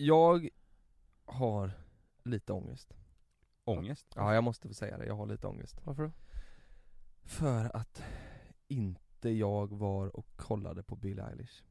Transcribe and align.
Jag 0.00 0.48
har 1.24 1.70
lite 2.22 2.52
ångest. 2.52 2.94
Ångest? 3.64 4.06
Ja, 4.14 4.34
jag 4.34 4.44
måste 4.44 4.68
få 4.68 4.74
säga 4.74 4.98
det. 4.98 5.06
Jag 5.06 5.14
har 5.14 5.26
lite 5.26 5.46
ångest. 5.46 5.80
Varför 5.84 6.02
då? 6.02 6.12
För 7.24 7.76
att 7.76 8.02
inte 8.68 9.28
jag 9.28 9.72
var 9.72 10.16
och 10.16 10.36
kollade 10.36 10.82
på 10.82 10.96
Billie 10.96 11.22
Eilish. 11.22 11.62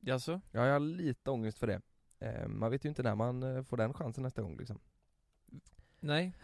Jaså? 0.00 0.40
Ja, 0.50 0.66
jag 0.66 0.72
har 0.72 0.80
lite 0.80 1.30
ångest 1.30 1.58
för 1.58 1.66
det. 1.66 1.80
Eh, 2.18 2.48
man 2.48 2.70
vet 2.70 2.84
ju 2.84 2.88
inte 2.88 3.02
när 3.02 3.14
man 3.14 3.42
eh, 3.42 3.62
får 3.62 3.76
den 3.76 3.94
chansen 3.94 4.22
nästa 4.22 4.42
gång 4.42 4.56
liksom. 4.56 4.78
Nej. 6.00 6.38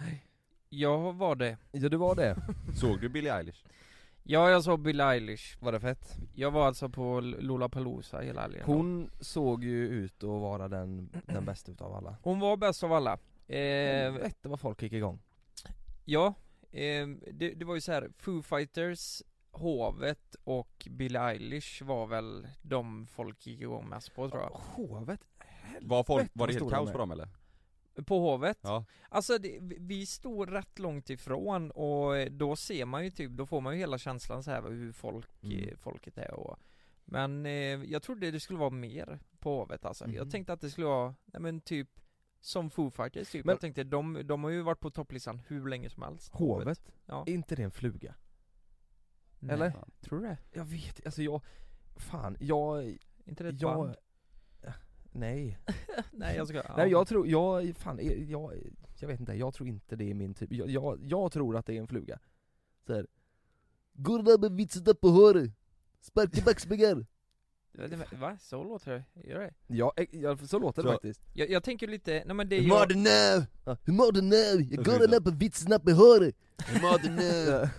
Jag 0.68 1.12
var 1.12 1.36
det. 1.36 1.58
Ja, 1.72 1.88
det 1.88 1.96
var 1.96 2.14
det. 2.14 2.36
Såg 2.74 3.00
du 3.00 3.08
Billie 3.08 3.30
Eilish? 3.30 3.64
Ja, 4.30 4.50
jag 4.50 4.64
såg 4.64 4.80
Billie 4.80 5.02
Eilish. 5.02 5.56
Var 5.60 5.72
det 5.72 5.80
fett? 5.80 6.16
Jag 6.34 6.50
var 6.50 6.66
alltså 6.66 6.88
på 6.88 7.20
Lollapalooza 7.20 8.20
hela 8.20 8.40
helgen. 8.40 8.62
Hon 8.66 9.10
såg 9.20 9.64
ju 9.64 9.88
ut 9.88 10.24
att 10.24 10.28
vara 10.28 10.68
den, 10.68 11.10
den 11.26 11.44
bästa 11.44 11.72
utav 11.72 11.94
alla. 11.94 12.16
Hon 12.22 12.40
var 12.40 12.56
bäst 12.56 12.84
av 12.84 12.92
alla. 12.92 13.12
Eh, 13.46 14.12
vette 14.12 14.48
vad 14.48 14.60
folk 14.60 14.82
gick 14.82 14.92
igång. 14.92 15.20
ja, 16.04 16.34
eh, 16.70 17.06
det, 17.32 17.54
det 17.54 17.64
var 17.64 17.74
ju 17.74 17.80
så 17.80 17.92
här. 17.92 18.10
Foo 18.18 18.42
Fighters, 18.42 19.22
Hovet 19.50 20.36
och 20.44 20.86
Billie 20.90 21.18
Eilish 21.18 21.82
var 21.82 22.06
väl 22.06 22.48
de 22.62 23.06
folk 23.06 23.46
gick 23.46 23.60
igång 23.60 23.88
mest 23.88 24.14
på 24.14 24.30
tror 24.30 24.42
jag. 24.42 24.50
Hovet? 24.50 25.20
Var, 25.80 26.04
folk, 26.04 26.20
Helvete 26.20 26.38
var 26.38 26.46
det 26.46 26.52
helt 26.52 26.70
kaos 26.70 26.92
på 26.92 26.98
dem 26.98 27.10
eller? 27.10 27.28
På 28.06 28.18
Hovet? 28.20 28.58
Ja. 28.62 28.84
Alltså 29.08 29.38
det, 29.38 29.58
vi- 29.60 30.06
stod 30.06 30.52
rätt 30.52 30.78
långt 30.78 31.10
ifrån 31.10 31.70
och 31.70 32.30
då 32.32 32.56
ser 32.56 32.84
man 32.84 33.04
ju 33.04 33.10
typ, 33.10 33.30
då 33.32 33.46
får 33.46 33.60
man 33.60 33.72
ju 33.74 33.78
hela 33.78 33.98
känslan 33.98 34.42
så 34.42 34.50
här 34.50 34.62
hur 34.70 34.92
folk, 34.92 35.26
Mm. 35.42 35.68
eh, 35.68 35.76
folket 35.76 36.18
är 36.18 36.34
och 36.34 36.58
Men 37.04 37.46
eh, 37.46 37.52
jag 37.84 38.02
trodde 38.02 38.30
det 38.30 38.40
skulle 38.40 38.58
vara 38.58 38.70
mer 38.70 39.18
på 39.38 39.58
Hovet 39.58 39.84
alltså. 39.84 40.04
Jag 40.04 40.14
Mhm. 40.24 40.30
tänkte 40.30 40.52
att 40.52 40.60
det 40.60 40.70
skulle 40.70 40.86
vara, 40.86 41.14
nej 41.24 41.42
men 41.42 41.60
typ 41.60 41.88
Som 42.40 42.70
Foo 42.70 42.90
Fighters 42.90 43.30
typ, 43.30 43.44
Men- 43.44 43.52
jag 43.52 43.60
tänkte 43.60 43.84
de, 43.84 44.20
de 44.24 44.44
har 44.44 44.50
ju 44.50 44.62
varit 44.62 44.80
på 44.80 44.90
topplistan 44.90 45.40
hur 45.48 45.68
länge 45.68 45.90
som 45.90 46.02
helst 46.02 46.32
Hovet? 46.34 46.92
Ja. 47.06 47.24
Är 47.26 47.32
inte 47.32 47.56
det 47.56 47.62
en 47.62 47.70
fluga? 47.70 48.14
Nej. 49.38 49.54
Eller? 49.54 49.72
Tror 50.00 50.18
du 50.20 50.26
det? 50.26 50.38
Jag 50.52 50.64
vet 50.64 51.06
alltså 51.06 51.22
jag, 51.22 51.40
fan, 51.96 52.36
jag, 52.40 52.98
inte 53.24 53.42
det 53.44 53.48
ett 53.48 53.60
jag, 53.60 53.74
band? 53.76 53.96
Nej. 55.12 55.58
nej 56.12 56.36
jag 56.36 56.48
ska, 56.48 56.56
ja. 56.56 56.74
Nej 56.76 56.90
jag 56.90 57.08
tror, 57.08 57.26
jag, 57.28 57.76
fan, 57.76 57.98
jag, 58.02 58.18
jag, 58.18 58.52
jag 59.00 59.08
vet 59.08 59.20
inte, 59.20 59.32
jag 59.32 59.54
tror 59.54 59.68
inte 59.68 59.96
det 59.96 60.10
är 60.10 60.14
min 60.14 60.34
typ, 60.34 60.52
jag, 60.52 60.70
jag, 60.70 60.98
jag 61.02 61.32
tror 61.32 61.56
att 61.56 61.66
det 61.66 61.76
är 61.76 61.80
en 61.80 61.86
fluga. 61.88 62.18
Såhär, 62.86 63.06
där 63.92 64.38
med 64.38 64.52
vitsen 64.52 64.84
på 65.00 65.08
håret, 65.08 65.50
sparka 66.00 66.40
det- 67.88 68.16
Va? 68.16 68.38
Så 68.40 68.64
låter 68.64 68.92
det? 69.14 69.28
Gör 69.28 69.40
det? 69.40 69.54
Ja, 69.66 69.92
eh, 69.96 70.06
ja, 70.12 70.36
så 70.36 70.58
låter 70.58 70.82
det 70.82 70.88
Så- 70.88 70.92
faktiskt. 70.92 71.20
Jag, 71.32 71.50
jag 71.50 71.62
tänker 71.64 71.86
lite, 71.88 72.22
nej 72.26 72.34
men 72.34 72.48
det 72.48 72.60
Hur 72.60 72.68
mår 72.68 72.78
jag, 72.78 72.88
du 72.88 72.94
nu? 72.94 73.46
Hur 73.84 73.92
mår 73.92 74.12
du 74.12 74.22
nu? 74.22 74.66
Jag 74.70 74.84
går 74.84 75.06
där 75.06 75.20
på 75.20 75.30
vitsen 75.30 75.80
på 75.80 75.90
håret. 75.90 76.34
Hur 76.66 76.80
mår 76.80 76.98
du 76.98 77.10
nu? 77.10 77.68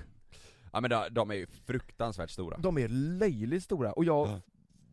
Ja 0.72 0.82
men 0.82 0.90
de, 0.90 1.08
de 1.12 1.32
är 1.32 1.36
ju 1.36 1.48
fruktansvärt 1.48 2.30
stora 2.30 2.58
De 2.58 2.78
är 2.78 2.88
löjligt 2.88 3.64
stora, 3.64 3.94
och 3.94 4.06
jag, 4.06 4.28
Ja. 4.28 4.42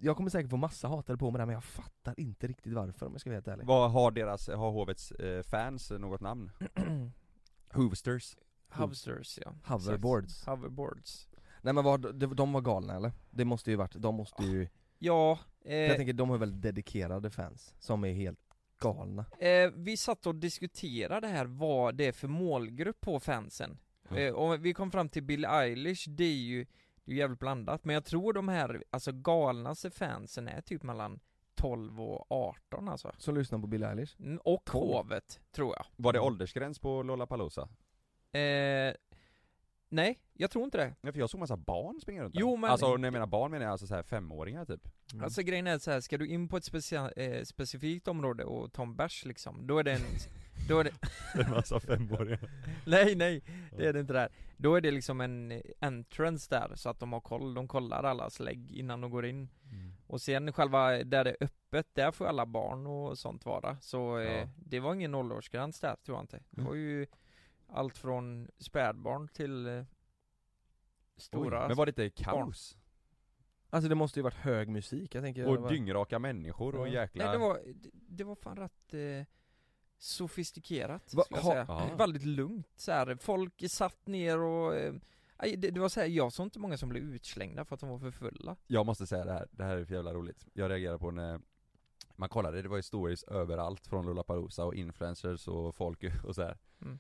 Jag 0.01 0.17
kommer 0.17 0.31
säkert 0.31 0.51
få 0.51 0.57
massa 0.57 0.89
hatare 0.89 1.17
på 1.17 1.31
mig 1.31 1.39
där 1.39 1.47
men 1.47 1.55
jag 1.55 1.65
fattar 1.65 2.21
inte 2.21 2.47
riktigt 2.47 2.73
varför 2.73 3.07
om 3.07 3.13
jag 3.13 3.21
ska 3.21 3.31
vara 3.31 3.37
helt 3.37 3.49
ärlig. 3.49 3.67
Vad 3.67 3.91
har 3.91 4.11
deras, 4.11 4.49
har 4.49 4.71
hovets 4.71 5.11
eh, 5.11 5.43
fans 5.43 5.91
något 5.91 6.21
namn? 6.21 6.51
Hoovsters? 7.73 8.37
Hovsters 8.69 9.39
ja 9.45 9.53
Hoverboards. 9.65 10.47
Hoverboards 10.47 11.29
Nej 11.61 11.75
men 11.75 11.85
vad, 11.85 12.15
de, 12.15 12.37
de 12.37 12.53
var 12.53 12.61
galna 12.61 12.97
eller? 12.97 13.13
Det 13.31 13.45
måste 13.45 13.71
ju 13.71 13.77
varit, 13.77 13.95
de 13.95 14.15
måste 14.15 14.45
ju, 14.45 14.69
Ja, 14.99 15.39
för 15.63 15.71
jag 15.73 15.91
eh, 15.91 15.97
tänker 15.97 16.13
de 16.13 16.31
har 16.31 16.39
väl 16.39 16.61
dedikerade 16.61 17.31
fans 17.31 17.75
som 17.79 18.05
är 18.05 18.13
helt 18.13 18.39
galna. 18.81 19.25
Eh, 19.39 19.71
vi 19.75 19.97
satt 19.97 20.27
och 20.27 20.35
diskuterade 20.35 21.29
här 21.29 21.47
vad 21.47 21.95
det 21.95 22.07
är 22.07 22.13
för 22.13 22.29
målgrupp 22.29 23.01
på 23.01 23.21
fansen. 23.21 23.79
Ja. 24.09 24.19
Eh, 24.19 24.33
och 24.33 24.65
vi 24.65 24.75
kom 24.75 24.91
fram 24.91 25.09
till 25.09 25.23
Billie 25.23 25.47
Eilish, 25.47 26.09
det 26.09 26.25
är 26.25 26.37
ju, 26.37 26.67
det 27.07 27.13
är 27.13 27.15
ju 27.15 27.19
jävligt 27.21 27.39
blandat, 27.41 27.85
men 27.85 27.95
jag 27.95 28.05
tror 28.05 28.33
de 28.33 28.49
här, 28.49 28.85
alltså 28.91 29.13
galnaste 29.13 29.91
fansen 29.91 30.49
är 30.49 30.61
typ 30.61 30.83
mellan 30.83 31.21
12 31.55 32.01
och 32.01 32.27
18 32.33 32.89
alltså. 32.89 33.13
Som 33.19 33.35
lyssnar 33.35 33.59
på 33.59 33.67
Billie 33.67 33.87
Eilish. 33.87 34.21
Mm, 34.21 34.41
Och 34.45 34.65
12? 34.65 34.87
hovet, 34.87 35.41
tror 35.53 35.75
jag. 35.77 35.87
Var 35.97 36.13
det 36.13 36.21
åldersgräns 36.21 36.79
på 36.79 37.03
Lollapalooza? 37.03 37.69
Eh, 38.33 38.95
nej, 39.89 40.19
jag 40.33 40.51
tror 40.51 40.65
inte 40.65 40.79
det. 40.79 40.95
Ja, 41.01 41.13
för 41.13 41.19
jag 41.19 41.31
såg 41.31 41.41
massa 41.41 41.57
barn 41.57 42.01
springa 42.01 42.23
runt 42.23 42.35
där. 42.35 42.41
Jo, 42.41 42.57
men- 42.57 42.71
Alltså 42.71 42.97
när 42.97 43.07
jag 43.07 43.13
menar 43.13 43.27
barn 43.27 43.51
menar 43.51 43.65
jag 43.65 43.73
alltså 43.73 43.87
så 43.87 43.95
här 43.95 44.03
femåringar 44.03 44.65
typ 44.65 44.81
Mm. 45.13 45.25
Alltså 45.25 45.43
grejen 45.43 45.67
är 45.67 45.79
så 45.79 45.91
här, 45.91 46.01
ska 46.01 46.19
du 46.19 46.27
in 46.29 46.49
på 46.49 46.57
ett 46.57 46.65
specia- 46.65 47.13
eh, 47.17 47.43
specifikt 47.45 48.09
område 48.09 48.45
och 48.45 48.73
ta 48.73 48.83
en 48.83 48.97
bärs 48.97 49.25
liksom, 49.25 49.67
då 49.67 49.79
är 49.79 49.83
det 49.85 49.93
en, 49.93 50.01
då 50.69 50.79
är 50.79 50.85
det, 50.85 50.91
En 51.45 51.51
massa 51.51 51.81
femåringar 51.81 52.51
nej 52.87 53.15
nej, 53.15 53.43
det 53.77 53.87
är 53.87 53.93
det 53.93 54.01
inte 54.01 54.13
där. 54.13 54.29
Då 54.57 54.75
är 54.75 54.81
det 54.81 54.91
liksom 54.91 55.21
en 55.21 55.53
eh, 55.53 55.61
entrance 55.81 56.47
där, 56.51 56.73
så 56.75 56.89
att 56.89 57.01
de 57.01 57.13
har 57.13 57.21
koll, 57.21 57.55
de 57.55 57.69
kollar 57.69 58.03
allas 58.05 58.41
lägg 58.41 58.71
innan 58.73 59.01
de 59.01 59.11
går 59.11 59.27
in. 59.27 59.49
Och 60.07 60.21
sen 60.21 60.53
själva, 60.53 60.91
där 61.05 61.25
det 61.25 61.31
är 61.31 61.37
öppet, 61.45 61.87
där 61.93 62.11
får 62.13 62.27
alla 62.27 62.47
barn 62.47 62.87
och 62.87 63.19
sånt 63.19 63.45
vara. 63.45 63.77
Så 63.81 64.19
eh, 64.19 64.33
Ja. 64.39 64.49
det 64.57 64.81
var 64.81 64.95
ingen 64.95 65.15
åldersgräns 65.15 65.81
där 65.81 65.97
tror 66.05 66.17
jag 66.19 66.23
inte. 66.23 66.41
Det 66.51 66.63
var 66.63 66.75
ju 66.75 67.07
allt 67.69 67.99
från 67.99 68.49
spädbarn 68.59 69.29
till 69.29 69.67
eh, 69.67 69.85
stora 71.17 71.63
Oj, 71.63 71.69
Men 71.69 71.77
var 71.77 71.87
det 71.87 71.91
inte 71.91 72.23
kaos? 72.23 72.77
Alltså 73.71 73.89
det 73.89 73.95
måste 73.95 74.19
ju 74.19 74.23
varit 74.25 74.35
hög 74.35 74.69
musik, 74.69 75.15
jag 75.15 75.25
tänker 75.25 75.47
Och 75.47 75.69
dyngraka 75.69 76.19
människor 76.19 76.75
och 76.77 76.89
Ja. 76.89 76.93
jäkla... 76.93 77.25
Nej 77.25 77.33
det 77.33 77.39
var, 77.39 77.61
det, 77.75 77.91
det 77.93 78.25
var 78.25 78.35
fan 78.35 78.57
rätt 78.57 78.95
eh, 78.95 79.27
sofistikerat 79.99 81.15
Va, 81.15 81.23
skulle 81.25 81.39
jag 81.39 81.45
ha- 81.45 81.53
säga. 81.53 81.65
Ja. 81.69 81.97
Väldigt 81.97 82.25
lugnt 82.25 82.69
så 82.77 82.93
här. 82.93 83.17
folk 83.21 83.71
satt 83.71 84.07
ner 84.07 84.39
och 84.39 84.77
eh, 84.77 84.95
det, 85.39 85.57
det 85.57 85.81
var 85.81 85.89
så 85.89 86.01
här, 86.01 86.07
jag 86.07 86.33
såg 86.33 86.47
inte 86.47 86.59
många 86.59 86.77
som 86.77 86.89
blev 86.89 87.03
utslängda 87.03 87.65
för 87.65 87.75
att 87.75 87.81
de 87.81 87.89
var 87.89 87.99
för 87.99 88.11
fulla. 88.11 88.57
Jag 88.67 88.87
måste 88.87 89.07
säga 89.07 89.25
det 89.25 89.33
här, 89.33 89.49
det 89.51 89.65
här 89.65 89.77
är 89.77 89.85
för 89.85 89.95
jävla 89.95 90.15
roligt 90.15 90.47
Jag 90.53 90.71
reagerade 90.71 90.99
på 90.99 91.11
när 91.11 91.41
man 92.17 92.29
kollade, 92.29 92.63
det 92.63 92.69
var 92.69 92.77
ju 92.77 92.83
stories 92.83 93.23
överallt 93.25 93.87
från 93.87 94.07
Lollapalooza 94.07 94.65
och 94.65 94.75
influencers 94.75 95.49
och 95.49 95.75
folk 95.75 96.05
och 96.25 96.35
så 96.35 96.43
här. 96.43 96.59
Mm. 96.83 96.99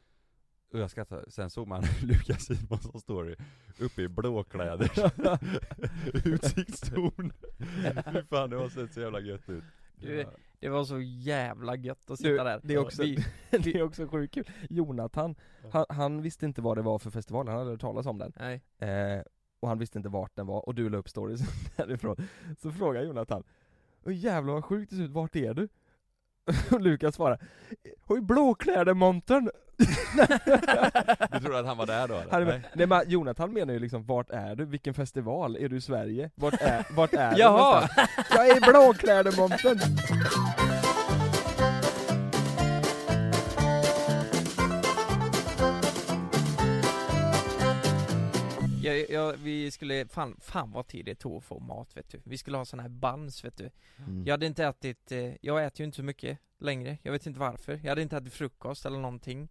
Och 0.72 0.78
jag 0.78 0.91
skrattade, 0.91 1.31
sen 1.31 1.50
såg 1.50 1.66
man 1.69 1.82
Lukas 2.03 2.43
Simonsson 2.47 3.00
story 3.00 3.37
uppe 3.81 4.03
i 4.03 4.09
blåkläder 4.09 4.91
Utsiktstorn 6.25 7.32
Fy 8.12 8.22
fan 8.31 8.50
det 8.50 8.56
har 8.56 8.69
sett 8.69 8.94
så 8.94 9.00
jävla 9.00 9.21
gött 9.21 9.49
ut 9.49 9.65
Du, 9.97 10.25
Det 10.60 10.69
var 10.69 10.84
så 10.84 11.00
jävla 11.00 11.77
gött 11.77 12.10
att 12.10 12.19
sitta 12.19 12.31
Du, 12.31 12.37
där. 12.37 12.60
det 12.65 12.75
är 12.75 12.78
också- 12.78 13.03
Vi, 13.03 13.25
det 13.50 13.75
är 13.75 13.82
också 13.82 14.06
sjukt 14.09 14.34
kul. 14.34 14.50
Jonathan, 14.71 15.34
han, 15.72 15.84
han 15.88 16.22
visste 16.22 16.47
inte 16.47 16.62
vad 16.62 16.77
det 16.78 16.83
var 16.83 16.98
för 16.98 17.10
festival, 17.10 17.48
han 17.48 17.59
hade 17.59 17.71
hört 17.71 17.81
talas 17.81 18.06
om 18.06 18.19
den. 18.19 18.33
nej. 18.37 18.62
Eh, 18.91 19.22
och 19.60 19.69
han 19.69 19.78
visste 19.78 19.98
inte 19.98 20.09
vart 20.09 20.37
den 20.37 20.47
var, 20.47 20.66
och 20.69 20.75
du 20.75 20.88
la 20.91 20.98
upp 20.98 21.09
stories 21.09 21.41
därifrån. 21.77 22.16
Så 22.59 22.72
frågar 22.72 23.03
Jonathan, 23.03 23.44
Åh 24.06 24.15
jävlar 24.16 24.53
vad 24.54 24.65
sjukt 24.65 24.91
det 24.91 24.97
ser 24.97 25.04
ut, 25.04 25.10
vart 25.10 25.37
är 25.37 25.54
du? 25.54 25.69
Och 26.71 26.81
Lukas 26.81 27.15
svarar, 27.15 27.47
har 28.00 28.16
ju 28.16 28.22
blåkläder 28.22 28.94
montern! 28.94 29.50
Du 31.33 31.41
tror 31.41 31.57
att 31.57 31.67
han 31.67 31.77
var 31.77 31.87
där 31.87 32.09
då 32.09 32.15
eller? 32.15 32.31
Han 32.31 32.43
är 32.43 32.47
Nej. 32.47 32.59
med. 32.59 32.71
Nej 32.75 32.87
men 32.87 33.11
Jonathan 33.11 33.53
menar 33.53 33.75
ju 33.75 33.81
liksom, 33.81 34.05
vart 34.05 34.31
är 34.31 34.57
du? 34.57 34.65
Vilken 34.65 34.95
festival? 34.95 35.57
Är 35.57 35.69
du 35.69 35.77
i 35.77 35.81
Sverige? 35.81 36.31
Vart 36.35 36.55
är, 36.61 36.87
vart 36.91 37.13
är 37.13 37.31
du 37.31 37.37
Jaha! 37.41 37.89
Jag 38.31 38.49
är 38.49 38.57
i 38.57 38.61
blåkläder-montern! 38.61 39.79
Jag, 48.83 49.11
jag, 49.11 49.33
vi 49.33 49.71
skulle, 49.71 50.07
fan, 50.09 50.37
fan 50.41 50.73
vad 50.73 50.87
tid 50.87 51.05
det 51.05 51.15
tog 51.15 51.37
att 51.37 51.45
få 51.45 51.59
mat 51.59 51.97
vet 51.97 52.09
du. 52.11 52.21
Vi 52.25 52.39
skulle 52.39 52.57
ha 52.57 52.65
sån 52.65 52.81
här 52.81 52.89
buns 52.89 53.45
vet 53.45 53.57
du. 53.57 53.71
Mm. 53.99 54.25
Jag 54.27 54.33
hade 54.33 54.47
inte 54.47 54.65
ätit, 54.65 55.13
eh, 55.13 55.33
jag 55.41 55.65
äter 55.65 55.81
ju 55.81 55.84
inte 55.84 55.97
så 55.97 56.03
mycket 56.03 56.39
längre, 56.59 56.99
jag 57.03 57.13
vet 57.13 57.27
inte 57.27 57.41
varför. 57.41 57.81
Jag 57.83 57.89
hade 57.89 58.03
inte 58.03 58.17
ätit 58.17 58.33
frukost 58.33 58.87
eller 58.87 58.99
någonting. 58.99 59.49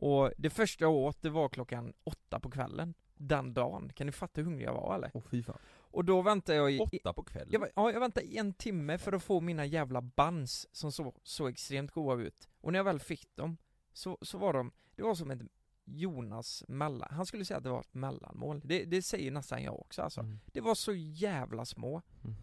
Och 0.00 0.32
det 0.38 0.50
första 0.50 0.84
jag 0.84 0.92
åt, 0.92 1.22
det 1.22 1.30
var 1.30 1.48
klockan 1.48 1.92
åtta 2.04 2.40
på 2.40 2.50
kvällen. 2.50 2.94
Den 3.14 3.54
dagen. 3.54 3.92
Kan 3.92 4.06
ni 4.06 4.12
fatta 4.12 4.40
hur 4.40 4.44
hungrig 4.44 4.66
jag 4.66 4.74
var 4.74 4.94
eller? 4.94 5.10
Åh 5.14 5.22
fy 5.30 5.42
fan. 5.42 5.58
Och 5.68 6.04
då 6.04 6.22
väntade 6.22 6.58
jag 6.58 6.72
i, 6.72 6.78
Åtta 6.78 7.12
på 7.12 7.22
kvällen? 7.24 7.48
jag, 7.52 7.68
ja, 7.76 7.92
jag 7.92 8.00
väntade 8.00 8.26
en 8.26 8.52
timme 8.52 8.98
för 8.98 9.12
att 9.12 9.22
få 9.22 9.40
mina 9.40 9.66
jävla 9.66 10.00
buns 10.00 10.68
som 10.72 10.92
såg 10.92 11.14
så 11.22 11.48
extremt 11.48 11.90
goda 11.90 12.22
ut. 12.22 12.48
Och 12.60 12.72
när 12.72 12.78
jag 12.78 12.84
väl 12.84 13.00
fick 13.00 13.36
dem, 13.36 13.56
så, 13.92 14.18
så 14.22 14.38
var 14.38 14.52
de, 14.52 14.72
det 14.96 15.02
var 15.02 15.14
som 15.14 15.30
ett 15.30 15.40
Jonas 15.84 16.64
mellan, 16.68 17.08
han 17.10 17.26
skulle 17.26 17.44
säga 17.44 17.58
att 17.58 17.64
det 17.64 17.70
var 17.70 17.80
ett 17.80 17.94
mellanmål. 17.94 18.60
Det, 18.64 18.84
det 18.84 19.02
säger 19.02 19.30
nästan 19.30 19.62
jag 19.62 19.80
också 19.80 20.02
alltså. 20.02 20.20
Mm. 20.20 20.40
Det 20.46 20.60
var 20.60 20.74
så 20.74 20.92
jävla 20.94 21.64
små. 21.64 22.02
Mm. 22.24 22.36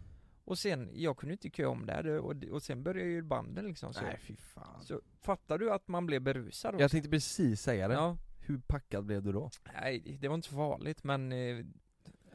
Och 0.46 0.58
sen, 0.58 0.90
jag 0.94 1.16
kunde 1.16 1.32
inte 1.32 1.50
köa 1.50 1.68
om 1.68 1.86
där 1.86 2.06
och, 2.06 2.34
och 2.50 2.62
sen 2.62 2.82
började 2.82 3.10
ju 3.10 3.22
banden 3.22 3.66
liksom 3.66 3.94
så. 3.94 4.02
Nej 4.02 4.18
fy 4.22 4.36
fan. 4.36 4.82
Så 4.84 5.00
fattar 5.20 5.58
du 5.58 5.72
att 5.72 5.88
man 5.88 6.06
blev 6.06 6.22
berusad 6.22 6.74
också? 6.74 6.82
Jag 6.82 6.90
tänkte 6.90 7.10
precis 7.10 7.60
säga 7.62 7.88
det. 7.88 7.94
Ja, 7.94 8.16
Hur 8.40 8.58
packad 8.58 9.04
blev 9.04 9.22
du 9.22 9.32
då? 9.32 9.50
nej 9.74 10.18
det- 10.20 10.28
var 10.28 10.34
inte 10.34 10.48
så 10.48 10.54
farligt 10.54 11.04
men, 11.04 11.32
eh, 11.32 11.64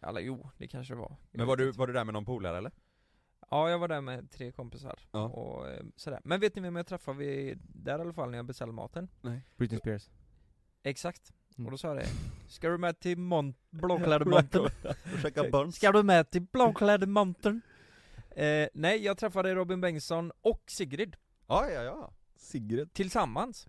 eller 0.02 0.22
jo, 0.22 0.50
det 0.58 0.68
kanske 0.68 0.96
var. 0.96 1.10
Jag 1.32 1.38
Men 1.38 1.48
var 1.48 1.58
du, 1.58 1.68
inte. 1.68 1.80
var 1.80 1.88
du 1.88 1.94
där 1.94 2.04
med 2.06 2.14
någon 2.14 2.26
polare 2.26 2.58
eller? 2.58 2.72
Ja, 3.52 3.70
jag 3.70 3.80
var 3.80 3.88
där 3.88 4.02
med 4.02 4.32
tre 4.32 4.52
kompisar 4.52 5.00
Ja. 5.12 5.24
och 5.30 5.70
eh, 5.70 5.84
sådär. 5.96 6.20
Men 6.24 6.40
vet 6.40 6.56
ni 6.56 6.62
vem 6.62 6.76
jag 6.76 6.88
träffade 6.88 7.18
vid, 7.18 7.60
där 7.64 7.98
i 8.00 8.02
alla 8.02 8.14
fall 8.14 8.30
när 8.32 8.38
jag 8.38 8.46
beställde 8.46 8.74
maten? 8.74 9.08
Britney 9.58 9.80
Spears 9.80 10.10
Exakt. 10.84 11.34
Mm. 11.58 11.66
Och 11.68 11.72
då 11.72 11.78
sa 11.78 11.88
jag 11.88 11.98
det. 11.98 12.08
Ska 12.48 12.70
du 12.70 12.78
med 12.78 13.00
till 13.00 13.18
Mont 13.18 13.58
Blåklädemontern? 13.70 14.70
Käka 15.22 15.50
buns. 15.52 15.76
Ska 15.76 15.92
du 15.92 16.04
med 16.04 16.30
till 16.32 16.42
Blåklädemontern? 16.42 17.62
Eh, 18.40 18.68
nej, 18.74 19.04
jag 19.04 19.18
träffade 19.18 19.56
Robin 19.56 19.82
Bengtsson 19.82 20.32
och 20.42 20.64
Sigrid 20.68 21.16
Ja, 21.48 21.70
ja, 21.70 21.84
ja. 21.84 22.14
Sigrid 22.36 22.94
tillsammans. 22.94 23.68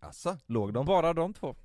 Asså? 0.00 0.36
Låg 0.46 0.72
de? 0.72 0.86
Bara 0.86 1.12
de 1.12 1.34
två. 1.34 1.56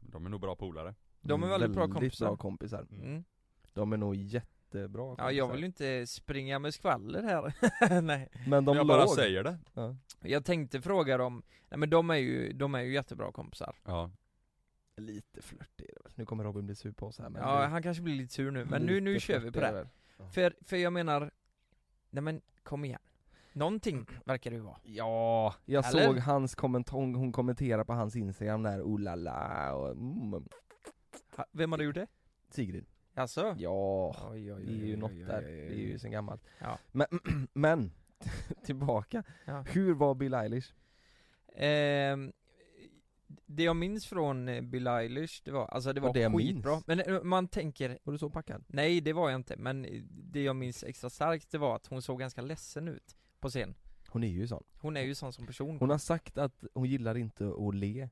De 0.00 0.26
är 0.26 0.30
nog 0.30 0.40
bra 0.40 0.56
polare. 0.56 0.94
De 1.20 1.42
är 1.42 1.46
Mm, 1.46 1.60
väldigt 1.60 1.76
bra 1.76 1.88
kompisar. 1.88 2.26
bra 2.26 2.36
kompisar 2.36 2.86
Mm. 2.90 3.24
De 3.72 3.92
är 3.92 3.96
nog 3.96 4.14
jättebra 4.16 5.04
kompisar 5.04 5.24
Ja, 5.24 5.32
jag 5.32 5.52
vill 5.52 5.60
ju 5.60 5.66
inte 5.66 6.06
springa 6.06 6.58
med 6.58 6.74
skvaller 6.74 7.22
här. 7.22 8.00
nej. 8.02 8.28
Men 8.46 8.64
de 8.64 8.76
jag 8.76 8.86
låg 8.86 8.96
bara 8.96 9.06
säger 9.08 9.44
det. 9.44 9.58
Ja. 9.74 9.96
Jag 10.22 10.44
tänkte 10.44 10.80
fråga 10.82 11.16
dem, 11.18 11.42
nej 11.68 11.78
men 11.78 11.90
de 11.90 12.10
är 12.10 12.14
ju, 12.16 12.52
de 12.52 12.74
är 12.74 12.80
ju 12.80 12.92
jättebra 12.94 13.32
kompisar. 13.32 13.76
Ja. 13.84 14.10
Lite 14.96 15.42
flört 15.42 15.80
är 15.80 15.86
det 15.86 16.02
väl, 16.04 16.12
nu 16.14 16.26
kommer 16.26 16.44
Robin 16.44 16.66
bli 16.66 16.74
sur 16.74 16.92
på 16.92 17.06
oss 17.06 17.18
här 17.18 17.28
men 17.28 17.42
ja, 17.42 17.60
det- 17.60 17.66
han 17.66 17.82
kanske 17.82 18.02
blir 18.02 18.14
lite 18.14 18.34
sur 18.34 18.50
nu, 18.50 18.64
men 18.64 18.82
nu, 18.82 19.00
nu 19.00 19.20
kör 19.20 19.38
vi 19.40 19.52
på 19.52 19.58
är 19.58 19.62
det. 19.62 19.72
väl. 19.72 19.86
För, 20.32 20.54
för 20.64 20.76
jag 20.76 20.92
menar, 20.92 21.30
nej 22.14 22.22
men 22.22 22.40
kom 22.62 22.84
igen. 22.84 23.00
Någonting 23.52 24.06
verkar 24.24 24.50
det 24.50 24.56
ju 24.56 24.62
vara. 24.62 24.76
Ja, 24.82 25.54
jag 25.64 25.86
Eller? 25.86 26.06
såg 26.06 26.18
hans 26.18 26.54
kommentar, 26.54 26.96
hon, 26.96 27.14
hon 27.14 27.32
kommenterade 27.32 27.84
på 27.84 27.92
hans 27.92 28.16
instagram 28.16 28.62
där, 28.62 28.82
oh 28.82 29.00
la 29.00 29.14
la 29.14 29.74
och 29.74 29.90
mm, 29.90 30.44
Ha- 31.36 31.46
Vem 31.52 31.72
hade 31.72 31.84
gjort 31.84 31.94
det? 31.94 32.06
Sigrid 32.50 32.86
Alltså? 33.14 33.54
Ja, 33.58 34.16
Oj, 34.30 34.52
oj, 34.52 34.64
det 34.64 34.72
är 34.72 34.76
ju 34.86 34.92
oj, 34.94 34.96
något 34.96 35.10
oj, 35.10 35.24
där, 35.24 35.38
oj, 35.38 35.44
oj, 35.44 35.68
det 35.68 35.74
är 35.74 35.78
ju 35.86 35.92
oj. 35.92 35.98
sen 35.98 36.10
gammalt 36.10 36.42
Ja. 36.58 36.78
Men, 36.92 37.06
men, 37.52 37.92
tillbaka, 38.64 39.22
Ja. 39.44 39.64
hur 39.68 39.94
var 39.94 40.14
Bill 40.14 40.34
Eilish? 40.34 40.72
Ehm, 41.56 42.32
det 43.46 43.62
jag 43.62 43.76
minns 43.76 44.06
från 44.06 44.48
eh, 44.48 44.60
Bill 44.62 44.86
Eilish, 44.86 45.42
det 45.44 45.50
var, 45.50 45.66
alltså 45.66 45.92
det 45.92 46.00
var 46.00 46.14
det 46.14 46.30
skitbra. 46.30 46.82
Men 46.86 47.00
eh, 47.00 47.22
man 47.22 47.48
tänker, 47.48 47.98
Var 48.02 48.12
du 48.12 48.18
så 48.18 48.30
packad? 48.30 48.64
nej 48.68 49.00
det 49.00 49.12
var 49.12 49.30
jag 49.30 49.38
inte, 49.38 49.56
men 49.56 49.84
eh, 49.84 50.02
det 50.08 50.42
jag 50.42 50.56
minns 50.56 50.84
extra 50.84 51.10
starkt 51.10 51.50
det 51.50 51.58
var 51.58 51.76
att 51.76 51.86
hon 51.86 52.02
såg 52.02 52.18
ganska 52.18 52.42
ledsen 52.42 52.88
ut 52.88 53.16
på 53.40 53.48
scen. 53.48 53.74
Hon 54.08 54.24
är 54.24 54.28
ju 54.28 54.48
sån 54.48 54.64
Hon 54.80 54.96
är 54.96 55.02
ju 55.02 55.14
sån 55.14 55.32
som 55.32 55.46
person. 55.46 55.76
Hon 55.80 55.90
har 55.90 55.98
sagt 55.98 56.38
att 56.38 56.64
hon 56.74 56.84
gillar 56.88 57.16
inte 57.16 57.52
att 57.68 57.74
le 57.74 58.08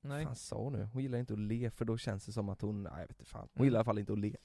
nej. 0.00 0.24
fan 0.24 0.36
sa 0.36 0.56
hon 0.56 0.72
nu? 0.72 0.88
Hon 0.92 1.02
gillar 1.02 1.18
inte 1.18 1.32
att 1.32 1.38
le 1.38 1.70
för 1.70 1.84
då 1.84 1.98
känns 1.98 2.26
det 2.26 2.32
som 2.32 2.48
att 2.48 2.60
hon, 2.62 2.82
nej 2.82 2.92
jag 2.96 3.00
vet 3.08 3.10
inte 3.10 3.24
fan 3.30 3.40
Hon 3.52 3.60
Mm. 3.60 3.64
gillar 3.64 3.76
i 3.76 3.78
alla 3.78 3.84
fall 3.84 3.98
inte 3.98 4.12
att 4.12 4.18
le 4.18 4.36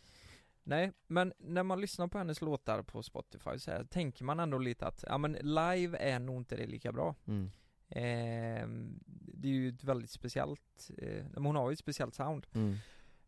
nej, 0.64 0.92
men 1.08 1.34
när 1.38 1.64
man 1.64 1.82
lyssnar 1.82 2.08
på 2.08 2.18
hennes 2.18 2.42
låtar 2.42 2.82
på 2.84 3.04
Spotify 3.04 3.60
så 3.60 3.72
här, 3.72 3.84
tänker 3.84 4.24
man 4.24 4.40
ändå 4.40 4.58
lite 4.58 4.88
att, 4.88 5.04
ja 5.08 5.18
men 5.18 5.32
live 5.34 5.98
är 5.98 6.20
nog 6.20 6.38
inte 6.38 6.56
det 6.56 6.68
lika 6.68 6.92
bra. 6.92 7.16
mm. 7.28 7.52
Ehm, 7.90 9.00
det 9.34 9.48
är 9.48 9.52
ju 9.52 9.70
ett 9.70 9.84
väldigt 9.84 10.10
speciellt, 10.10 10.92
eh, 10.98 11.24
hon 11.36 11.56
har 11.56 11.70
ju 11.70 11.74
ett 11.74 11.80
speciellt 11.80 12.16
sound. 12.16 12.48
Mm. 12.56 12.76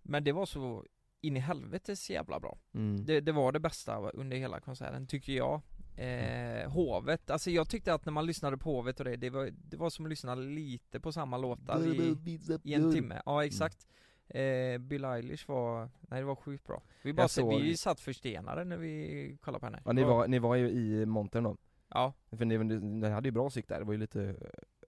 Men 0.01 0.23
det 0.23 0.31
var 0.31 0.45
så 0.45 0.85
in 1.21 1.37
i 1.37 1.39
helvetes 1.39 2.09
jävla 2.09 2.39
bra. 2.39 2.57
Mm. 2.73 3.05
Det, 3.05 3.21
det 3.21 3.31
var 3.31 3.51
det 3.51 3.59
bästa 3.59 3.97
under 4.09 4.37
hela 4.37 4.59
konserten, 4.59 5.07
tycker 5.07 5.33
jag. 5.33 5.61
Eh, 5.97 6.69
hovet, 6.71 7.29
alltså 7.29 7.51
jag 7.51 7.69
tyckte 7.69 7.93
att 7.93 8.05
när 8.05 8.13
man 8.13 8.25
lyssnade 8.25 8.57
på 8.57 8.75
Hovet 8.75 8.99
och 8.99 9.05
det, 9.05 9.15
det 9.15 9.29
var, 9.29 9.49
det 9.69 9.77
var 9.77 9.89
som 9.89 10.05
att 10.05 10.09
lyssna 10.09 10.35
lite 10.35 10.99
på 10.99 11.11
samma 11.11 11.37
låtar 11.37 11.79
i, 11.93 11.97
i 12.63 12.73
en 12.73 12.81
timme. 12.93 13.21
Ja 13.25 13.45
exakt. 13.45 13.87
Eh, 14.27 14.77
Bill 14.77 15.05
Eilish 15.05 15.47
var, 15.47 15.89
nej 16.01 16.19
det 16.19 16.25
var 16.25 16.35
sjukt 16.35 16.67
bra. 16.67 16.81
Vi 17.03 17.13
bara 17.13 17.27
såg- 17.27 17.61
vi 17.61 17.77
satt 17.77 17.99
förstenade 17.99 18.63
när 18.65 18.77
vi 18.77 19.37
kollade 19.41 19.59
på 19.59 19.65
henne. 19.65 19.81
Ja 19.85 19.91
ni 19.91 20.01
var, 20.03 20.27
ni 20.27 20.39
var 20.39 20.55
ju 20.55 20.69
i 20.69 21.05
montern 21.05 21.43
då? 21.43 21.57
Ja, 21.89 22.13
För 22.37 22.45
ni, 22.45 22.57
ni 22.79 23.09
hade 23.09 23.27
ju 23.27 23.31
bra 23.31 23.49
sikt 23.49 23.69
där, 23.69 23.79
det 23.79 23.85
var 23.85 23.93
ju 23.93 23.99
lite 23.99 24.35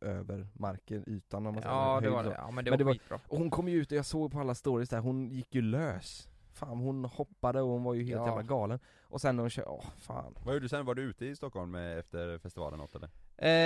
över 0.01 0.47
marken, 0.53 1.03
ytan 1.07 1.47
om 1.47 1.53
man 1.53 1.63
säger 1.63 1.75
ja 1.75 1.99
det 2.01 2.09
var 2.09 2.23
det. 2.23 2.35
Ja 2.37 2.51
men 2.51 2.65
det 2.65 2.71
Men 2.71 2.85
var 2.85 2.93
skitbra. 2.93 3.19
Och 3.27 3.37
hon 3.37 3.49
kom 3.49 3.67
ju 3.67 3.77
ut 3.81 3.91
och 3.91 3.97
jag 3.97 4.05
såg 4.05 4.31
på 4.31 4.39
alla 4.39 4.55
stories 4.55 4.89
där, 4.89 4.99
hon 4.99 5.29
gick 5.31 5.55
ju 5.55 5.61
lös 5.61 6.27
Fan 6.53 6.77
hon 6.77 7.05
hoppade 7.05 7.61
och 7.61 7.67
hon 7.69 7.83
var 7.83 7.93
ju 7.93 8.03
helt 8.03 8.15
Ja. 8.21 8.27
jävla 8.27 8.43
galen 8.43 8.79
Och 9.03 9.21
sen 9.21 9.35
när 9.35 9.43
hon 9.43 9.49
kör, 9.49 9.69
åh 9.69 9.85
fan 9.97 10.35
Vad 10.45 10.53
gjorde 10.53 10.65
du 10.65 10.69
sen? 10.69 10.85
Var 10.85 10.95
du 10.95 11.01
ute 11.01 11.25
i 11.25 11.35
Stockholm 11.35 11.71
med, 11.71 11.99
efter 11.99 12.37
festivalen 12.37 12.79
något 12.79 12.95
eller? 12.95 13.09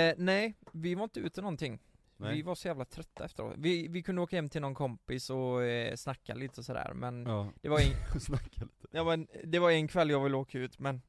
Eh, 0.08 0.14
nej, 0.18 0.54
vi 0.72 0.94
var 0.94 1.04
inte 1.04 1.20
ute 1.20 1.40
någonting. 1.42 1.78
Nej. 2.16 2.34
Vi 2.34 2.42
var 2.42 2.54
så 2.54 2.68
jävla 2.68 2.84
trötta 2.84 3.24
efteråt. 3.24 3.54
Vi, 3.58 3.88
vi 3.88 4.02
kunde 4.02 4.22
åka 4.22 4.36
hem 4.36 4.48
till 4.48 4.60
någon 4.60 4.74
kompis 4.74 5.30
och 5.30 5.62
eh, 5.64 5.94
snacka 5.96 6.34
lite 6.34 6.60
och 6.60 6.64
sådär 6.64 6.92
men 6.94 7.26
Ja. 7.26 7.48
det 7.60 7.68
var 7.68 7.78
en, 7.78 8.20
Snacka 8.20 8.60
lite. 8.64 8.86
ja, 8.90 9.04
men 9.04 9.26
det 9.44 9.58
var 9.58 9.70
en 9.70 9.88
kväll 9.88 10.10
jag 10.10 10.20
ville 10.24 10.36
åka 10.36 10.58
ut 10.58 10.78
men 10.78 11.02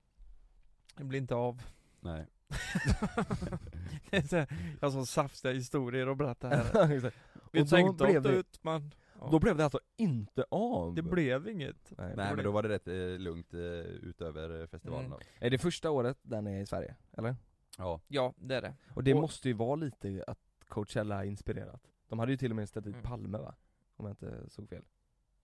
det 0.97 1.03
blev 1.03 1.21
inte 1.21 1.35
av. 1.35 1.62
Nej. 2.07 2.25
Det 4.09 4.18
är 4.18 4.21
så 4.21 4.36
här, 4.36 4.48
jag 4.81 4.88
har 4.88 4.92
så 4.92 5.06
saftiga 5.06 5.54
historier 5.54 6.07
att 6.07 6.18
berätta 6.18 6.48
här. 6.50 6.88
Vi 7.51 7.62
Och 7.62 7.65
då 7.65 7.75
tänkte 7.75 8.06
blev 8.06 8.18
åka 8.21 8.30
det- 8.31 8.36
ut 8.38 8.59
men 8.63 8.92
ja, 9.19 9.27
Då 9.31 9.39
blev 9.39 9.57
det 9.57 9.63
alltså 9.63 9.80
inte 9.98 10.45
av! 10.51 10.95
det 10.95 11.01
blev 11.01 11.48
inget. 11.50 11.94
Nej, 11.98 12.13
Nej 12.15 12.36
men 12.36 12.44
då 12.45 12.51
var 12.51 12.63
det 12.63 12.69
rätt 12.69 12.88
eh, 12.88 13.19
lugnt 13.19 13.54
eh, 13.54 13.59
utöver 13.59 14.62
eh, 14.62 14.68
festivalen 14.68 15.06
Mm. 15.06 15.19
då. 15.39 15.45
Är 15.45 15.50
det 15.50 15.57
första 15.57 15.92
året 15.92 16.18
den 16.21 16.48
är 16.48 16.62
i 16.62 16.65
Sverige? 16.65 16.95
Eller? 17.18 17.36
Ja. 17.77 18.01
Ja, 18.07 18.33
det 18.38 18.56
är 18.56 18.62
det. 18.62 18.74
Och 18.94 19.04
det 19.04 19.13
Och- 19.13 19.21
måste 19.21 19.48
ju 19.48 19.54
vara 19.54 19.75
lite 19.75 20.24
att 20.27 20.39
Coachella 20.68 21.24
är 21.25 21.27
inspirerat 21.27 21.81
De 22.09 22.19
hade 22.19 22.31
ju 22.31 22.38
till 22.38 22.51
och 22.51 22.56
med 22.56 22.69
ställt 22.69 22.86
dit 22.86 22.95
Mm. 22.95 23.04
Palme 23.06 23.38
va? 23.38 23.56
Om 23.95 24.06
jag 24.06 24.12
inte 24.12 24.50
såg 24.50 24.69
fel 24.69 24.83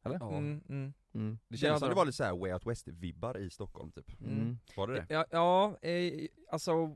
Eller? 0.05 0.17
Ja. 0.19 0.37
Mm, 0.37 0.61
mm, 0.69 0.93
Mm. 1.15 1.39
Det 1.47 1.57
känns 1.57 1.79
som 1.79 1.87
det 1.89 1.93
de. 1.93 1.97
var 1.97 2.05
lite 2.05 2.15
såhär 2.15 2.37
Way 2.37 2.53
Out 2.53 2.65
West-vibbar 2.65 3.37
i 3.37 3.49
Stockholm 3.49 3.91
typ. 3.91 4.21
mm. 4.21 4.33
Mm. 4.41 4.57
Var 4.75 4.87
det 4.87 4.93
det? 4.93 5.05
Ja, 5.09 5.25
ja 5.31 5.77
eh, 5.89 6.27
alltså 6.51 6.95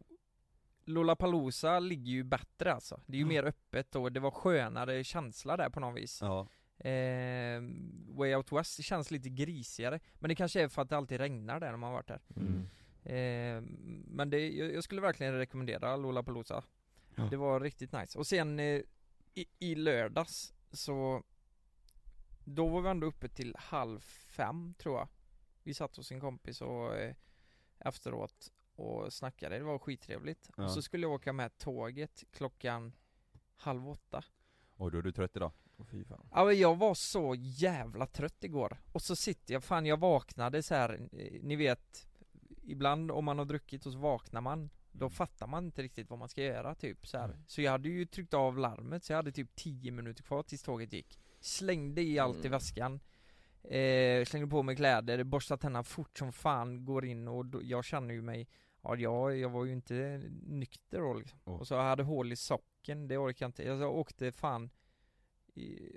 Lollapalooza 0.86 1.80
ligger 1.80 2.12
ju 2.12 2.24
bättre 2.24 2.74
alltså. 2.74 3.01
Det 3.06 3.18
är 3.18 3.19
ju 3.19 3.25
mer 3.25 3.44
öppet 3.44 3.95
och 3.95 4.12
det 4.12 4.19
var 4.19 4.31
skönare 4.31 5.04
känsla 5.04 5.57
där 5.57 5.69
på 5.69 5.80
något 5.80 5.98
vis. 6.01 6.19
Ja. 6.21 6.48
Eh, 6.89 7.62
Way 8.07 8.36
Out 8.36 8.51
West 8.51 8.83
känns 8.83 9.12
lite 9.12 9.30
grisigare, 9.30 10.00
men 10.19 10.30
det 10.30 10.36
kanske 10.36 10.62
är 10.62 10.68
för 10.68 10.81
att 10.81 10.89
det 10.89 10.98
alltid 10.98 11.18
regnar 11.19 11.59
där 11.59 11.69
när 11.71 11.77
man 11.77 11.88
har 11.88 11.94
varit 11.98 12.07
där. 12.07 12.21
Mm. 12.36 12.63
Eh, 13.04 13.69
men 14.07 14.30
det, 14.30 14.50
jag, 14.50 14.74
jag 14.74 14.83
skulle 14.83 15.01
verkligen 15.01 15.33
rekommendera 15.38 15.95
Lollapalooza. 15.95 16.63
Ja. 17.15 17.24
Det 17.24 17.38
var 17.38 17.59
riktigt 17.59 17.92
nice. 17.92 18.18
Och 18.19 18.27
sen 18.27 18.59
eh, 18.59 18.81
i, 19.33 19.45
i 19.59 19.75
lördags 19.75 20.54
så 20.71 21.24
Då 22.50 22.68
var 22.68 22.82
vi 22.82 22.90
ändå 22.90 23.08
uppe 23.08 23.28
till 23.30 23.56
halv 23.58 24.00
fem 24.00 24.74
tror 24.74 24.98
jag. 24.98 25.08
Vi 25.64 25.74
satt 25.74 25.96
hos 25.96 26.12
en 26.12 26.20
kompis 26.20 26.62
och 26.62 26.96
eh, 26.96 27.16
efteråt 27.80 28.52
och 28.76 29.14
snackade, 29.14 29.58
det 29.58 29.64
var 29.64 29.80
skittrevligt. 29.80 30.50
Ja. 30.58 30.64
Och 30.64 30.72
så 30.72 30.82
skulle 30.82 31.04
jag 31.04 31.12
åka 31.12 31.34
med 31.34 31.58
tåget 31.58 32.24
klockan 32.31 32.94
halv 33.56 33.90
åtta. 33.90 34.24
Och 34.76 34.92
då 34.92 34.98
är 34.98 35.02
du 35.02 35.12
trött 35.12 35.36
idag? 35.36 35.52
Åh, 35.78 35.86
fy 35.86 36.06
fan. 36.06 36.30
Ja 36.31 36.45
men 36.45 36.60
jag 36.60 36.76
var 36.76 36.94
så 36.94 37.36
jävla 37.38 38.06
trött 38.06 38.44
igår. 38.44 38.78
Och 38.92 39.02
så 39.02 39.16
sitter 39.16 39.54
jag, 39.54 39.64
fan 39.64 39.86
jag 39.86 40.00
vaknade 40.00 40.64
så 40.64 40.76
här. 40.76 41.10
eh, 41.12 41.42
ni 41.42 41.56
vet 41.56 42.07
Ibland 42.64 43.12
om 43.12 43.26
man 43.26 43.38
har 43.38 43.45
druckit 43.45 43.86
och 43.86 43.92
så 43.92 44.00
vaknar 44.00 44.42
man 44.42 44.69
Då 44.92 45.10
fattar 45.10 45.48
man 45.48 45.66
inte 45.66 45.81
riktigt 45.81 46.10
vad 46.10 46.19
man 46.19 46.30
ska 46.30 46.44
göra 46.44 46.76
typ 46.76 47.07
så 47.07 47.18
här. 47.18 47.26
Mm. 47.26 47.44
Så 47.48 47.62
jag 47.62 47.71
hade 47.71 47.90
ju 47.90 48.06
tryckt 48.06 48.33
av 48.33 48.57
larmet 48.57 49.04
så 49.04 49.12
jag 49.14 49.18
hade 49.18 49.31
typ 49.31 49.56
10 49.56 49.92
minuter 49.92 50.24
kvar 50.24 50.44
tills 50.44 50.64
tåget 50.64 50.94
gick 50.94 51.19
Slängde 51.40 52.02
i 52.02 52.20
allt 52.20 52.36
i 52.38 52.40
Mm. 52.40 52.52
väskan 52.52 53.00
eh, 53.64 54.26
Slängde 54.26 54.48
på 54.48 54.64
mig 54.64 54.76
kläder, 54.76 55.24
borstade 55.24 55.62
tänderna 55.62 55.84
fort 55.84 56.18
som 56.18 56.32
fan, 56.32 56.86
går 56.86 57.06
in 57.06 57.28
och 57.28 57.46
då, 57.46 57.60
jag 57.64 57.86
känner 57.86 58.14
ju 58.14 58.22
mig 58.22 58.48
Ja 58.82 58.96
jag, 58.96 59.38
jag 59.38 59.50
var 59.50 59.66
ju 59.66 59.72
inte 59.74 60.22
nykter 60.46 61.00
då 61.00 61.14
liksom. 61.14 61.40
Oh. 61.46 61.54
Och 61.60 61.68
så 61.68 61.74
jag 61.74 61.84
hade 61.84 62.04
hål 62.04 62.32
i 62.32 62.36
socken, 62.36 63.08
det 63.08 63.18
orkar 63.18 63.44
jag 63.46 63.50
inte 63.50 63.64
Jag 63.64 63.96
åkte 63.96 64.32
fan 64.32 64.70
i, 65.54 65.92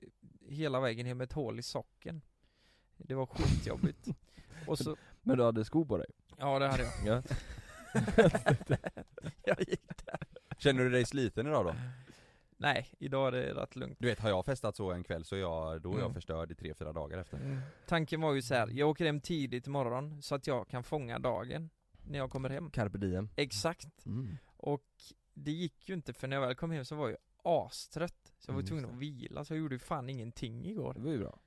hela 0.48 0.80
vägen 0.80 1.06
hem 1.06 1.18
med 1.18 1.24
ett 1.24 1.32
hål 1.32 1.58
i 1.58 1.62
socken 1.62 2.22
Det 2.96 3.14
var 3.14 3.26
skitjobbigt 3.26 4.08
Och 4.66 4.78
så, 4.78 4.96
Men 5.22 5.38
du 5.38 5.44
hade 5.44 5.64
skor 5.64 5.84
på 5.84 5.96
dig? 5.98 6.06
ja 6.38 6.58
det 6.58 6.68
hade 6.68 6.82
jag 6.82 6.92
Ja. 7.06 7.22
Jag 9.44 9.60
gick 9.60 10.04
där 10.06 10.18
Känner 10.58 10.82
du 10.84 10.90
dig 10.90 11.04
sliten 11.04 11.46
idag 11.46 11.64
då? 11.66 11.74
Nej, 12.60 12.86
idag 12.98 13.28
är 13.28 13.32
det 13.32 13.54
rätt 13.54 13.76
lugnt. 13.76 13.96
Du 14.00 14.06
vet, 14.08 14.18
har 14.20 14.28
jag 14.28 14.44
festat 14.44 14.76
så 14.76 14.92
en 14.92 15.04
kväll 15.04 15.24
så 15.24 15.36
är 15.36 15.40
jag, 15.40 15.82
då 15.82 15.90
är 15.90 15.94
jag 15.94 16.00
Mm. 16.02 16.14
förstörd 16.14 16.50
i 16.50 16.54
tre, 16.54 16.74
fyra 16.74 16.92
dagar 16.92 17.18
efter. 17.18 17.36
Mm. 17.36 17.60
Tanken 17.86 18.20
var 18.20 18.34
ju 18.34 18.42
så 18.42 18.54
här, 18.54 18.68
jag 18.68 18.88
åker 18.88 19.06
hem 19.06 19.20
tidigt 19.20 19.66
imorgon 19.66 20.22
så 20.22 20.34
att 20.34 20.46
jag 20.46 20.68
kan 20.68 20.82
fånga 20.82 21.18
dagen 21.18 21.70
När 22.06 22.18
jag 22.18 22.30
kommer 22.30 22.50
hem. 22.50 22.70
Carpe 22.70 22.98
diem. 22.98 23.28
Exakt. 23.36 24.06
Mm. 24.06 24.36
Och 24.56 24.86
det 25.34 25.50
gick 25.50 25.88
ju 25.88 25.94
inte 25.94 26.12
för 26.12 26.28
när 26.28 26.36
jag 26.36 26.46
väl 26.46 26.54
kom 26.54 26.70
hem 26.70 26.84
så 26.84 26.94
var 26.96 27.08
jag 27.08 27.18
astrött. 27.44 28.34
Så 28.38 28.50
jag 28.50 28.54
var 28.54 28.60
Mm, 28.60 28.66
tvungen 28.68 28.84
att 28.90 28.96
vila, 28.96 29.44
så 29.44 29.54
jag 29.54 29.58
gjorde 29.60 29.74
ju 29.74 29.78
fan 29.78 30.08
ingenting 30.08 30.66
igår. 30.66 30.94
Det 30.94 31.00
var 31.00 31.10
ju 31.10 31.18
bra. 31.18 31.40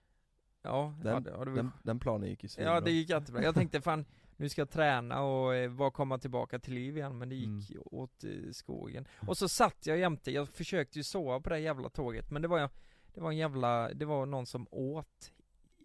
Ja, 0.62 0.96
Den- 1.03 1.13
ja, 1.13 1.20
det, 1.20 1.29
ja, 1.29 1.46
det 1.46 1.51
var 1.51 1.58
Den, 1.58 1.72
den 1.84 2.00
planen 2.00 2.29
gick 2.29 2.43
ju 2.43 2.50
svinbra. 2.50 2.74
Ja 2.74 2.82
det 2.82 2.91
gick 2.91 3.10
jättebra, 3.10 3.43
jag 3.43 3.55
tänkte 3.55 3.82
fan 3.82 4.05
nu 4.38 4.50
ska 4.50 4.62
jag 4.62 4.70
träna 4.70 5.22
och 5.22 5.56
eh, 5.56 5.72
bara 5.72 5.92
komma 5.92 6.18
tillbaka 6.18 6.60
till 6.60 6.74
liv 6.74 6.98
igen 6.98 7.18
men 7.18 7.30
det 7.30 7.36
gick 7.36 7.72
Mm. 7.72 7.84
åt 7.86 8.24
eh, 8.24 8.52
skogen. 8.52 9.08
Och 9.28 9.38
så 9.38 9.50
satt 9.50 9.86
jag 9.88 9.98
jämte, 9.98 10.32
jag 10.32 10.50
försökte 10.50 11.00
ju 11.00 11.04
sova 11.04 11.40
på 11.40 11.50
det 11.50 11.60
jävla 11.60 11.90
tåget 11.90 12.32
men 12.32 12.42
det 12.42 12.48
var, 12.48 12.70
det 13.13 13.22
var 13.22 13.32
en 13.32 13.38
jävla, 13.38 13.94
det 13.94 14.06
var 14.06 14.25
någon 14.25 14.46
som 14.46 14.68
åt 14.72 15.32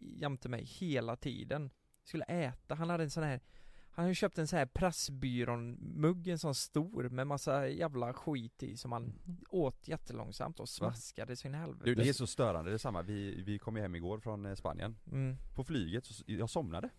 jämte 0.01 0.49
mig 0.49 0.65
hela 0.65 1.17
tiden. 1.17 1.71
Skulle 2.05 2.25
äta, 2.25 2.75
han 2.75 2.91
hade 2.91 3.05
en 3.05 3.11
sån 3.11 3.23
här 3.23 3.41
Han 3.91 4.07
har 4.07 4.15
köpt 4.15 4.39
en 4.39 4.47
sån 4.47 4.59
här 4.59 4.67
Pressbyrån-mugg, 4.67 6.29
en 6.29 6.39
sån 6.39 6.55
stor 6.55 7.09
med 7.09 7.27
massa 7.27 7.69
jävla 7.69 8.13
skit 8.13 8.63
i 8.63 8.77
som 8.77 8.93
han 8.93 9.13
åt 9.49 9.89
jättelångsamt 9.89 10.61
och 10.61 10.69
smaskade 10.69 11.37
sin 11.37 11.55
helvete. 11.55 11.85
Du, 11.85 11.95
det 11.95 12.09
är 12.09 12.13
så 12.13 12.27
störande, 12.27 12.71
det 12.71 12.75
är 12.77 12.79
samma, 12.79 13.03
vi, 13.03 13.43
vi 13.43 13.59
kom 13.59 13.77
ju 13.77 13.83
hem 13.83 13.95
igår 13.95 14.19
från 14.19 14.47
eh, 14.47 14.55
Spanien. 14.55 14.97
Mm. 15.13 15.37
På 15.55 15.65
flyget, 15.65 16.07
så, 16.07 16.25
jag 16.27 16.51
somnade 16.51 16.91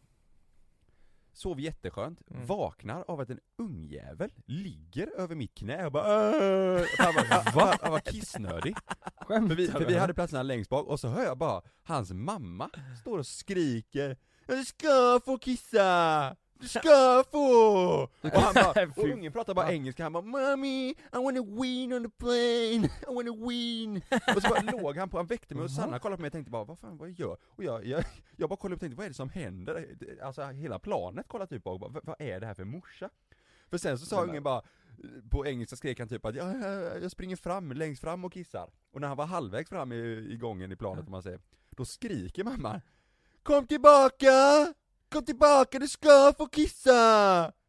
Sov 1.33 1.59
jätteskönt, 1.59 2.21
Mm. 2.31 2.45
vaknar 2.45 3.05
av 3.07 3.19
att 3.19 3.29
en 3.29 3.39
ungjävel 3.57 4.29
ligger 4.45 5.19
över 5.19 5.35
mitt 5.35 5.55
knä 5.55 5.85
och 5.85 5.91
bara 5.91 6.03
"Åh!" 6.03 6.85
Han 6.99 7.15
var, 7.15 7.55
va? 7.55 7.77
Han 7.81 7.91
var 7.91 7.99
kissnödig 7.99 8.75
Skämtar 9.21 9.47
för 9.47 9.55
vi, 9.55 9.67
för 9.67 9.85
vi 9.85 9.97
hade 9.97 10.13
platserna 10.13 10.43
längst 10.43 10.69
bak 10.69 10.87
och 10.87 10.99
så 10.99 11.07
hör 11.07 11.23
jag 11.23 11.37
bara 11.37 11.61
hans 11.83 12.11
mamma 12.11 12.69
står 13.01 13.17
och 13.19 13.27
skriker 13.27 14.17
Du 14.47 14.65
ska 14.65 15.19
få 15.25 15.37
kissa! 15.37 16.35
Du 16.59 16.67
ska 16.67 17.23
få! 17.31 17.47
Och 18.21 18.41
han 18.41 18.53
bara, 18.53 18.69
och 18.87 18.95
Fy 18.95 19.11
ungen 19.13 19.31
pratar 19.31 19.53
bara 19.53 19.71
engelska, 19.73 20.03
han 20.03 20.13
bara 20.13 20.23
'Mommy, 20.23 20.89
I 20.89 20.95
wanna 21.11 21.41
ween 21.41 21.93
on 21.93 22.03
the 22.03 22.09
plane, 22.17 22.85
I 22.85 23.13
wanna 23.15 23.31
ween' 23.31 24.01
Och 24.35 24.41
så 24.41 24.49
bara 24.49 24.61
låg 24.81 24.97
han 24.97 25.09
på, 25.09 25.17
han 25.17 25.25
väckte 25.27 25.55
mig 25.55 25.63
och 25.63 25.71
Sanna 25.71 25.99
kollade 25.99 26.17
på 26.17 26.21
mig 26.21 26.27
och 26.27 26.33
tänkte 26.33 26.51
bara 26.51 26.63
'Vad 26.63 26.79
fan, 26.79 26.97
vad 26.97 27.09
gör?' 27.11 27.37
Och 27.45 27.63
jag, 27.63 27.85
jag, 27.85 28.03
jag 28.37 28.49
bara 28.49 28.57
kollade 28.57 28.75
upp 28.75 28.77
och 28.77 28.81
tänkte 28.81 28.95
'Vad 28.97 29.05
är 29.05 29.09
det 29.09 29.13
som 29.15 29.29
händer?' 29.29 29.87
Alltså 30.23 30.43
hela 30.43 30.79
planet 30.79 31.27
kollade 31.27 31.49
typ 31.49 31.67
och 31.67 31.79
bara, 31.79 31.91
"Vad- 32.03 32.15
är 32.21 32.39
det 32.39 32.45
här 32.47 32.53
för 32.53 32.63
morsa?' 32.65 33.09
För 33.69 33.77
sen 33.77 33.99
så 33.99 34.05
sa 34.05 34.23
ungen 34.23 34.43
bara 34.43 34.61
på 35.29 35.45
engelska 35.47 35.75
skrek 35.75 35.99
han 35.99 36.07
typ 36.07 36.25
att 36.25 36.35
jag, 36.35 36.61
jag, 36.61 37.03
jag 37.03 37.11
springer 37.11 37.35
fram, 37.35 37.71
längst 37.71 38.01
fram 38.01 38.25
och 38.25 38.33
kissar. 38.33 38.69
Och 38.91 39.01
när 39.01 39.07
han 39.07 39.17
var 39.17 39.25
halvvägs 39.25 39.69
fram 39.69 39.91
i, 39.91 39.95
i 40.31 40.37
gången 40.37 40.71
i 40.71 40.75
planet 40.75 41.05
om 41.05 41.11
man 41.11 41.23
säger, 41.23 41.39
då 41.69 41.85
skriker 41.85 42.43
mamma 42.43 42.81
Kom 43.43 43.67
tillbaka! 43.67 44.27
Kom 45.11 45.25
tillbaka, 45.25 45.79
du 45.79 45.87
ska 45.87 46.33
få 46.37 46.45
kissa! 46.47 46.91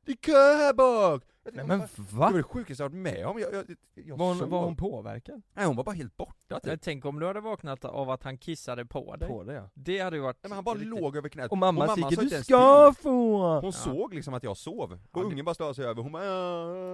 Det 0.06 0.12
är 0.12 0.16
kö 0.16 0.32
här 0.32 0.72
bak! 0.74 1.22
Jag 1.44 1.54
Nej 1.54 1.66
tänkte, 1.68 1.76
men 1.96 2.06
Det 2.06 2.12
va? 2.16 2.30
var 2.30 2.36
det 2.36 2.42
sjukaste 2.42 2.82
jag 2.82 2.88
varit 2.88 2.96
med 3.00 3.26
om, 3.26 3.38
jag, 3.38 3.54
jag, 3.54 3.64
jag 3.94 4.16
Var 4.16 4.26
hon, 4.26 4.38
sov. 4.38 4.48
var 4.48 4.64
hon 4.64 4.76
påverkad? 4.76 5.42
Nej 5.54 5.66
hon 5.66 5.76
var 5.76 5.84
bara 5.84 5.94
helt 5.94 6.16
borta 6.16 6.60
typ. 6.60 6.66
Jag 6.70 6.80
tänk 6.82 7.04
om 7.04 7.20
du 7.20 7.26
hade 7.26 7.40
vaknat 7.40 7.84
av 7.84 8.10
att 8.10 8.22
han 8.22 8.38
kissade 8.38 8.86
på 8.86 9.16
dig 9.16 9.28
På 9.28 9.42
det 9.44 9.54
ja. 9.54 9.70
Det 9.74 9.98
hade 9.98 10.16
ju 10.16 10.22
varit 10.22 10.36
Nej, 10.42 10.48
men 10.48 10.56
han 10.56 10.64
bara 10.64 10.74
riktigt- 10.74 10.88
låg 11.00 11.16
över 11.16 11.28
knät. 11.28 11.50
Och 11.50 11.58
mamma 11.58 11.86
sa 11.86 11.92
skriker 11.92 12.10
inte 12.12 12.24
'Du 12.24 12.30
ens 12.32 12.46
ska 12.46 12.92
till. 12.94 13.02
få!' 13.02 13.60
Hon 13.60 13.72
såg 13.72 14.14
liksom 14.14 14.34
att 14.34 14.42
jag 14.42 14.56
sov, 14.56 14.92
och 14.92 14.98
Ja, 15.12 15.20
det- 15.20 15.26
ungen 15.26 15.44
bara 15.44 15.54
störde 15.54 15.74
sig 15.74 15.84
över, 15.84 16.02
hon 16.02 16.12
bara 16.12 16.24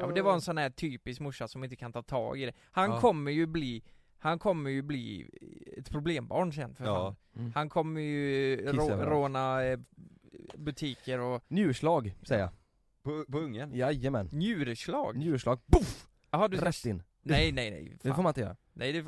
Ja 0.01 0.07
men 0.07 0.15
det 0.15 0.23
var 0.23 0.33
en 0.35 0.41
sån 0.41 0.59
här 0.59 0.71
typisk 0.71 1.21
morsa 1.21 1.49
som 1.49 1.65
inte 1.65 1.77
kan 1.77 1.93
ta 1.93 2.03
tag 2.03 2.41
i 2.41 2.45
det 2.47 2.53
Han 2.71 2.91
Ja. 2.91 3.01
kommer 3.01 3.31
ju 3.31 3.47
bli 3.47 3.83
Han 4.19 4.39
kommer 4.39 4.71
ju 4.71 4.83
bli 4.83 5.31
ett 5.77 5.91
problembarn 5.91 6.53
sen 6.53 6.75
för 6.75 6.85
Ja. 6.85 6.95
fan 6.95 7.17
Mm. 7.37 7.53
Han 7.55 7.69
kommer 7.69 8.01
ju 8.01 8.57
Kissa 8.57 8.73
rå, 8.73 8.83
överallt. 8.91 9.11
råna 9.11 9.65
eh, 9.65 9.79
butiker 10.55 11.21
och 11.21 11.45
Njurslag, 11.49 12.15
säger 12.23 12.41
jag. 12.41 12.51
På, 13.03 13.25
på 13.33 13.39
ungen? 13.39 13.75
Jajamän. 13.75 14.29
njurslag 14.33 15.17
Njurslag, 15.17 15.61
poff! 15.67 16.09
Jaha 16.31 16.49
du 16.49 16.57
Rätt 16.57 16.85
in. 16.87 17.03
Nej 17.23 17.53
nej 17.53 17.71
nej, 17.71 17.97
Det 18.03 18.09
fan. 18.09 18.17
får 18.17 18.23
man 18.23 18.31
inte 18.31 18.41
göra. 18.41 18.57
Nej 18.73 18.93
det, 18.93 19.03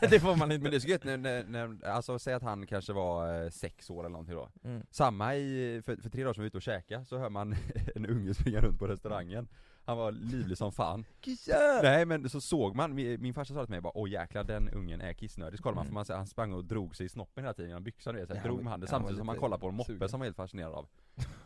det 0.10 0.20
får 0.20 0.36
man 0.36 0.52
inte 0.52 0.62
Men 0.62 0.70
det 0.70 0.76
är 0.76 0.80
så 0.80 0.88
gött 0.88 1.04
när, 1.04 1.16
när, 1.16 1.44
när, 1.44 1.86
alltså 1.86 2.18
säg 2.18 2.34
att 2.34 2.42
han 2.42 2.66
kanske 2.66 2.92
var 2.92 3.42
eh, 3.44 3.50
sex 3.50 3.90
år 3.90 4.00
eller 4.00 4.08
någonting 4.08 4.34
då 4.34 4.50
mm. 4.64 4.82
Samma 4.90 5.36
i, 5.36 5.82
för, 5.84 5.96
för 5.96 6.10
tre 6.10 6.22
dagar 6.22 6.34
som 6.34 6.42
vi 6.42 6.44
var 6.44 6.48
ute 6.48 6.56
och 6.56 6.62
käka 6.62 7.04
så 7.04 7.18
hör 7.18 7.30
man 7.30 7.56
en 7.94 8.06
unge 8.06 8.34
springa 8.34 8.60
runt 8.60 8.78
på 8.78 8.86
restaurangen 8.86 9.48
Han 9.90 9.98
var 9.98 10.12
livlig 10.12 10.58
som 10.58 10.72
fan 10.72 11.04
Kissa! 11.20 11.80
Nej 11.82 12.04
men 12.06 12.28
så 12.30 12.40
såg 12.40 12.76
man, 12.76 12.94
min, 12.94 13.22
min 13.22 13.34
farsa 13.34 13.54
sa 13.54 13.64
till 13.64 13.70
mig 13.70 13.80
bara 13.80 13.96
åh 13.96 14.10
jäklar 14.10 14.44
den 14.44 14.68
ungen 14.68 15.00
är 15.00 15.12
kissnödig 15.12 15.58
Så 15.58 15.62
kollade 15.62 15.76
man 15.76 15.82
Mm. 15.86 15.88
för 15.90 15.94
man, 15.94 16.04
ser- 16.04 16.14
han 16.16 16.26
sprang 16.26 16.52
och 16.52 16.64
drog 16.64 16.96
sig 16.96 17.06
i 17.06 17.08
snoppen 17.08 17.44
hela 17.44 17.54
tiden 17.54 17.68
genom 17.70 17.84
byxan 17.84 18.14
du 18.14 18.20
vet, 18.20 18.28
så 18.28 18.36
Ja, 18.36 18.42
drog 18.42 18.62
med 18.62 18.70
handen 18.70 18.88
samtidigt 18.88 19.18
som 19.18 19.26
man 19.26 19.36
kollade 19.36 19.60
på 19.60 19.68
en 19.68 19.74
moppe 19.74 19.92
sugen. 19.92 20.08
som 20.08 20.20
var 20.20 20.24
helt 20.26 20.36
fascinerad 20.36 20.72
av 20.74 20.86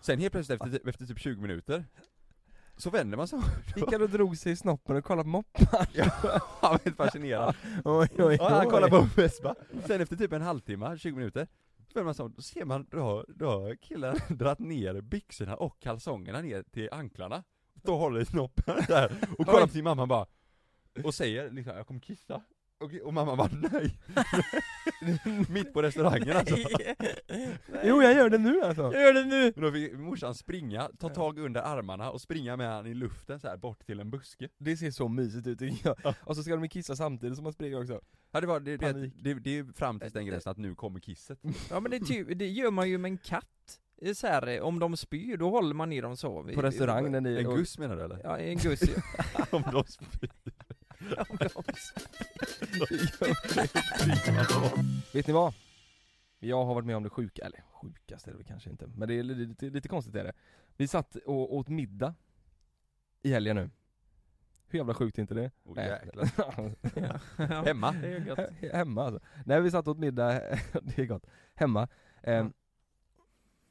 Sen 0.00 0.18
helt 0.18 0.32
plötsligt 0.32 0.60
efter, 0.62 0.78
typ- 0.78 0.86
efter 0.86 1.06
typ 1.06 1.18
20 1.18 1.40
minuter 1.40 1.84
Så 2.76 2.90
vänder 2.90 3.16
man 3.16 3.28
sig 3.28 3.38
Gick 3.76 3.92
han 3.92 4.02
och 4.02 4.10
drog 4.10 4.36
sig 4.36 4.52
i 4.52 4.56
snoppen 4.56 4.96
och 4.96 5.04
kollade 5.04 5.24
på 5.24 5.28
moppar? 5.30 5.88
ja, 5.94 6.04
han 6.60 6.70
var 6.72 6.80
helt 6.84 6.96
fascinerad 6.96 7.54
Oj 7.84 8.08
oj 8.18 8.24
oj. 8.24 8.38
Och 8.40 8.46
han 8.50 8.70
kollar 8.70 8.88
på 8.88 9.08
Vespa, 9.16 9.54
sen 9.86 10.00
efter 10.00 10.16
typ 10.16 10.32
en 10.32 10.42
halvtimme, 10.42 10.98
20 10.98 11.16
minuter 11.16 11.46
vänder 11.94 12.04
man 12.04 12.14
sig 12.14 12.28
då 12.36 12.42
ser 12.42 12.64
man, 12.64 12.86
då 12.90 13.00
har, 13.00 13.24
då 13.28 13.46
har 13.50 13.74
killen 13.74 14.16
dragit 14.28 14.58
ner 14.58 15.00
byxorna 15.00 15.56
och 15.56 15.80
kalsongerna 15.80 16.40
ner 16.40 16.62
till 16.62 16.88
anklarna 16.92 17.44
Då 17.84 17.96
håller 17.96 18.20
i 18.20 18.24
snoppen 18.24 18.76
där, 18.88 19.12
och 19.38 19.46
kollar 19.46 19.60
Oj. 19.60 19.66
på 19.66 19.72
sin 19.72 19.84
mamma 19.84 20.06
bara 20.06 20.26
Och 21.04 21.14
säger 21.14 21.50
liksom 21.50 21.76
'Jag 21.76 21.86
kommer 21.86 22.00
kissa' 22.00 22.40
och, 22.80 22.94
och 22.94 23.14
mamma 23.14 23.36
bara 23.36 23.48
'Nej' 23.48 23.96
Mitt 25.52 25.72
på 25.72 25.82
restaurangen 25.82 26.36
alltså 26.36 26.56
Jo 27.84 28.02
jag 28.02 28.14
gör 28.14 28.30
det 28.30 28.38
nu 28.38 28.62
alltså. 28.62 28.82
Jag 28.82 29.02
gör 29.02 29.14
det 29.14 29.24
nu! 29.24 29.52
Men 29.56 29.64
då 29.64 29.72
fick 29.72 29.92
morsan 29.92 30.34
springa, 30.34 30.90
ta 30.98 31.08
tag 31.08 31.38
under 31.38 31.60
armarna 31.60 32.10
och 32.10 32.20
springa 32.20 32.56
med 32.56 32.70
han 32.70 32.86
i 32.86 32.94
luften 32.94 33.40
så 33.40 33.48
här 33.48 33.56
bort 33.56 33.86
till 33.86 34.00
en 34.00 34.10
buske 34.10 34.48
Det 34.58 34.76
ser 34.76 34.90
så 34.90 35.08
mysigt 35.08 35.46
ut 35.46 35.58
tycker 35.58 35.88
jag. 35.88 35.96
Ja. 36.04 36.14
Och 36.20 36.36
så 36.36 36.42
ska 36.42 36.56
de 36.56 36.68
kissa 36.68 36.96
samtidigt 36.96 37.36
som 37.36 37.44
man 37.44 37.52
springer 37.52 37.80
också. 37.80 38.00
Ja 38.32 38.40
det 38.40 38.46
var, 38.46 38.60
det, 38.60 38.76
det, 38.76 38.92
det, 38.92 39.34
det 39.34 39.58
är 39.58 39.72
fram 39.72 40.00
till 40.00 40.10
den 40.10 40.26
gränsen 40.26 40.50
att 40.50 40.58
nu 40.58 40.74
kommer 40.74 41.00
kisset 41.00 41.38
Ja 41.70 41.80
men 41.80 41.90
det, 41.90 42.00
typ, 42.00 42.38
det 42.38 42.48
gör 42.48 42.70
man 42.70 42.88
ju 42.88 42.98
med 42.98 43.10
en 43.10 43.18
katt 43.18 43.80
så 44.12 44.26
här, 44.26 44.46
eh, 44.46 44.60
om 44.60 44.78
de 44.78 44.96
spyr 44.96 45.36
då 45.36 45.50
håller 45.50 45.74
man 45.74 45.92
i 45.92 46.00
dem 46.00 46.16
så 46.16 46.42
På 46.42 46.62
restaurang 46.62 47.10
när 47.12 47.20
ni... 47.20 47.36
En 47.36 47.44
guss 47.44 47.78
menar 47.78 47.96
du 47.96 48.02
eller? 48.02 48.20
Ja 48.24 48.38
en 48.38 48.56
guss 48.56 48.82
ja. 48.82 49.02
Om 49.50 49.62
de 49.72 49.84
spyr 49.84 50.30
Om 51.28 51.36
de 51.38 51.64
Vet 55.12 55.26
ni 55.26 55.32
vad? 55.32 55.54
Jag 56.38 56.64
har 56.64 56.74
varit 56.74 56.86
med 56.86 56.96
om 56.96 57.02
det 57.02 57.10
sjuka, 57.10 57.44
eller 57.44 57.62
sjukaste 57.72 58.30
är 58.30 58.32
det 58.32 58.36
väl 58.38 58.46
kanske 58.46 58.70
inte, 58.70 58.86
men 58.86 59.08
det 59.08 59.14
är 59.14 59.22
lite, 59.22 59.70
lite 59.70 59.88
konstigt 59.88 60.14
är 60.14 60.24
det. 60.24 60.32
Vi 60.76 60.88
satt 60.88 61.16
och 61.16 61.54
åt 61.54 61.68
middag 61.68 62.14
i 63.22 63.32
helgen 63.32 63.56
nu. 63.56 63.70
Hur 64.66 64.78
jävla 64.78 64.94
sjukt 64.94 65.18
är 65.18 65.22
inte 65.22 65.34
det? 65.34 65.50
Oh. 65.64 65.78
Hemma? 67.64 67.92
Det 67.92 68.08
är 68.08 68.26
gött. 68.26 68.38
He- 68.38 68.76
Hemma 68.76 69.04
alltså. 69.04 69.20
Nej 69.46 69.60
vi 69.60 69.70
satt 69.70 69.86
och 69.86 69.90
åt 69.90 69.98
middag, 69.98 70.32
det 70.82 70.98
är 70.98 71.06
gott, 71.06 71.26
hemma. 71.54 71.88
Ja. 72.22 72.50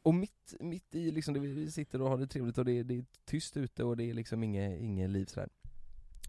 Och 0.04 0.14
mitt, 0.16 0.54
mitt 0.60 0.96
i 0.96 1.12
liksom, 1.12 1.34
det, 1.34 1.40
vi 1.40 1.72
sitter 1.72 2.02
och 2.02 2.10
har 2.10 2.18
det 2.18 2.28
trevligt 2.28 2.58
och 2.58 2.66
det, 2.66 2.72
är- 2.72 2.84
det 2.84 2.98
är 2.98 3.06
tyst 3.26 3.58
ute 3.58 3.84
och 3.84 3.98
det 3.98 4.04
är 4.04 4.14
liksom 4.14 4.44
inget, 4.44 4.82
inget 4.82 5.10
liv 5.10 5.26
sådär. 5.26 5.50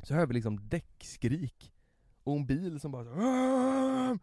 Så 0.02 0.14
hör 0.14 0.26
vi 0.26 0.34
liksom 0.34 0.68
däckskrik. 0.68 1.72
Och 2.24 2.36
en 2.36 2.46
bil 2.46 2.80
som 2.80 2.92
bara 2.92 3.08
"Aah!" 3.10 4.18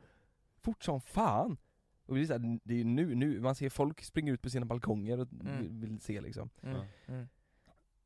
Fort 0.61 0.83
som 0.83 1.01
fan! 1.01 1.57
Och 2.05 2.15
det 2.15 2.21
är, 2.21 2.25
så 2.25 2.33
här, 2.33 2.59
det 2.63 2.79
är 2.81 2.83
nu, 2.85 3.15
nu, 3.15 3.39
man 3.39 3.55
ser 3.55 3.69
folk 3.69 4.01
springa 4.03 4.31
ut 4.33 4.41
på 4.41 4.49
sina 4.49 4.65
balkonger 4.65 5.19
och 5.19 5.27
Mm. 5.33 5.57
vill, 5.61 5.69
vill 5.89 5.99
se 5.99 6.21
liksom. 6.21 6.49
Mm. 6.61 6.81
Mm. 7.07 7.27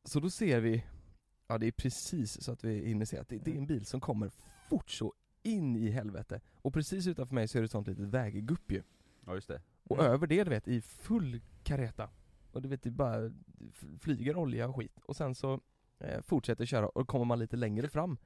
Så 0.03 0.19
då 0.19 0.29
ser 0.29 0.59
vi, 0.59 0.83
ja 1.47 1.57
det 1.57 1.67
är 1.67 1.71
precis 1.71 2.41
så 2.41 2.51
att 2.51 2.63
vi 2.63 2.85
hinner 2.87 3.05
se 3.05 3.17
att 3.17 3.29
det, 3.29 3.37
det 3.37 3.51
är 3.51 3.57
en 3.57 3.65
bil 3.67 3.85
som 3.85 4.01
kommer 4.01 4.31
fort 4.69 4.89
så 4.89 5.13
in 5.43 5.75
i 5.75 5.89
helvete. 5.89 6.41
Och 6.61 6.73
precis 6.73 7.07
utanför 7.07 7.35
mig 7.35 7.47
så 7.47 7.57
är 7.57 7.61
det 7.61 7.65
ett 7.65 7.71
sånt 7.71 7.87
litet 7.87 8.05
väggupp 8.07 8.71
ju. 8.71 8.83
Ja 9.25 9.35
just 9.35 9.47
det 9.47 9.61
Och 9.89 9.99
Mm. 9.99 10.11
över 10.11 10.27
det 10.27 10.43
du 10.43 10.49
vet, 10.49 10.67
i 10.67 10.81
full 10.81 11.41
kareta. 11.63 12.09
Och 12.51 12.61
du 12.61 12.69
vet, 12.69 12.83
det 12.83 12.91
bara 12.91 13.31
flyger 13.99 14.37
olja 14.37 14.67
och 14.67 14.75
skit. 14.75 14.99
Och 15.05 15.15
sen 15.15 15.35
så 15.35 15.59
eh, 15.99 16.21
fortsätter 16.21 16.65
köra 16.65 16.87
och 16.89 17.07
kommer 17.07 17.25
man 17.25 17.39
lite 17.39 17.55
längre 17.57 17.87
fram 17.87 18.17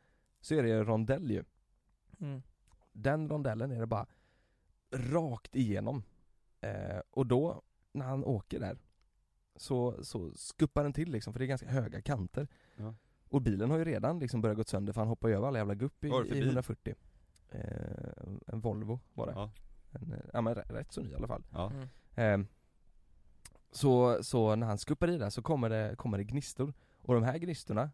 så 0.42 0.56
är 0.56 0.64
det 0.64 0.72
en 0.72 0.86
rondell 0.86 1.32
ju. 1.32 1.44
Mm. 2.20 2.42
Den 2.92 3.30
rondellen 3.30 3.72
är 3.72 3.80
det 3.80 3.86
bara 3.88 4.06
rakt 4.92 5.56
igenom. 5.56 6.04
Eh, 6.62 7.00
och 7.12 7.26
då, 7.28 7.62
när 7.92 8.06
han 8.06 8.24
åker 8.24 8.60
där, 8.60 8.78
så, 9.56 10.04
så 10.04 10.32
skuppar 10.36 10.84
den 10.84 10.94
till 10.94 11.12
liksom, 11.12 11.34
för 11.34 11.40
det 11.40 11.46
är 11.46 11.48
ganska 11.48 11.70
höga 11.70 12.02
kanter. 12.02 12.48
Ja. 12.76 12.96
Och 13.30 13.42
bilen 13.42 13.70
har 13.72 13.78
ju 13.78 13.86
redan 13.86 14.20
liksom 14.20 14.42
börjat 14.42 14.58
gå 14.58 14.64
sönder 14.64 14.94
för 14.94 15.02
han 15.02 15.08
hoppar 15.08 15.30
ju 15.30 15.36
över 15.36 15.48
alla 15.48 15.58
jävla 15.58 15.76
gupp 15.76 16.04
i, 16.04 16.08
i 16.08 16.32
bil? 16.32 16.44
140. 16.44 16.96
Eh, 17.50 17.62
en 18.48 18.60
Volvo 18.60 19.00
var 19.14 19.26
det. 19.28 19.32
Ja, 19.32 19.52
En, 19.92 20.14
eh, 20.14 20.20
ja 20.34 20.42
men 20.42 20.56
rätt, 20.56 20.92
så 20.92 21.02
ny 21.02 21.10
i 21.12 21.16
alla 21.16 21.28
fall. 21.28 21.44
ja. 21.52 21.72
Mm. 21.72 21.88
Ehm, 22.16 22.48
så, 23.72 24.24
så 24.24 24.56
när 24.56 24.68
han 24.68 24.78
skuppar 24.78 25.10
i 25.10 25.18
där 25.18 25.30
så 25.30 25.42
kommer 25.42 25.70
det, 25.70 25.96
kommer 25.98 26.18
det 26.18 26.24
gnistor. 26.24 26.74
Och 27.02 27.14
de 27.14 27.24
här 27.24 27.38
gnistorna 27.38 27.90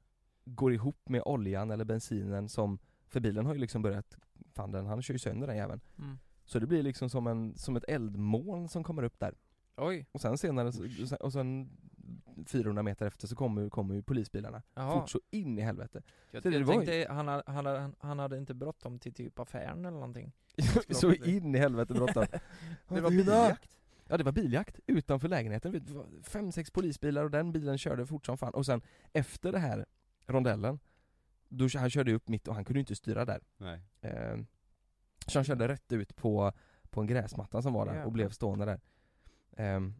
går 0.45 0.73
ihop 0.73 1.09
med 1.09 1.21
oljan 1.25 1.71
eller 1.71 1.85
bensinen 1.85 2.49
som, 2.49 2.79
för 3.07 3.19
bilen 3.19 3.45
har 3.45 3.53
ju 3.53 3.59
liksom 3.59 3.81
börjat, 3.81 4.17
fan 4.53 4.71
den, 4.71 4.85
han 4.85 5.01
kör 5.01 5.13
ju 5.13 5.19
sönder 5.19 5.47
den 5.47 5.57
jäveln. 5.57 5.81
Mm. 5.97 6.17
Så 6.45 6.59
det 6.59 6.67
blir 6.67 6.83
liksom 6.83 7.09
som, 7.09 7.27
en, 7.27 7.55
som 7.57 7.75
ett 7.75 7.83
eldmoln 7.87 8.67
som 8.67 8.83
kommer 8.83 9.03
upp 9.03 9.19
där. 9.19 9.35
Oj, 9.77 10.05
Och 10.11 10.21
sen 10.21 10.37
senare, 10.37 10.71
och 11.19 11.33
sen 11.33 11.69
400 12.47 12.83
meter 12.83 13.05
efter 13.05 13.27
så 13.27 13.35
kommer, 13.35 13.69
kommer 13.69 13.95
ju 13.95 14.01
polisbilarna. 14.03 14.61
jaha. 14.73 14.99
Fort 15.01 15.09
så 15.09 15.19
in 15.31 15.59
i 15.59 15.61
helvete. 15.61 16.01
Jag, 16.31 16.43
Så 16.43 16.49
det 16.49 16.55
jag 16.55 16.61
ju- 16.61 16.85
tänkte, 16.85 17.13
han, 17.13 17.27
hade- 17.27 17.43
han, 17.47 17.65
hade- 17.65 17.91
han 17.99 18.19
hade 18.19 18.37
inte 18.37 18.53
bråttom 18.53 18.99
till 18.99 19.13
typ 19.13 19.39
affären 19.39 19.85
eller 19.85 19.97
någonting 19.97 20.31
så 20.89 21.13
in 21.13 21.55
i 21.55 21.57
helvete 21.57 21.93
bråttom. 21.93 22.25
Det 22.87 23.01
var 23.01 23.09
biljakt 23.09 23.69
Ja 24.07 24.17
det 24.17 24.23
var 24.23 24.31
biljakt 24.31 24.79
utanför 24.87 25.27
lägenheten, 25.27 25.71
det 25.71 25.89
var 25.93 26.05
fem, 26.23 26.51
sex 26.51 26.71
polisbilar 26.71 27.23
och 27.23 27.31
den 27.31 27.51
bilen 27.51 27.77
körde 27.77 28.05
fort 28.05 28.25
som 28.25 28.37
fan. 28.37 28.53
Och 28.53 28.65
sen 28.65 28.81
efter 29.13 29.51
det 29.51 29.59
här 29.59 29.85
rondellen, 30.27 30.79
då, 31.47 31.67
han 31.77 31.89
körde 31.89 32.13
upp 32.13 32.27
mitt 32.27 32.47
och 32.47 32.55
han 32.55 32.65
kunde 32.65 32.77
ju 32.79 32.81
inte 32.81 32.95
styra 32.95 33.25
där. 33.25 33.41
Nej 33.57 33.81
Eh, 34.01 34.37
så 35.27 35.39
han 35.39 35.43
körde 35.45 35.67
rätt 35.67 35.91
ut 35.91 36.15
på, 36.15 36.51
på 36.89 37.01
en 37.01 37.07
gräsmatta 37.07 37.61
som 37.61 37.73
var 37.73 37.85
där 37.85 38.05
och 38.05 38.11
blev 38.11 38.29
stående 38.29 38.65
där. 38.65 38.79
Ehm, 39.57 39.93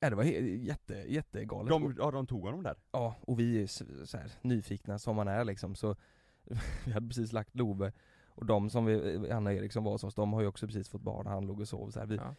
Ja, 0.00 0.10
det 0.10 0.16
var 0.16 0.24
jätte, 0.24 0.94
jättegalet. 0.94 1.70
De, 1.70 1.94
ja, 1.98 2.10
de 2.10 2.26
tog 2.26 2.42
honom 2.44 2.62
där? 2.62 2.76
Ja, 2.92 3.14
och 3.20 3.40
vi 3.40 3.62
är 3.62 3.66
så 4.06 4.16
här, 4.18 4.32
nyfikna 4.42 4.98
som 4.98 5.16
man 5.16 5.28
är 5.28 5.44
liksom 5.44 5.74
så 5.74 5.96
Vi 6.86 6.92
hade 6.92 7.06
precis 7.08 7.32
lagt 7.32 7.54
Love 7.56 7.92
och 8.28 8.46
de 8.46 8.70
som 8.70 8.84
vi, 8.84 9.30
Anna 9.32 9.50
och 9.50 9.56
Erik 9.56 9.72
som 9.72 9.84
var 9.84 9.92
hos 9.92 10.04
oss, 10.04 10.14
de 10.14 10.32
har 10.32 10.40
ju 10.40 10.46
också 10.46 10.66
precis 10.66 10.88
fått 10.88 11.02
barn, 11.02 11.26
han 11.26 11.46
låg 11.46 11.60
och 11.60 11.68
sov 11.68 11.90
så 11.90 11.98
här. 11.98 12.06
Vi 12.06 12.16
Ja. 12.16 12.34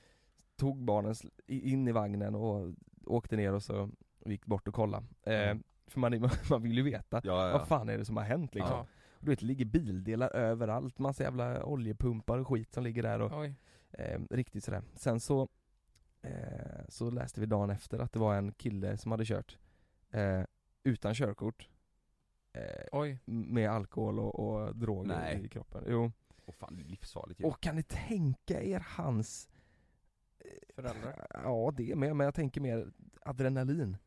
tog 0.56 0.84
barnen 0.84 1.16
in 1.48 1.88
i 1.88 1.92
vagnen 1.92 2.36
och 2.36 2.74
åkte 3.06 3.36
ner 3.36 3.54
och 3.54 3.64
så 3.64 3.90
gick 4.26 4.46
bort 4.46 4.68
och 4.68 4.74
kollade. 4.74 5.06
Eh, 5.24 5.34
Ja. 5.34 5.56
för 5.88 6.00
man, 6.00 6.30
man 6.50 6.62
vill 6.62 6.78
ju 6.78 6.84
veta, 6.84 7.22
Ja, 7.24 7.48
ja. 7.50 7.58
vad 7.58 7.68
fan 7.68 7.90
är 7.90 7.98
det 7.98 8.06
som 8.06 8.18
har 8.18 8.24
hänt 8.24 8.56
liksom? 8.56 8.74
Ja. 8.76 8.88
Och 9.20 9.26
du 9.26 9.32
vet, 9.32 9.40
det 9.40 9.46
ligger 9.46 9.66
bildelar 9.66 10.30
överallt, 10.36 11.00
massa 11.00 11.24
jävla 11.24 11.66
oljepumpar 11.66 12.38
och 12.38 12.48
skit 12.48 12.74
som 12.74 12.84
ligger 12.84 13.04
där 13.04 13.22
och 13.22 13.46
eh, 14.00 14.20
riktigt 14.30 14.64
sådär. 14.64 14.82
Sen 14.96 15.20
så, 15.20 15.48
eh, 16.32 16.86
så 16.90 17.10
läste 17.12 17.40
vi 17.40 17.46
dagen 17.46 17.70
efter 17.70 18.00
att 18.00 18.12
det 18.14 18.20
var 18.20 18.36
en 18.36 18.52
kille 18.52 18.98
som 18.98 19.12
hade 19.12 19.26
kört 19.26 19.58
eh, 20.12 20.42
utan 20.84 21.16
körkort 21.16 21.70
eh, 22.54 22.62
Oj. 22.92 23.20
med 23.26 23.70
alkohol 23.70 24.20
och, 24.20 24.40
och 24.40 24.76
droger 24.76 25.08
Nej. 25.08 25.46
i 25.46 25.50
kroppen. 25.50 25.84
Jo. 25.88 26.12
Åh 26.46 26.54
fan, 26.54 26.76
det 26.76 26.82
är 26.82 26.86
livsfarligt 26.86 27.40
ju. 27.40 27.46
Och 27.46 27.62
kan 27.62 27.76
ni 27.76 27.84
tänka 27.84 28.62
er 28.64 28.80
hans, 28.88 29.50
Föräldrar. 30.76 31.28
ja 31.30 31.74
det 31.78 31.96
med, 31.96 32.16
men 32.16 32.26
jag 32.26 32.36
tänker 32.36 32.62
mer 32.62 32.92
adrenalin. 33.22 33.98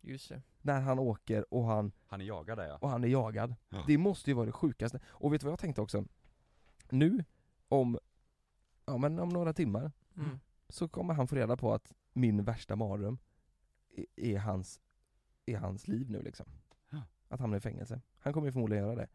Just 0.00 0.28
det. 0.28 0.42
När 0.62 0.80
han 0.80 0.98
åker 0.98 1.54
och 1.54 1.64
han, 1.64 1.92
Han 2.06 2.20
är 2.20 2.24
jagad 2.24 2.58
där 2.58 2.66
ja. 2.68 2.78
och 2.80 2.88
han 2.88 3.04
är 3.04 3.08
jagad. 3.08 3.54
Ja. 3.68 3.84
Det 3.86 3.98
måste 3.98 4.30
ju 4.30 4.34
vara 4.34 4.46
det 4.46 4.52
sjukaste. 4.52 5.00
Och 5.06 5.32
vet 5.32 5.40
du 5.40 5.44
vad 5.44 5.52
jag 5.52 5.58
tänkte 5.58 5.80
också? 5.80 6.04
Nu, 6.90 7.24
om, 7.68 7.98
ja 8.86 8.96
men 8.98 9.18
om 9.18 9.28
några 9.28 9.52
timmar, 9.52 9.92
Mm. 10.16 10.40
Så 10.70 10.88
kommer 10.88 11.14
han 11.14 11.28
få 11.28 11.36
reda 11.36 11.56
på 11.56 11.74
att 11.74 11.92
min 12.12 12.44
värsta 12.44 12.76
mardröm 12.76 13.18
är, 14.16 14.38
hans, 14.38 14.80
är 15.46 15.56
hans 15.56 15.88
liv 15.88 16.10
nu 16.10 16.22
liksom. 16.22 16.46
Ja. 16.90 17.02
Att 17.28 17.40
hamna 17.40 17.56
i 17.56 17.60
fängelse. 17.60 18.00
Han 18.18 18.32
kommer 18.32 18.46
ju 18.48 18.52
förmodligen 18.52 18.84
göra 18.84 18.96
det. 18.96 19.08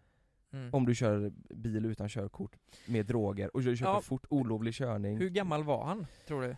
Mm. 0.52 0.74
Om 0.74 0.86
du 0.86 0.96
kör 0.96 1.30
bil 1.56 1.86
utan 1.86 2.10
körkort, 2.10 2.56
med 2.88 3.06
droger, 3.06 3.56
och 3.56 3.62
du 3.64 3.78
kör 3.78 3.86
Ja. 3.86 3.96
för 4.02 4.08
fort, 4.08 4.26
olovlig 4.30 4.74
körning. 4.74 5.18
Hur 5.18 5.30
gammal 5.30 5.64
var 5.64 5.86
han, 5.86 6.08
tror 6.28 6.42
du? 6.42 6.48
Det 6.48 6.58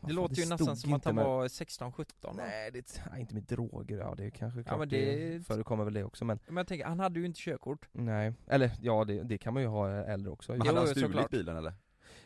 fan, 0.00 0.14
låter 0.14 0.34
ju 0.36 0.42
stod 0.42 0.50
nästan 0.60 0.76
som 0.76 0.92
att 0.92 1.04
han 1.04 1.16
var 1.16 1.48
16-17 1.48 2.32
Nej, 2.36 2.70
det, 2.70 3.00
nej, 3.10 3.20
inte 3.20 3.34
med 3.34 3.42
droger, 3.42 3.98
ja 3.98 4.14
det 4.14 4.24
är 4.24 4.30
kanske 4.30 4.62
klart 4.64 4.78
men 4.78 4.88
det, 4.88 5.28
det- 5.34 5.42
förekommer 5.46 5.84
väl 5.84 5.94
det 5.94 6.04
också 6.04 6.24
men 6.24 6.38
Men 6.46 6.56
jag 6.56 6.66
tänker, 6.66 6.86
han 6.86 7.00
hade 7.00 7.20
ju 7.20 7.26
inte 7.26 7.40
körkort 7.40 7.88
Nej, 7.92 8.32
eller 8.46 8.70
ja 8.80 9.04
det, 9.04 9.22
det 9.22 9.38
kan 9.38 9.54
man 9.54 9.62
ju 9.62 9.68
ha 9.68 9.90
äldre 9.90 10.32
också 10.32 10.52
Men 10.52 10.66
hade 10.66 10.78
han 10.78 10.86
stulit 10.88 11.06
såklart. 11.06 11.30
bilen 11.30 11.56
eller? 11.56 11.72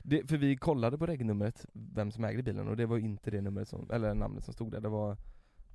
Det, 0.02 0.28
För 0.28 0.36
vi 0.36 0.56
kollade 0.56 0.98
på 0.98 1.06
regnumret, 1.06 1.66
vem 1.72 2.10
som 2.12 2.24
ägde 2.24 2.42
bilen 2.42 2.68
och 2.68 2.76
det 2.76 2.86
var 2.86 2.98
inte 2.98 3.30
det 3.30 3.40
numret 3.40 3.68
som, 3.68 3.90
eller 3.90 4.14
namnet 4.14 4.44
som 4.44 4.54
stod 4.54 4.72
där, 4.72 4.80
det 4.80 4.88
var 4.88 5.16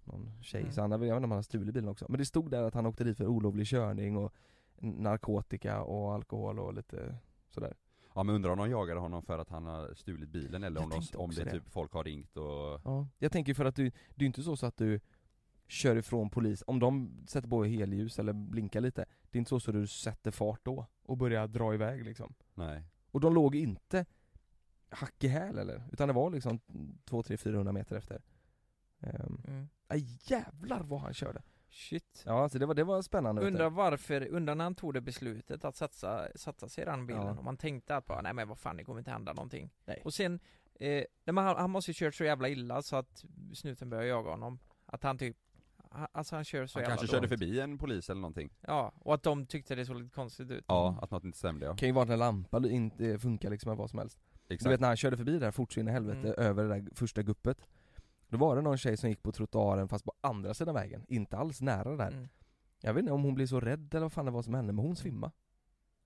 någon 0.03 0.31
tjej, 0.41 0.61
Mm. 0.61 0.71
så 0.73 0.81
han, 0.81 0.91
jag 0.91 0.97
vet 0.97 1.07
inte 1.07 1.15
om 1.15 1.23
han 1.23 1.31
hade 1.31 1.43
stulit 1.43 1.73
bilen 1.73 1.89
också 1.89 2.05
Men 2.09 2.17
det 2.19 2.25
stod 2.25 2.51
där 2.51 2.63
att 2.63 2.73
han 2.73 2.85
åkte 2.85 3.03
dit 3.03 3.17
för 3.17 3.27
olovlig 3.27 3.67
körning 3.67 4.17
och 4.17 4.33
narkotika 4.79 5.81
och 5.83 6.13
alkohol 6.13 6.59
och 6.59 6.73
lite 6.73 7.17
sådär 7.49 7.73
Ja 8.15 8.23
men 8.23 8.35
undrar 8.35 8.51
om 8.51 8.57
de 8.57 8.69
jagade 8.69 8.99
honom 8.99 9.23
för 9.23 9.39
att 9.39 9.49
han 9.49 9.65
har 9.65 9.93
stulit 9.93 10.29
bilen 10.29 10.63
eller 10.63 10.81
Jag 10.81 10.93
om, 10.93 11.01
de, 11.11 11.17
om 11.17 11.29
det 11.31 11.43
det. 11.43 11.51
typ 11.51 11.69
folk 11.69 11.93
har 11.93 12.03
ringt 12.03 12.37
och... 12.37 12.81
Ja, 12.85 13.07
jag 13.19 13.31
tänker 13.31 13.53
för 13.53 13.65
att 13.65 13.75
du, 13.75 13.91
det 14.15 14.25
är 14.25 14.27
inte 14.27 14.43
så, 14.43 14.55
så 14.57 14.65
att 14.65 14.77
du 14.77 14.99
kör 15.67 15.95
ifrån 15.95 16.29
polis, 16.29 16.63
om 16.67 16.79
de 16.79 17.11
sätter 17.27 17.47
på 17.49 17.63
helljus 17.63 18.19
eller 18.19 18.33
blinkar 18.33 18.81
lite 18.81 19.05
Det 19.31 19.37
är 19.37 19.39
inte 19.39 19.49
så 19.49 19.59
så 19.59 19.71
du 19.71 19.87
sätter 19.87 20.31
fart 20.31 20.59
då 20.63 20.85
och 21.03 21.17
börjar 21.17 21.47
dra 21.47 21.73
iväg 21.73 22.05
liksom 22.05 22.33
Nej. 22.53 22.83
Och 23.15 23.21
de 23.21 23.33
låg 23.33 23.55
inte 23.55 24.05
hack 24.89 25.23
i 25.23 25.27
häl 25.27 25.57
eller, 25.57 25.83
utan 25.91 26.07
det 26.07 26.13
var 26.13 26.29
liksom 26.29 26.59
2, 27.05 27.23
3, 27.23 27.37
400 27.37 27.73
meter 27.73 27.95
efter 27.95 28.21
um, 28.99 29.41
mm. 29.47 29.69
Aj 29.87 30.19
jävlar 30.23 30.83
vad 30.83 30.99
han 31.01 31.13
körde! 31.13 31.41
Shit 31.69 32.23
Ja 32.25 32.43
alltså 32.43 32.59
det 32.59 32.65
var, 32.65 32.73
det 32.73 32.83
var 32.83 33.01
spännande. 33.01 33.41
Undrar 33.47 33.69
varför, 33.69 34.27
undrar 34.27 34.55
när 34.55 34.63
han 34.63 34.75
tog 34.75 34.93
det 34.93 35.01
beslutet 35.01 35.65
att 35.65 35.75
satsa, 35.75 36.27
satsa 36.35 36.69
sig 36.69 36.81
i 36.81 36.85
den 36.85 37.07
bilen 37.07 37.25
Ja. 37.25 37.31
och 37.37 37.43
man 37.43 37.57
tänkte 37.57 37.95
att 37.95 38.05
bara, 38.05 38.21
nej 38.21 38.33
men 38.33 38.47
vad 38.47 38.59
fan 38.59 38.77
det 38.77 38.83
kommer 38.83 38.99
inte 38.99 39.11
hända 39.11 39.33
någonting 39.33 39.71
Nej. 39.85 40.01
Och 40.05 40.13
sen, 40.13 40.39
eh, 40.73 40.89
nej, 40.89 41.33
men 41.33 41.37
han, 41.37 41.55
han 41.55 41.69
måste 41.69 41.91
ju 41.91 41.95
kört 41.95 42.15
så 42.15 42.23
jävla 42.23 42.49
illa 42.49 42.81
så 42.81 42.95
att 42.95 43.25
snuten 43.53 43.89
började 43.89 44.07
jaga 44.07 44.29
honom 44.29 44.59
Att 44.85 45.03
han 45.03 45.17
typ, 45.17 45.37
alltså 46.11 46.35
han 46.35 46.43
kör 46.43 46.67
så 46.67 46.79
Han 46.79 46.83
jävla 46.83 46.95
kanske 46.95 47.07
körde 47.07 47.27
dåligt. 47.27 47.39
förbi 47.39 47.59
en 47.59 47.77
polis 47.77 48.09
eller 48.09 48.21
någonting. 48.21 48.49
Ja, 48.61 48.93
och 48.99 49.13
att 49.13 49.23
de 49.23 49.45
tyckte 49.45 49.75
det 49.75 49.85
såg 49.85 49.95
lite 50.01 50.13
konstigt 50.15 50.51
ut 50.51 50.65
Ja, 50.67 50.99
att 51.01 51.11
något 51.11 51.23
inte 51.23 51.37
stämde 51.37 51.65
ja. 51.65 51.75
Kan 51.75 51.87
ju 51.89 51.93
vara 51.93 52.03
att 52.03 52.09
en 52.09 52.19
lampa 52.19 52.67
inte 52.69 53.19
funkar 53.19 53.49
liksom 53.49 53.71
eller 53.71 53.77
vad 53.79 53.89
som 53.89 53.99
helst 53.99 54.19
Exakt. 54.47 54.63
Du 54.63 54.69
vet 54.69 54.79
när 54.79 54.87
han 54.87 54.97
körde 54.97 55.17
förbi 55.17 55.39
där 55.39 55.51
fort 55.51 55.73
så 55.73 55.79
in 55.79 55.87
i 55.87 55.91
helvete 55.91 56.33
Mm. 56.33 56.49
över 56.49 56.63
det 56.63 56.69
där 56.69 56.87
första 56.95 57.21
guppet 57.23 57.67
Då 58.27 58.37
var 58.37 58.55
det 58.55 58.61
någon 58.61 58.77
tjej 58.77 58.97
som 58.97 59.09
gick 59.09 59.23
på 59.23 59.31
trottoaren 59.31 59.87
fast 59.87 60.05
på 60.05 60.13
andra 60.21 60.53
sidan 60.53 60.75
vägen, 60.75 61.05
inte 61.07 61.37
alls 61.37 61.61
nära 61.61 61.95
där 61.95 62.11
mm. 62.11 62.27
Jag 62.81 62.93
vet 62.93 63.01
inte 63.01 63.11
om 63.13 63.23
hon 63.23 63.35
blev 63.35 63.47
så 63.47 63.59
rädd 63.59 63.93
eller 63.93 64.01
vad 64.01 64.13
fan 64.13 64.25
det 64.25 64.31
var 64.31 64.41
som 64.41 64.53
hände, 64.53 64.73
men 64.73 64.85
hon 64.85 64.95
svimmade 64.95 65.33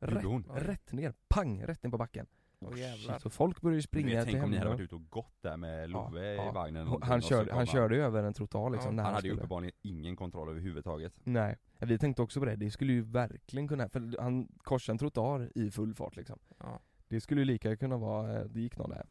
Gjorde 0.02 0.16
rätt, 0.16 0.24
hon? 0.26 0.44
rätt 0.56 0.92
ner, 0.92 1.14
pang, 1.28 1.64
rätt 1.64 1.84
ner 1.84 1.92
på 1.92 1.98
backen 1.98 2.28
Åh 2.62 2.80
jävlar. 2.80 3.20
Så 3.20 3.30
folk 3.30 3.62
började 3.62 3.76
ju 3.78 3.82
springa 3.82 4.24
till 4.24 4.32
tänk 4.34 4.44
om 4.46 4.52
ni 4.52 4.58
hade 4.58 4.70
varit 4.70 4.80
ute 4.82 4.96
och 4.96 5.10
gått 5.10 5.42
där 5.42 5.58
med 5.58 5.82
Ja, 5.84 5.88
Love 5.88 6.34
ja. 6.36 6.50
i 6.50 6.54
vagnen 6.54 6.82
eller 6.82 6.92
Han, 6.92 7.02
han, 7.02 7.18
och 7.18 7.24
körde, 7.24 7.54
han 7.54 7.66
körde 7.66 7.96
ju 7.96 8.02
över 8.04 8.24
en 8.24 8.34
trottoar 8.34 8.70
liksom 8.70 8.88
Ja, 8.92 8.96
när 8.96 9.04
Han 9.04 9.06
han 9.06 9.16
hade 9.16 9.28
ju 9.28 9.34
uppenbarligen 9.34 9.74
ingen 9.82 10.16
kontroll 10.16 10.50
överhuvudtaget. 10.50 11.14
Nej, 11.24 11.58
Ja, 11.78 11.86
vi 11.88 11.98
tänkte 11.98 12.22
också 12.22 12.40
på 12.40 12.46
det, 12.46 12.56
det 12.56 12.72
skulle 12.72 12.94
ju 12.94 13.02
verkligen 13.02 13.68
kunna, 13.68 13.90
för 13.90 14.22
han 14.22 14.48
korsade 14.58 14.94
en 14.94 14.98
trottoar 14.98 15.52
i 15.56 15.72
full 15.72 15.94
fart 15.96 16.16
liksom. 16.16 16.40
Ja, 16.60 16.80
Det 17.08 17.22
skulle 17.22 17.42
ju 17.42 17.46
lika 17.46 17.78
kunna 17.78 17.98
vara, 17.98 18.40
eh, 18.40 18.46
det 18.46 18.60
gick 18.62 18.78
någon 18.78 18.90
där. 18.90 19.06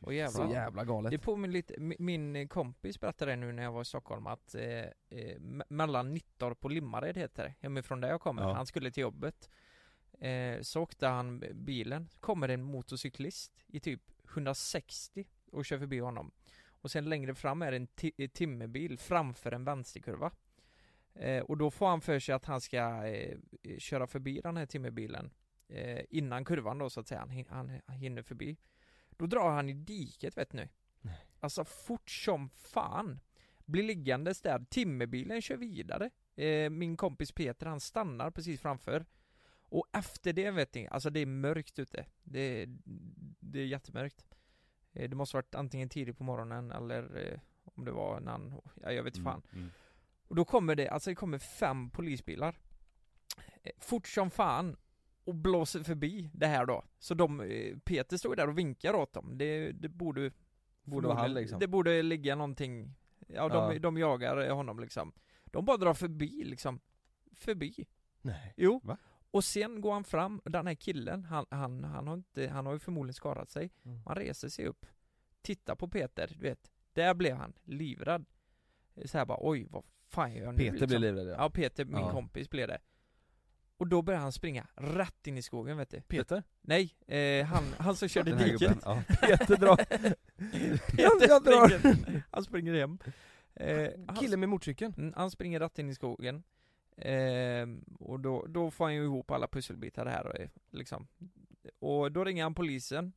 Och 0.00 0.14
jävlar. 0.14 0.46
Så 0.46 0.52
jävla 0.52 0.84
galet. 0.84 1.10
Det 1.10 1.18
påminner 1.18 1.52
lite, 1.52 1.74
mi- 1.74 1.96
min 1.98 2.48
kompis 2.48 3.00
berättade 3.00 3.36
nu 3.36 3.52
när 3.52 3.62
jag 3.62 3.72
var 3.72 3.82
i 3.82 3.84
Stockholm 3.84 4.26
att 4.26 4.54
eh, 4.54 4.62
eh, 4.62 4.86
me- 5.38 5.64
mellan 5.68 6.14
Nittorp 6.14 6.64
och 6.64 6.70
Limmared 6.70 7.16
heter 7.16 7.44
det, 7.44 7.54
hemifrån 7.60 8.00
där 8.00 8.08
jag 8.08 8.20
kommer, 8.20 8.42
Ja. 8.42 8.52
han 8.52 8.66
skulle 8.66 8.90
till 8.90 9.00
jobbet 9.00 9.50
eh, 10.26 10.60
Så 10.60 10.80
åkte 10.82 11.06
han 11.06 11.44
bilen, 11.54 12.08
kommer 12.20 12.48
en 12.48 12.62
motorcyklist 12.62 13.64
i 13.66 13.80
typ 13.80 14.02
160 14.28 15.26
och 15.52 15.64
kör 15.64 15.78
förbi 15.78 15.98
honom. 15.98 16.30
Och 16.68 16.90
sen 16.90 17.04
längre 17.08 17.34
fram 17.34 17.62
är 17.62 17.70
det 17.70 17.76
en 17.76 17.88
ti- 17.88 18.28
timmerbil 18.28 18.98
framför 18.98 19.52
en 19.52 19.64
vänsterkurva. 19.64 20.30
Eh, 21.14 21.42
Och 21.42 21.56
då 21.56 21.70
får 21.70 21.86
han 21.88 22.00
för 22.00 22.18
sig 22.18 22.34
att 22.34 22.44
han 22.44 22.60
ska 22.60 23.06
eh, 23.06 23.38
köra 23.78 24.06
förbi 24.06 24.40
den 24.40 24.56
här 24.56 24.66
timmerbilen 24.66 25.30
eh, 25.68 26.00
Innan 26.10 26.44
kurvan 26.44 26.78
då 26.78 26.90
så 26.90 27.00
att 27.00 27.08
säga, 27.08 27.20
han, 27.20 27.30
hin- 27.30 27.48
han, 27.50 27.80
han 27.86 27.96
hinner 27.96 28.22
förbi. 28.22 28.56
Då 29.10 29.26
drar 29.26 29.50
han 29.50 29.68
i 29.68 29.72
diket 29.72 30.36
vet 30.36 30.52
ni. 30.52 30.68
Alltså 31.40 31.64
fort 31.64 32.10
som 32.10 32.48
fan. 32.48 33.20
Blir 33.64 33.82
liggandes 33.82 34.40
där, 34.42 34.64
timmerbilen 34.70 35.42
kör 35.42 35.56
vidare. 35.56 36.10
Eh, 36.36 36.70
Min 36.70 36.96
kompis 36.96 37.32
Peter 37.32 37.66
han 37.66 37.80
stannar 37.80 38.30
precis 38.30 38.60
framför 38.60 39.04
Och 39.72 39.86
efter 39.92 40.32
det 40.32 40.50
vet 40.50 40.74
ni, 40.74 40.88
alltså 40.88 41.10
det 41.10 41.20
är 41.20 41.26
mörkt 41.26 41.78
ute. 41.78 42.06
Det, 42.24 42.66
det 43.40 43.60
är 43.60 43.64
jättemörkt. 43.66 44.24
Eh, 44.92 45.10
Det 45.10 45.16
måste 45.16 45.36
varit 45.36 45.54
antingen 45.54 45.88
tidigt 45.88 46.18
på 46.18 46.24
morgonen 46.24 46.70
eller 46.70 47.26
eh, 47.32 47.38
om 47.64 47.84
det 47.84 47.90
var 47.92 48.16
en 48.16 48.28
annan, 48.28 48.60
ja, 48.82 48.92
jag 48.92 49.02
vet 49.02 49.16
inte 49.16 49.24
fan. 49.30 49.42
Mm, 49.52 49.58
mm. 49.60 49.70
och 50.28 50.34
då 50.36 50.44
kommer 50.44 50.74
det, 50.74 50.88
alltså 50.88 51.10
det 51.10 51.14
kommer 51.14 51.38
fem 51.38 51.90
polisbilar 51.90 52.58
eh, 53.62 53.72
Fort 53.78 54.06
som 54.06 54.30
fan 54.30 54.76
Och 55.24 55.34
blåser 55.34 55.82
förbi 55.82 56.30
det 56.34 56.46
här 56.46 56.66
då. 56.66 56.84
Så 56.98 57.14
de, 57.14 57.38
Peter 57.84 58.16
står 58.16 58.32
ju 58.32 58.36
där 58.36 58.48
och 58.48 58.58
vinkar 58.58 58.94
åt 58.94 59.12
dem. 59.12 59.38
Det, 59.38 59.72
det 59.72 59.88
borde 59.88 60.32
Borde 60.84 61.08
vara 61.08 61.18
han 61.18 61.34
liksom. 61.34 61.58
Det 61.58 61.66
borde 61.66 62.02
ligga 62.02 62.34
någonting. 62.34 62.94
Ja, 63.28 63.48
de, 63.48 63.72
Ja. 63.72 63.78
de 63.78 63.96
jagar 63.98 64.50
honom 64.50 64.80
liksom. 64.80 65.12
De 65.44 65.64
bara 65.64 65.76
drar 65.76 65.94
förbi 65.94 66.44
liksom. 66.44 66.80
Förbi. 67.32 67.86
Nej. 68.22 68.54
Jo. 68.56 68.80
Va? 68.84 68.98
Och 69.32 69.44
sen 69.44 69.80
går 69.80 69.92
han 69.92 70.04
fram, 70.04 70.40
den 70.44 70.66
här 70.66 70.74
killen, 70.74 71.24
han, 71.24 71.46
han, 71.50 71.84
han 71.84 72.06
har 72.06 72.14
inte, 72.14 72.48
han 72.48 72.66
har 72.66 72.72
ju 72.72 72.78
förmodligen 72.78 73.14
skadat 73.14 73.50
sig 73.50 73.70
Mm. 73.84 74.00
Han 74.06 74.16
reser 74.16 74.48
sig 74.48 74.66
upp 74.66 74.86
Tittar 75.42 75.74
på 75.74 75.88
Peter, 75.88 76.30
du 76.34 76.40
vet 76.42 76.70
Där 76.92 77.14
blev 77.14 77.36
han 77.36 77.52
livrädd 77.64 78.24
så 79.04 79.18
här 79.18 79.24
bara 79.26 79.38
oj, 79.40 79.66
vad 79.70 79.84
fan 80.08 80.34
gör 80.34 80.44
jag 80.44 80.52
nu 80.54 80.58
Peter 80.58 80.72
liksom? 80.72 80.86
blev 80.88 81.00
livrädd 81.00 81.26
ja. 81.26 81.34
Ja, 81.38 81.50
Peter, 81.50 81.84
min 81.84 81.98
Ja. 81.98 82.10
kompis 82.10 82.50
blev 82.50 82.68
det 82.68 82.78
Och 83.76 83.86
då 83.86 84.02
började 84.02 84.22
han 84.22 84.32
springa 84.32 84.66
rätt 84.76 85.26
in 85.26 85.38
i 85.38 85.42
skogen 85.42 85.76
vet 85.76 85.90
du 85.90 86.00
Peter? 86.00 86.42
Nej, 86.60 86.94
eh, 87.06 87.46
han, 87.46 87.64
han 87.78 87.96
som 87.96 88.08
körde 88.08 88.36
diket 88.44 88.78
ja. 88.84 89.02
Peter 89.08 89.56
drar 89.56 89.76
Peter 90.96 91.28
jag 91.28 91.42
springer, 91.42 92.22
han 92.30 92.44
springer 92.44 92.74
hem 92.74 92.98
eh, 93.54 93.88
Killen 94.20 94.40
med 94.40 94.48
motorcykeln 94.48 94.94
Mm, 94.96 95.12
han 95.16 95.30
springer 95.30 95.60
rätt 95.60 95.78
in 95.78 95.88
i 95.90 95.94
skogen 95.94 96.42
eh, 96.96 97.66
Och 97.98 98.20
då, 98.20 98.46
då 98.48 98.70
får 98.70 98.84
han 98.84 98.94
ju 98.94 99.02
ihop 99.02 99.30
alla 99.30 99.48
pusselbitar 99.48 100.06
här 100.06 100.26
och, 100.26 100.48
liksom. 100.70 101.06
Och 101.78 102.12
då 102.12 102.24
ringer 102.24 102.42
han 102.42 102.54
polisen. 102.54 103.12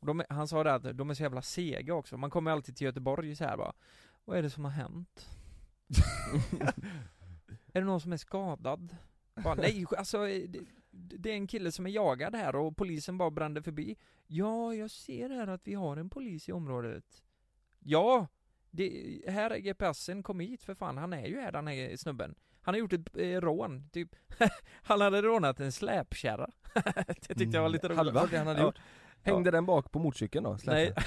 Och 0.00 0.06
de, 0.06 0.22
Han 0.28 0.48
sa 0.48 0.64
det 0.64 0.74
att 0.74 0.98
de 0.98 1.10
är 1.10 1.14
så 1.14 1.22
jävla 1.22 1.42
sega 1.42 1.94
också, 1.94 2.16
man 2.16 2.30
kommer 2.30 2.50
alltid 2.50 2.76
till 2.76 2.84
Göteborg 2.84 3.36
så 3.36 3.44
här 3.44 3.56
bara 3.56 3.72
Vad 4.24 4.38
är 4.38 4.42
det 4.42 4.50
som 4.50 4.64
har 4.64 4.72
hänt? 4.72 5.28
är 7.72 7.80
det 7.80 7.84
någon 7.84 8.00
som 8.00 8.12
är 8.12 8.16
skadad? 8.16 8.96
Bara, 9.34 9.54
nej, 9.54 9.86
alltså 9.98 10.18
det, 10.26 10.60
det 10.90 11.30
är 11.30 11.34
en 11.34 11.46
kille 11.46 11.72
som 11.72 11.86
är 11.86 11.90
jagad 11.90 12.34
här 12.34 12.56
och 12.56 12.76
polisen 12.76 13.18
bara 13.18 13.30
brände 13.30 13.62
förbi. 13.62 13.96
Ja, 14.26 14.74
jag 14.74 14.90
ser 14.90 15.30
här 15.30 15.46
att 15.46 15.66
vi 15.66 15.74
har 15.74 15.96
en 15.96 16.10
polis 16.10 16.48
i 16.48 16.52
området. 16.52 17.22
Ja, 17.78 18.26
det, 18.70 19.20
här 19.28 19.50
är 19.50 19.58
GPSen, 19.58 20.22
kom 20.22 20.40
hit 20.40 20.62
för 20.62 20.74
fan, 20.74 20.98
han 20.98 21.12
är 21.12 21.26
ju 21.26 21.40
här 21.40 21.52
den 21.52 21.66
här 21.66 21.96
snubben. 21.96 22.34
Han 22.62 22.74
har 22.74 22.78
gjort 22.78 22.92
ett 22.92 23.16
eh, 23.16 23.40
rån, 23.40 23.88
typ. 23.92 24.08
han 24.82 25.00
hade 25.00 25.22
rånat 25.22 25.60
en 25.60 25.72
släpkärra. 25.72 26.50
det 27.28 27.34
tyckte 27.34 27.56
jag 27.56 27.62
var 27.62 27.68
lite 27.68 27.86
roligt. 27.88 27.96
Halva 27.98 28.26
det 28.26 28.38
han 28.38 28.46
hade 28.46 28.60
Ja. 28.60 28.66
gjort. 28.66 28.78
Hängde 29.22 29.50
den 29.50 29.66
bak 29.66 29.92
på 29.92 29.98
motorcykeln 29.98 30.44
då? 30.44 30.58
Nej. 30.64 30.94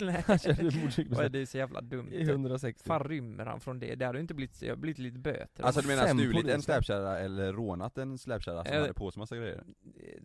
Nej. 0.00 0.24
Han 0.26 0.38
körde 0.38 0.64
motorcykel 0.64 1.16
Oj, 1.20 1.30
det 1.30 1.38
är 1.38 1.46
så 1.46 1.58
jävla 1.58 1.80
dumt. 1.80 2.08
i 2.12 2.22
160. 2.22 2.82
Fan 2.88 3.04
rymmer 3.04 3.46
han 3.46 3.60
från 3.60 3.78
det? 3.80 3.94
Det 3.94 4.06
hade 4.06 4.18
ju 4.18 4.22
inte 4.22 4.34
blivit, 4.34 4.62
hade 4.62 4.76
blivit 4.76 4.98
lite 4.98 5.18
böter. 5.18 5.64
Alltså 5.64 5.80
du 5.80 5.88
menar 5.88 6.06
Fem 6.06 6.18
stulit 6.18 6.48
en 6.48 6.62
släpkärra 6.62 7.18
eller 7.18 7.52
rånat 7.52 7.98
en 7.98 8.18
släpkärra 8.18 8.64
som 8.64 8.74
Eh, 8.74 8.80
hade 8.80 8.94
på 8.94 9.10
sig 9.10 9.18
massa 9.20 9.36
grejer? 9.36 9.64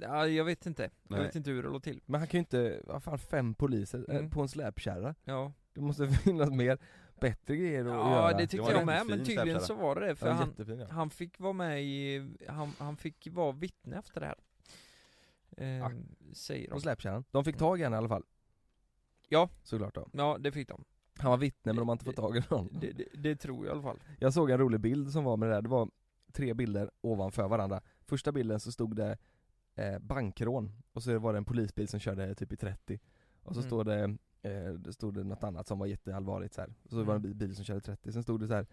Ja, 0.01 0.27
jag 0.27 0.45
vet 0.45 0.65
inte. 0.65 0.83
Jag 0.83 0.91
Nej. 1.17 1.21
vet 1.25 1.35
inte 1.35 1.51
hur 1.51 1.63
det 1.63 1.69
låg 1.69 1.83
till. 1.83 2.01
Men 2.05 2.19
han 2.21 2.27
kan 2.27 2.37
ju 2.37 2.39
inte, 2.39 2.81
vad 2.83 3.03
fan 3.03 3.19
fem 3.19 3.55
poliser 3.55 4.05
eh, 4.09 4.15
Mm. 4.17 4.29
på 4.29 4.41
en 4.41 4.47
släpkärra? 4.49 5.15
Ja, 5.23 5.53
Det 5.73 5.81
måste 5.81 6.07
finnas 6.07 6.49
mer, 6.49 6.77
bättre 7.29 7.55
grejer 7.57 7.85
att 7.85 7.91
ja 7.91 8.11
göra. 8.11 8.31
det 8.31 8.37
Det 8.37 8.47
tyckte 8.47 8.71
jag 8.71 8.85
med, 8.85 9.05
men 9.07 9.25
tydligen 9.25 9.61
så 9.61 9.73
var 9.73 9.95
det 9.95 10.07
det, 10.07 10.15
för 10.15 10.27
ja, 10.27 10.33
han, 10.33 10.47
jättefin, 10.47 10.79
ja. 10.79 10.87
han 10.89 11.09
fick 11.09 11.39
vara 11.39 11.53
med 11.53 11.83
i, 11.83 12.29
han, 12.47 12.71
han 12.79 12.97
fick 12.97 13.27
vara 13.31 13.51
vittne 13.51 13.97
efter 13.97 14.19
det 14.21 14.25
här. 14.27 14.35
Ja. 15.57 15.63
Ehm, 15.63 16.15
säger 16.33 16.67
På 16.69 16.75
de. 16.75 16.81
släpkärran. 16.81 17.23
De 17.31 17.43
fick 17.45 17.57
tag 17.57 17.79
i 17.79 17.83
henne 17.83 17.95
i 17.95 17.97
alla 17.97 18.07
fall. 18.09 18.23
Ja. 19.29 19.49
Såklart 19.63 19.95
då. 19.95 20.07
Ja, 20.13 20.37
det 20.39 20.51
fick 20.51 20.67
de. 20.67 20.83
Han 21.17 21.31
var 21.31 21.37
vittne 21.37 21.73
men 21.73 21.75
de 21.75 21.87
har 21.87 21.93
inte 21.93 22.05
fått 22.05 22.15
tag 22.15 22.37
i 22.37 22.41
någon. 22.49 22.69
Det, 22.81 22.91
det, 22.91 23.05
det 23.13 23.35
tror 23.35 23.65
jag 23.65 23.71
i 23.71 23.73
alla 23.73 23.81
fall. 23.81 23.99
Jag 24.19 24.33
såg 24.33 24.49
en 24.51 24.57
rolig 24.57 24.79
bild 24.79 25.11
som 25.11 25.23
var 25.23 25.37
med 25.37 25.49
det 25.49 25.55
där, 25.55 25.61
det 25.61 25.69
var 25.69 25.89
tre 26.31 26.53
bilder 26.53 26.91
ovanför 27.01 27.47
varandra. 27.47 27.81
Första 28.05 28.31
bilden 28.31 28.59
så 28.59 28.71
stod 28.71 28.95
det 28.95 29.17
eh, 29.75 29.99
bankrån, 29.99 30.71
och 30.93 31.03
så 31.03 31.19
var 31.19 31.33
det 31.33 31.37
en 31.37 31.45
polisbil 31.45 31.87
som 31.87 31.99
körde 31.99 32.35
typ 32.35 32.51
i 32.53 32.57
30. 32.57 32.99
Och 33.43 33.53
så 33.55 33.59
Mm. 33.59 33.69
stod 33.69 33.85
det, 33.85 34.17
eh, 34.43 34.73
det 34.73 34.93
stod 34.93 35.13
det 35.13 35.23
något 35.23 35.43
annat 35.43 35.67
som 35.67 35.79
var 35.79 35.85
jätteallvarligt 35.87 36.53
så 36.53 36.61
här. 36.61 36.73
Så 36.89 36.95
var 36.95 37.03
det 37.05 37.11
en 37.11 37.17
Mm. 37.17 37.21
bil- 37.21 37.35
bil 37.47 37.55
som 37.55 37.65
körde 37.65 37.79
30, 37.81 38.11
sen 38.11 38.23
stod 38.23 38.39
det 38.39 38.47
så 38.47 38.53
här 38.53 38.65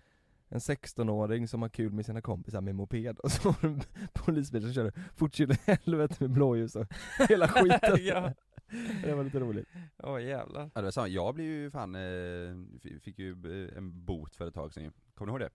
en 0.52 0.60
16-åring 0.60 1.48
som 1.48 1.62
har 1.62 1.68
kul 1.68 1.92
med 1.92 2.06
sina 2.06 2.20
kompisar 2.20 2.60
med 2.60 2.74
moped 2.74 3.18
och 3.18 3.32
så 3.32 3.48
var 3.50 3.56
det 3.62 3.68
en 3.68 3.80
polisbil 4.14 4.62
som 4.62 4.72
körde 4.72 4.92
fort 5.16 5.32
till 5.32 5.52
helvete 5.66 6.16
med 6.20 6.30
blåljus 6.30 6.76
och 6.76 6.86
hela 7.28 7.48
skiten. 7.48 7.96
Ja. 8.00 8.32
Det 9.04 9.14
var 9.14 9.24
lite 9.24 9.40
roligt. 9.40 9.68
Åh 10.02 10.22
jävlar. 10.22 10.70
Ja, 10.74 10.80
det 10.80 10.82
var 10.82 10.90
samma. 10.90 11.08
Jag 11.08 11.34
blev 11.34 11.46
ju 11.46 11.70
fan, 11.70 11.94
eh, 11.94 13.00
fick 13.00 13.18
ju 13.18 13.30
eh, 13.68 13.78
en 13.78 14.04
bot 14.04 14.34
för 14.36 14.48
ett 14.48 14.54
tag 14.54 14.74
sedan. 14.74 14.92
Kommer 15.14 15.32
ni 15.32 15.32
ihåg 15.32 15.40
det? 15.40 15.50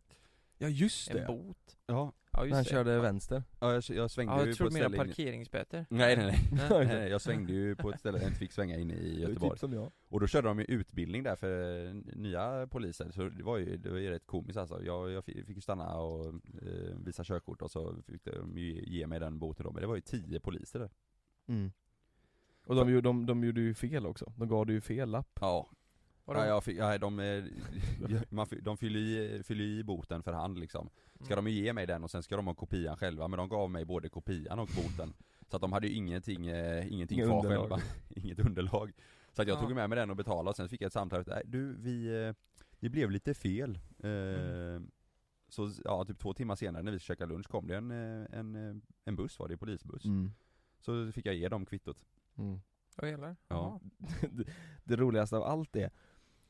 Ja 0.58 0.67
just 0.67 1.10
En 1.12 1.17
det. 1.17 1.25
bot. 1.28 1.78
Ja. 1.88 2.12
Ja 2.38 2.43
just 2.45 2.56
han 2.56 2.63
det. 2.63 2.69
körde 2.69 3.00
vänster. 3.00 3.43
Ja, 3.60 3.74
jag, 3.74 3.84
jag 3.89 4.12
svängde 4.12 4.34
Ja, 4.34 4.41
ju 4.41 4.48
jag 4.48 4.54
på 4.54 4.58
tror 4.58 4.67
ett 4.67 4.74
ställe 4.74 4.95
inne. 4.98 5.06
parkeringsböter. 5.06 5.86
Nej 5.89 6.17
nej 6.17 6.26
nej. 6.26 6.39
Nej. 6.52 6.67
nej, 6.88 6.88
nej, 7.00 7.10
jag 7.10 7.21
svängde 7.21 7.54
ju 7.54 7.76
på 7.76 7.89
ett 7.89 8.00
ställe 8.00 8.17
där 8.17 8.24
jag 8.24 8.30
inte 8.30 8.39
fick 8.39 8.52
svänga 8.52 8.78
inne 8.78 8.93
i 8.93 9.15
Det 9.15 9.21
var 9.24 9.30
Göteborg. 9.30 9.52
typ 9.52 9.60
som 9.60 9.74
jag. 9.74 9.91
Och 10.10 10.19
då 10.19 10.28
körde 10.28 10.48
de 10.48 10.60
ju 10.60 10.65
utbildning 10.65 11.24
där 11.24 11.36
för 11.36 11.93
nya 12.15 12.67
poliser, 12.67 13.12
så 13.12 13.30
det 13.30 13.43
var 13.43 13.58
ju, 13.58 13.78
det 13.78 13.89
var 13.89 13.98
ju 13.98 14.10
rätt 14.10 14.26
komiskt 14.26 14.58
alltså. 14.58 14.84
Jag, 14.84 15.12
jag 15.12 15.26
fi- 15.26 15.43
fick 15.45 15.56
ju 15.56 15.62
stanna 15.62 15.98
och 15.98 16.26
eh, 16.28 16.95
visa 17.06 17.24
körkort 17.24 17.62
och 17.62 17.71
så 17.71 17.95
fick 18.08 18.24
de 18.26 18.58
ju 18.58 18.84
ge 18.86 19.08
mig 19.08 19.19
den 19.19 19.39
boten 19.39 19.65
då, 19.65 19.71
men 19.71 19.82
det 19.82 19.88
var 19.88 19.95
ju 19.95 20.02
tio 20.02 20.39
poliser 20.39 20.80
där. 20.80 20.89
Mm. 21.48 21.71
Och 22.67 22.76
de, 22.76 22.89
gjorde- 22.89 23.02
de, 23.10 23.26
de 23.26 23.43
gjorde 23.43 23.62
ju 23.62 23.74
fel 23.74 24.06
också, 24.06 24.34
de 24.38 24.48
gav 24.48 24.65
dig 24.65 24.76
ju 24.76 24.82
fel 24.82 25.10
lapp. 25.10 25.38
Ja. 25.41 25.69
Vadå? 26.25 26.39
Ja, 26.39 26.45
jag 26.45 26.63
fick, 26.63 26.77
ja, 26.77 26.97
de, 26.97 27.19
eh, 27.19 27.43
man, 28.29 28.47
de 28.61 28.77
fyller 28.77 28.99
i, 28.99 29.43
fyller 29.43 29.65
i 29.65 29.83
boten 29.83 30.23
för 30.23 30.33
hand 30.33 30.59
liksom. 30.59 30.89
Ska 31.21 31.33
Mm. 31.33 31.45
de 31.45 31.51
ju 31.51 31.63
ge 31.63 31.73
mig 31.73 31.88
den 31.88 32.03
och 32.03 32.11
sen 32.11 32.23
ska 32.23 32.35
de 32.35 32.47
ha 32.47 32.53
kopian 32.53 32.97
själva, 32.97 33.27
men 33.27 33.38
de 33.38 33.49
gav 33.49 33.69
mig 33.69 33.85
både 33.85 34.09
kopian 34.09 34.59
och 34.59 34.69
boten. 34.75 35.13
Så 35.47 35.55
att 35.57 35.61
de 35.61 35.73
hade 35.73 35.88
ju 35.88 35.93
ingenting, 35.93 36.47
eh, 36.47 36.91
ingenting 36.93 37.17
Inget 37.17 37.29
kvar 37.29 37.38
underlag. 37.45 37.61
själva, 37.61 37.79
inget 38.15 38.39
underlag. 38.39 38.91
Så 39.33 39.41
att 39.41 39.47
jag 39.47 39.57
Ja. 39.57 39.61
tog 39.61 39.75
med 39.75 39.89
mig 39.89 39.95
den 39.95 40.09
och 40.09 40.15
betalade 40.15 40.49
och 40.49 40.55
sen 40.55 40.69
fick 40.69 40.81
jag 40.81 40.88
ett 40.88 40.93
samtal, 40.93 41.23
nej 41.27 41.41
du 41.45 41.75
vi, 41.79 42.25
eh, 42.27 42.33
det 42.79 42.89
blev 42.89 43.11
lite 43.11 43.33
fel. 43.33 43.79
Eh, 43.99 44.09
Mm. 44.09 44.91
Så 45.49 45.71
ja, 45.83 46.05
typ 46.05 46.19
två 46.19 46.33
timmar 46.33 46.55
senare 46.55 46.83
när 46.83 46.91
vi 46.91 46.99
skulle 46.99 47.15
käka 47.15 47.25
lunch 47.25 47.47
kom 47.47 47.67
det 47.67 47.77
en, 47.77 47.91
eh, 47.91 48.39
en, 48.39 48.81
en 49.05 49.15
buss 49.15 49.39
var 49.39 49.47
det, 49.47 49.57
polisbuss. 49.57 50.05
Mm. 50.05 50.31
Så 50.79 51.11
fick 51.11 51.25
jag 51.25 51.35
ge 51.35 51.49
dem 51.49 51.65
kvittot. 51.65 51.97
Mm. 52.38 52.59
Jävlar. 53.01 53.35
Ja. 53.47 53.79
det, 54.31 54.43
det 54.83 54.95
roligaste 54.95 55.38
av 55.38 55.43
allt 55.43 55.75
är 55.75 55.89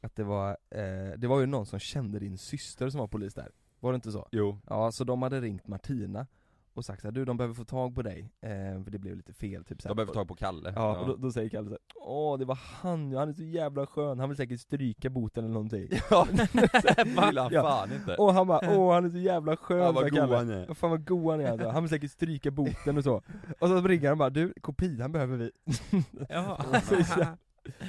att 0.05 0.15
det 0.15 0.23
var, 0.23 0.49
eh, 0.69 1.17
det 1.17 1.27
var 1.27 1.39
ju 1.39 1.45
någon 1.45 1.65
som 1.65 1.79
kände 1.79 2.19
din 2.19 2.37
syster 2.37 2.89
som 2.89 2.99
var 2.99 3.07
polis 3.07 3.33
där. 3.33 3.51
Var 3.79 3.91
det 3.91 3.95
inte 3.95 4.11
så? 4.11 4.27
Jo. 4.31 4.57
Ja, 4.69 4.91
så 4.91 5.03
de 5.03 5.21
hade 5.21 5.41
ringt 5.41 5.67
Martina 5.67 6.27
och 6.73 6.85
sagt 6.85 7.01
såhär, 7.01 7.11
du 7.11 7.25
de 7.25 7.37
behöver 7.37 7.53
få 7.55 7.63
tag 7.65 7.95
på 7.95 8.01
dig, 8.01 8.31
eh, 8.41 8.83
för 8.83 8.91
det 8.91 8.99
blev 8.99 9.15
lite 9.15 9.33
fel 9.33 9.63
typ 9.65 9.81
så 9.81 9.87
här. 9.87 9.89
De 9.89 9.95
behöver 9.95 10.13
få 10.13 10.19
tag 10.19 10.27
på 10.27 10.35
Kalle. 10.35 10.73
Ja, 10.75 10.97
och 10.97 11.07
då, 11.07 11.15
då 11.15 11.31
säger 11.31 11.49
Kalle 11.49 11.65
såhär, 11.65 11.79
åh 11.95 12.37
det 12.39 12.45
var 12.45 12.59
han 12.81 13.11
ja, 13.11 13.19
han 13.19 13.29
är 13.29 13.33
så 13.33 13.43
jävla 13.43 13.87
skön, 13.87 14.19
han 14.19 14.29
vill 14.29 14.37
säkert 14.37 14.59
stryka 14.61 15.09
boten 15.09 15.43
eller 15.43 15.53
någonting. 15.53 15.87
Ja, 16.09 16.27
det 16.31 17.03
vill 17.27 17.37
han 17.37 17.51
fan 17.51 17.93
inte. 17.93 18.15
Och 18.15 18.33
han 18.33 18.47
bara, 18.47 18.77
åh 18.77 18.93
han 18.93 19.05
är 19.05 19.09
så 19.09 19.17
jävla 19.17 19.57
skön 19.57 19.77
Ja, 19.77 19.91
vad 19.91 20.03
god 20.09 20.19
Kalle. 20.19 20.35
han 20.35 20.49
är. 20.49 20.73
Fan 20.73 20.89
vad 20.89 21.07
god 21.07 21.31
han 21.31 21.39
är 21.41 21.51
alltså. 21.51 21.69
han 21.69 21.83
vill 21.83 21.89
säkert 21.89 22.11
stryka 22.11 22.51
boten 22.51 22.97
och 22.97 23.03
så. 23.03 23.21
Och 23.59 23.67
så 23.67 23.81
ringer 23.81 24.09
han 24.09 24.17
bara, 24.17 24.29
du 24.29 24.53
kopian 24.61 25.11
behöver 25.11 25.37
vi. 25.37 25.51
Ja. 26.29 26.59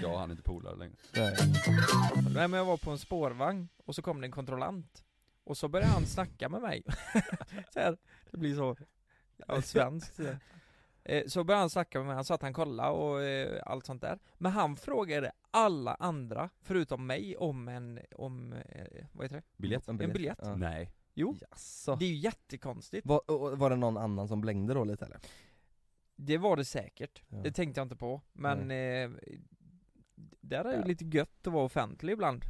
Ja, 0.03 0.19
han 0.19 0.31
är 0.31 0.33
inte 0.33 0.43
polare 0.43 0.77
längre. 0.77 0.95
Nej. 1.17 1.37
Nej 2.35 2.49
men 2.49 2.53
jag 2.59 2.65
var 2.65 2.77
på 2.77 2.91
en 2.91 2.99
spårvagn, 2.99 3.69
och 3.85 3.95
så 3.95 4.03
kom 4.03 4.21
det 4.21 4.27
en 4.27 4.31
kontrollant 4.33 5.05
Och 5.45 5.57
så 5.57 5.69
började 5.69 5.93
han 5.93 6.07
snacka 6.07 6.49
med 6.49 6.61
mig 6.63 6.83
så 7.73 7.81
här, 7.81 7.97
det 8.31 8.37
blir 8.37 8.55
så, 8.55 8.77
ja, 9.49 9.63
svenskt 9.63 10.15
så. 10.17 10.23
Eh, 11.05 11.27
Så 11.27 11.45
började 11.45 11.61
han 11.63 11.71
snacka 11.71 11.99
med 11.99 12.07
mig, 12.07 12.15
han 12.15 12.25
sa 12.25 12.35
att 12.35 12.43
han 12.43 12.53
kollade 12.53 12.91
och 12.91 13.23
eh, 13.23 13.63
allt 13.67 13.87
sånt 13.87 14.03
där 14.03 14.19
Men 14.39 14.53
han 14.53 14.77
frågade 14.77 15.33
alla 15.51 15.95
andra, 15.95 16.51
förutom 16.63 17.07
mig, 17.07 17.37
om 17.37 17.69
en, 17.69 18.01
om, 18.15 18.53
eh, 18.53 19.05
vad 19.13 19.25
heter 19.25 19.37
det? 19.37 19.43
Biljett? 19.57 19.89
En 19.89 19.97
biljett? 19.97 20.39
Ja. 20.43 20.57
Nej. 20.57 20.93
Jo, 21.15 21.37
Jaså. 21.41 21.97
det 21.97 22.05
är 22.05 22.09
ju 22.09 22.17
jättekonstigt 22.17 23.07
Var, 23.07 23.31
och- 23.31 23.59
var 23.59 23.71
det 23.71 23.77
någon 23.77 23.97
annan 23.97 24.29
som 24.29 24.41
blängde 24.41 24.75
då 24.75 24.85
lite 24.85 25.05
eller? 25.05 25.19
Det 26.17 26.39
var 26.39 26.57
det 26.57 26.65
säkert, 26.65 27.23
Ja. 27.29 27.37
det 27.37 27.53
tänkte 27.53 27.81
jag 27.81 27.85
inte 27.85 27.97
på, 27.97 28.21
men 28.33 28.71
eh, 28.71 29.11
där 30.41 30.65
är 30.65 30.71
det 30.71 30.77
ju 30.77 30.83
lite 30.85 31.05
gött 31.05 31.47
att 31.47 31.53
vara 31.53 31.65
offentlig 31.65 32.13
ibland 32.13 32.45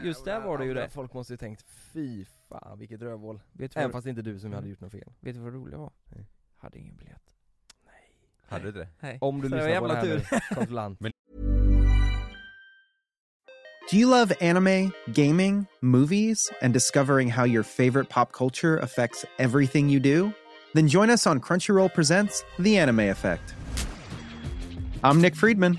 Just 0.00 0.24
där 0.24 0.40
var 0.40 0.58
det 0.58 0.64
ju 0.64 0.74
det. 0.74 0.88
Folk 0.88 1.12
måste 1.14 1.32
ju 1.32 1.36
tänkt, 1.36 1.62
fy 1.92 2.24
fan 2.48 2.78
vilket 2.78 3.02
rövhål. 3.02 3.40
Vet 3.52 3.74
du 3.74 3.80
Även 3.80 3.90
vad, 3.90 3.92
fast 3.96 4.04
det 4.04 4.10
inte 4.10 4.22
du 4.22 4.38
som 4.38 4.46
Mm. 4.46 4.56
hade 4.56 4.68
gjort 4.68 4.80
något 4.80 4.92
fel. 4.92 5.12
vet 5.20 5.34
du 5.34 5.40
vad 5.40 5.52
roligt 5.54 5.74
var? 5.78 5.92
Nej. 6.04 6.26
Hade 6.56 6.78
ingen 6.78 6.96
biljett 6.96 7.34
Hade 8.48 8.62
du 8.62 8.68
inte 8.68 8.80
det? 8.80 8.88
Nej. 9.00 9.18
Om 9.20 9.40
du 9.40 9.48
Så 9.48 9.54
lyssnar 9.56 9.80
på 9.80 9.86
det 9.88 9.94
här 9.94 10.06
nu, 10.06 10.22
kontrollant. 10.54 10.98
Do 13.90 13.98
you 13.98 14.10
love 14.10 14.34
anime, 14.40 14.90
gaming, 15.06 15.66
movies, 15.80 16.38
and 16.62 16.72
discovering 16.74 17.30
how 17.30 17.46
your 17.46 17.62
favorite 17.62 18.08
pop 18.10 18.32
culture 18.32 18.78
affects 18.82 19.24
everything 19.38 19.90
you 19.90 20.00
do? 20.00 20.30
Then 20.74 20.88
join 20.88 21.10
us 21.10 21.26
on 21.26 21.40
Crunchyroll 21.40 21.88
Presents 21.88 22.42
The 22.58 22.78
Anime 22.78 23.00
Effect. 23.10 23.54
I'm 25.02 25.20
Nick 25.20 25.36
Friedman. 25.36 25.78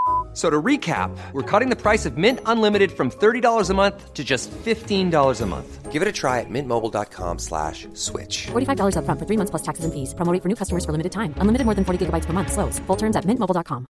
F- 0.31 0.37
So 0.37 0.49
to 0.49 0.61
recap, 0.61 1.09
we're 1.33 1.43
cutting 1.59 1.69
the 1.69 1.75
price 1.75 2.05
of 2.09 2.17
Mint 2.17 2.39
Unlimited 2.45 2.91
from 2.91 3.09
$30 3.11 3.69
a 3.69 3.73
month 3.73 4.13
to 4.13 4.23
just 4.23 4.49
$15 4.51 5.41
a 5.41 5.45
month. 5.45 5.91
Give 5.91 6.01
it 6.01 6.07
a 6.07 6.11
try 6.11 6.39
at 6.39 6.49
mintmobile.com 6.49 7.39
slash 7.39 7.87
switch. 7.93 8.47
$45 8.51 8.95
upfront 8.95 9.19
for 9.19 9.25
three 9.27 9.37
months 9.37 9.49
plus 9.51 9.61
taxes 9.63 9.83
and 9.85 9.93
fees. 9.93 10.13
Promo 10.15 10.31
rate 10.33 10.41
for 10.41 10.47
new 10.49 10.55
customers 10.55 10.85
for 10.85 10.91
limited 10.93 11.11
time. 11.11 11.33
Unlimited 11.37 11.65
more 11.65 11.75
than 11.75 11.83
40 11.83 11.97
gigabytes 12.05 12.25
per 12.27 12.33
month. 12.33 12.51
Slows. 12.53 12.79
Full 12.87 12.97
terms 12.97 13.15
at 13.17 13.25
mintmobile.com. 13.25 13.85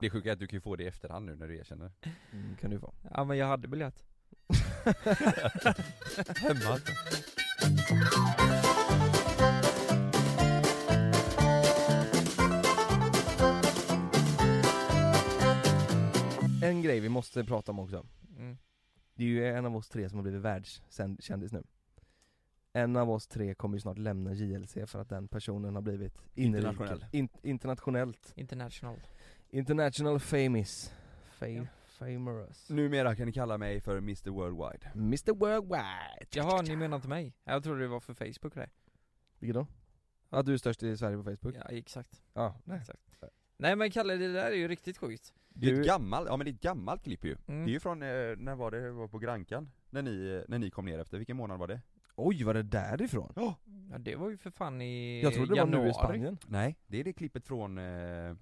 Det 0.00 0.06
är 0.06 0.10
sjuka 0.10 0.28
är 0.28 0.32
att 0.32 0.38
du 0.38 0.46
kan 0.46 0.56
ju 0.56 0.60
få 0.60 0.76
det 0.76 0.84
i 0.84 0.86
efterhand 0.86 1.26
nu 1.26 1.36
när 1.36 1.48
du 1.48 1.58
erkänner 1.58 1.90
Mm, 2.32 2.56
kan 2.60 2.70
du 2.70 2.78
få. 2.80 2.92
Ja 3.14 3.24
men 3.24 3.36
jag 3.38 3.46
hade 3.46 3.68
biljett. 3.68 3.94
Hemma 6.36 6.70
alltså. 6.72 6.92
En 16.68 16.82
grej 16.82 17.00
vi 17.00 17.08
måste 17.08 17.44
prata 17.44 17.72
om 17.72 17.78
också. 17.78 18.06
Mm. 18.36 18.56
Det 19.14 19.24
är 19.24 19.28
ju 19.28 19.46
en 19.48 19.66
av 19.66 19.76
oss 19.76 19.88
tre 19.88 20.08
som 20.08 20.18
har 20.18 20.22
blivit 20.22 20.40
världskändis 20.40 21.52
nu. 21.52 21.62
En 22.72 22.96
av 22.96 23.10
oss 23.10 23.26
tre 23.26 23.54
kommer 23.54 23.76
ju 23.76 23.80
snart 23.80 23.98
lämna 23.98 24.32
JLC 24.32 24.72
för 24.86 24.98
att 24.98 25.08
den 25.08 25.28
personen 25.28 25.74
har 25.74 25.82
blivit 25.82 26.14
inrike- 26.34 26.56
Internationell. 26.56 27.04
In, 27.12 27.28
internationellt 27.42 28.32
International. 28.36 29.00
International 29.50 30.20
famous 30.20 30.92
Fame, 31.30 31.52
Ja. 31.54 31.66
famous 31.86 32.70
Numera 32.70 33.16
kan 33.16 33.26
ni 33.26 33.32
kalla 33.32 33.58
mig 33.58 33.80
för 33.80 33.96
Mr 33.98 34.30
Worldwide 34.30 34.86
Mr 34.94 35.32
Worldwide 35.34 36.26
Jaha, 36.30 36.62
ni 36.62 36.76
menar 36.76 36.96
inte 36.96 37.08
mig? 37.08 37.34
Jag 37.44 37.64
trodde 37.64 37.80
det 37.80 37.88
var 37.88 38.00
för 38.00 38.14
Facebook 38.14 38.54
det. 38.54 38.70
Vilket 39.38 39.54
då? 39.54 39.66
Ja 40.30 40.42
du 40.42 40.54
är 40.54 40.58
störst 40.58 40.82
i 40.82 40.96
Sverige 40.96 41.16
på 41.16 41.22
Facebook? 41.24 41.54
Ja, 41.56 41.62
exakt. 41.76 42.22
Ja, 42.34 42.54
nej. 42.64 42.78
exakt. 42.78 43.00
Nej 43.58 43.76
men 43.76 43.90
Kalle, 43.90 44.16
det 44.16 44.32
där 44.32 44.50
är 44.50 44.56
ju 44.56 44.68
riktigt 44.68 44.98
sjukt. 44.98 45.34
Det 45.48 45.70
är 45.70 45.80
ett 45.80 45.86
gammalt, 45.86 46.28
ja 46.28 46.36
men 46.36 46.44
det 46.44 46.50
är 46.50 46.54
ett 46.54 46.60
gammalt 46.60 47.02
klipp 47.04 47.24
ju 47.24 47.36
Mm. 47.46 47.64
Det 47.64 47.70
är 47.70 47.72
ju 47.72 47.80
från, 47.80 48.02
eh, 48.02 48.08
när 48.36 48.54
var 48.54 48.70
det, 48.70 48.90
var 48.90 49.08
på 49.08 49.18
Grankan? 49.18 49.70
När 49.90 50.02
ni, 50.02 50.44
när 50.48 50.58
ni 50.58 50.70
kom 50.70 50.84
ner 50.84 50.98
efter, 50.98 51.18
vilken 51.18 51.36
månad 51.36 51.58
var 51.58 51.68
det? 51.68 51.80
Oj, 52.16 52.44
var 52.44 52.54
det 52.54 52.62
därifrån? 52.62 53.32
Ja! 53.36 53.54
Ja 53.90 53.98
det 53.98 54.16
var 54.16 54.30
ju 54.30 54.36
för 54.36 54.50
fan 54.50 54.82
i 54.82 55.22
Jag 55.22 55.34
trodde 55.34 55.54
det 55.54 55.56
januari. 55.56 55.78
var 55.78 55.84
nu 55.84 55.90
i 55.90 55.94
Spanien 55.94 56.38
Nej, 56.46 56.76
det 56.86 57.00
är 57.00 57.04
det 57.04 57.12
klippet 57.12 57.46
från, 57.46 57.78
eh, 57.78 58.34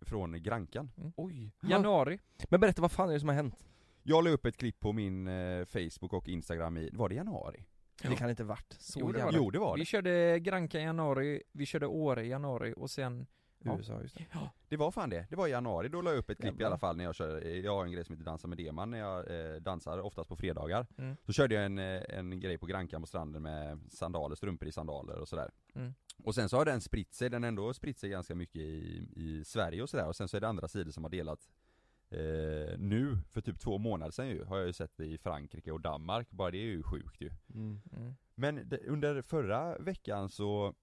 från 0.00 0.42
Grankan 0.42 0.90
Oj 1.16 1.50
Januari. 1.62 2.18
Men 2.48 2.60
berätta, 2.60 2.82
vad 2.82 2.92
fan 2.92 3.08
är 3.08 3.12
det 3.12 3.20
som 3.20 3.28
har 3.28 3.36
hänt? 3.36 3.64
Jag 4.02 4.24
la 4.24 4.30
upp 4.30 4.46
ett 4.46 4.56
klipp 4.56 4.80
på 4.80 4.92
min 4.92 5.28
eh, 5.28 5.64
Facebook 5.64 6.12
och 6.12 6.28
Instagram 6.28 6.76
i, 6.76 6.90
var 6.92 7.08
det 7.08 7.14
januari? 7.14 7.64
Det 8.02 8.16
kan 8.16 8.30
inte 8.30 8.44
varit 8.44 8.76
så 8.78 9.00
Jo, 9.00 9.12
det 9.12 9.24
var 9.24 9.32
det. 9.32 9.36
Jo 9.38 9.50
det 9.50 9.58
var 9.58 9.74
Vi 9.74 9.80
det, 9.80 9.86
körde 9.86 10.38
Granka 10.38 10.80
i 10.80 10.82
januari, 10.82 11.42
vi 11.52 11.66
körde 11.66 11.86
Åre 11.86 12.24
i 12.24 12.28
januari 12.28 12.74
och 12.76 12.90
sen 12.90 13.26
Ja. 13.64 13.76
USA 13.78 14.02
just 14.02 14.14
det 14.16 14.26
det 14.68 14.76
var 14.76 14.90
fan 14.90 15.10
det, 15.10 15.26
det 15.30 15.36
var 15.36 15.46
i 15.46 15.50
januari, 15.50 15.88
då 15.88 16.00
la 16.00 16.10
jag 16.10 16.18
upp 16.18 16.30
ett 16.30 16.38
klipp 16.38 16.52
i 16.52 16.54
Jävlar. 16.54 16.66
alla 16.66 16.78
fall 16.78 16.96
när 16.96 17.04
jag 17.04 17.14
kör, 17.14 17.40
jag 17.40 17.76
har 17.76 17.84
en 17.84 17.92
grej 17.92 18.04
som 18.04 18.12
heter 18.12 18.24
Dansa 18.24 18.48
med 18.48 18.58
Deman 18.58 18.90
när 18.90 18.98
jag 18.98 19.30
eh, 19.30 19.60
dansar, 19.60 19.98
oftast 19.98 20.28
på 20.28 20.36
fredagar 20.36 20.86
Mm. 20.98 21.16
Så 21.26 21.32
körde 21.32 21.54
jag 21.54 21.64
en, 21.64 21.78
eh, 21.78 22.02
en 22.08 22.40
grej 22.40 22.58
på 22.58 22.66
Grankan 22.66 23.00
på 23.00 23.06
stranden 23.06 23.42
med 23.42 23.80
sandaler, 23.88 24.36
strumpor 24.36 24.68
i 24.68 24.72
sandaler 24.72 25.18
och 25.18 25.28
sådär 25.28 25.50
Mm. 25.74 25.94
Och 26.24 26.34
sen 26.34 26.48
så 26.48 26.56
har 26.56 26.64
den 26.64 26.80
spritt 26.80 27.14
sig, 27.14 27.30
den 27.30 27.42
har 27.42 27.48
ändå 27.48 27.74
spritt 27.74 27.98
sig 27.98 28.10
ganska 28.10 28.34
mycket 28.34 28.62
i, 28.62 29.08
i 29.16 29.44
Sverige 29.44 29.82
och 29.82 29.90
sådär 29.90 30.08
och 30.08 30.16
sen 30.16 30.28
så 30.28 30.36
är 30.36 30.40
det 30.40 30.48
andra 30.48 30.68
sidor 30.68 30.90
som 30.90 31.04
har 31.04 31.10
delat 31.10 31.48
eh, 32.10 32.78
Nu, 32.78 33.18
för 33.30 33.40
typ 33.40 33.60
två 33.60 33.78
månader 33.78 34.12
sedan 34.12 34.28
ju, 34.28 34.44
har 34.44 34.58
jag 34.58 34.66
ju 34.66 34.72
sett 34.72 34.96
det 34.96 35.06
i 35.06 35.18
Frankrike 35.18 35.72
och 35.72 35.80
Danmark, 35.80 36.30
bara 36.30 36.50
det 36.50 36.58
är 36.58 36.66
ju 36.66 36.82
sjukt 36.82 37.20
ju 37.20 37.30
mm. 37.54 37.80
mm. 37.96 38.14
Men 38.34 38.68
det, 38.68 38.78
under 38.86 39.22
förra 39.22 39.78
veckan 39.78 40.28
så 40.28 40.74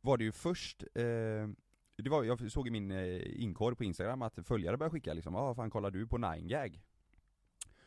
var 0.00 0.18
det 0.18 0.24
ju 0.24 0.32
först 0.32 0.84
eh, 0.94 1.48
det 1.96 2.10
var, 2.10 2.24
jag 2.24 2.52
såg 2.52 2.68
i 2.68 2.70
min 2.70 2.90
eh, 2.90 3.42
inkorg 3.42 3.76
på 3.76 3.84
Instagram 3.84 4.22
att 4.22 4.38
följare 4.46 4.76
började 4.76 4.92
skicka 4.92 5.14
liksom, 5.14 5.36
ah 5.36 5.54
fan 5.54 5.70
kollar 5.70 5.90
du 5.90 6.06
på 6.06 6.18
9gag? 6.18 6.80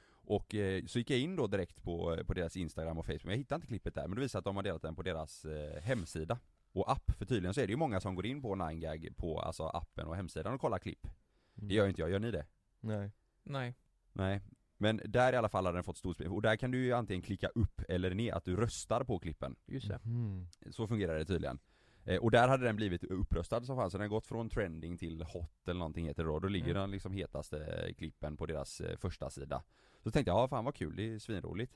Och 0.10 0.56
eh, 0.56 0.86
så 0.86 1.00
gick 1.00 1.10
jag 1.10 1.20
in 1.20 1.36
då 1.36 1.48
direkt 1.48 1.84
på, 1.84 2.24
på 2.28 2.34
deras 2.34 2.58
Instagram 2.58 2.98
och 2.98 3.06
Facebook, 3.06 3.24
men 3.24 3.32
jag 3.32 3.38
hittade 3.38 3.58
inte 3.58 3.67
klippet 3.67 3.96
där, 3.96 4.08
men 4.08 4.15
det 4.15 4.22
visade 4.22 4.39
att 4.39 4.46
de 4.46 4.56
har 4.56 4.63
delat 4.63 4.82
den 4.82 4.96
på 4.96 5.04
deras 5.04 5.46
eh, 5.46 5.82
hemsida 5.82 6.39
och 6.72 6.91
app, 6.91 7.12
för 7.17 7.26
tydligen 7.26 7.54
så 7.54 7.62
är 7.62 7.67
det 7.67 7.72
ju 7.72 7.78
många 7.78 8.00
som 8.00 8.15
går 8.15 8.26
in 8.26 8.41
på 8.41 8.56
9gag 8.56 9.15
på 9.17 9.39
alltså 9.39 9.63
appen 9.63 10.08
och 10.08 10.15
hemsidan 10.15 10.54
och 10.54 10.62
kollar 10.62 10.80
klipp 10.80 11.08
Det 11.54 11.74
gör 11.74 11.84
ju 11.84 11.89
inte 11.89 12.02
jag, 12.02 12.10
gör 12.10 12.20
ni 12.20 12.32
det? 12.32 12.46
Nej 12.80 13.12
Nej. 13.43 13.76
Nej 14.13 14.41
Men 14.78 15.02
där 15.06 15.34
i 15.34 15.36
alla 15.36 15.50
fall 15.50 15.65
har 15.65 15.74
den 15.74 15.84
fått 15.84 15.98
stor 15.98 16.13
spridning, 16.13 16.36
och 16.36 16.41
där 16.41 16.56
kan 16.56 16.72
du 16.72 16.86
ju 16.86 16.93
antingen 16.93 17.22
klicka 17.22 17.48
upp 17.48 17.82
eller 17.89 18.13
ner, 18.13 18.34
att 18.34 18.46
du 18.46 18.56
röstar 18.56 19.04
på 19.04 19.20
klippen 19.20 19.56
Just 19.65 19.88
det. 19.88 20.00
Mm. 20.06 20.48
Så 20.72 20.88
fungerar 20.88 21.17
det 21.17 21.26
tydligen. 21.26 21.60
Eh, 22.08 22.17
och 22.22 22.32
där 22.32 22.48
hade 22.48 22.65
den 22.65 22.76
blivit 22.76 23.04
uppröstad 23.04 23.62
som 23.63 23.76
fan, 23.78 23.91
så 23.91 23.98
den 23.98 24.04
har 24.06 24.10
gått 24.10 24.28
från 24.28 24.50
trending 24.50 24.98
till 24.98 25.24
hot 25.24 25.67
eller 25.67 25.80
någonting 25.80 26.06
heter 26.08 26.24
det 26.24 26.30
då. 26.30 26.39
Då 26.39 26.48
ligger 26.48 26.70
Mm. 26.70 26.82
den 26.82 26.91
liksom 26.91 27.13
hetaste 27.13 27.93
klippen 27.98 28.38
på 28.38 28.46
deras 28.46 28.82
eh, 28.82 28.98
första 28.98 29.30
sida. 29.30 29.63
Så 30.04 30.12
tänkte 30.12 30.32
jag, 30.32 30.38
ja 30.39 30.48
fan 30.48 30.65
vad 30.65 30.76
kul, 30.76 30.96
det 30.96 31.13
är 31.13 31.20
svinroligt. 31.20 31.74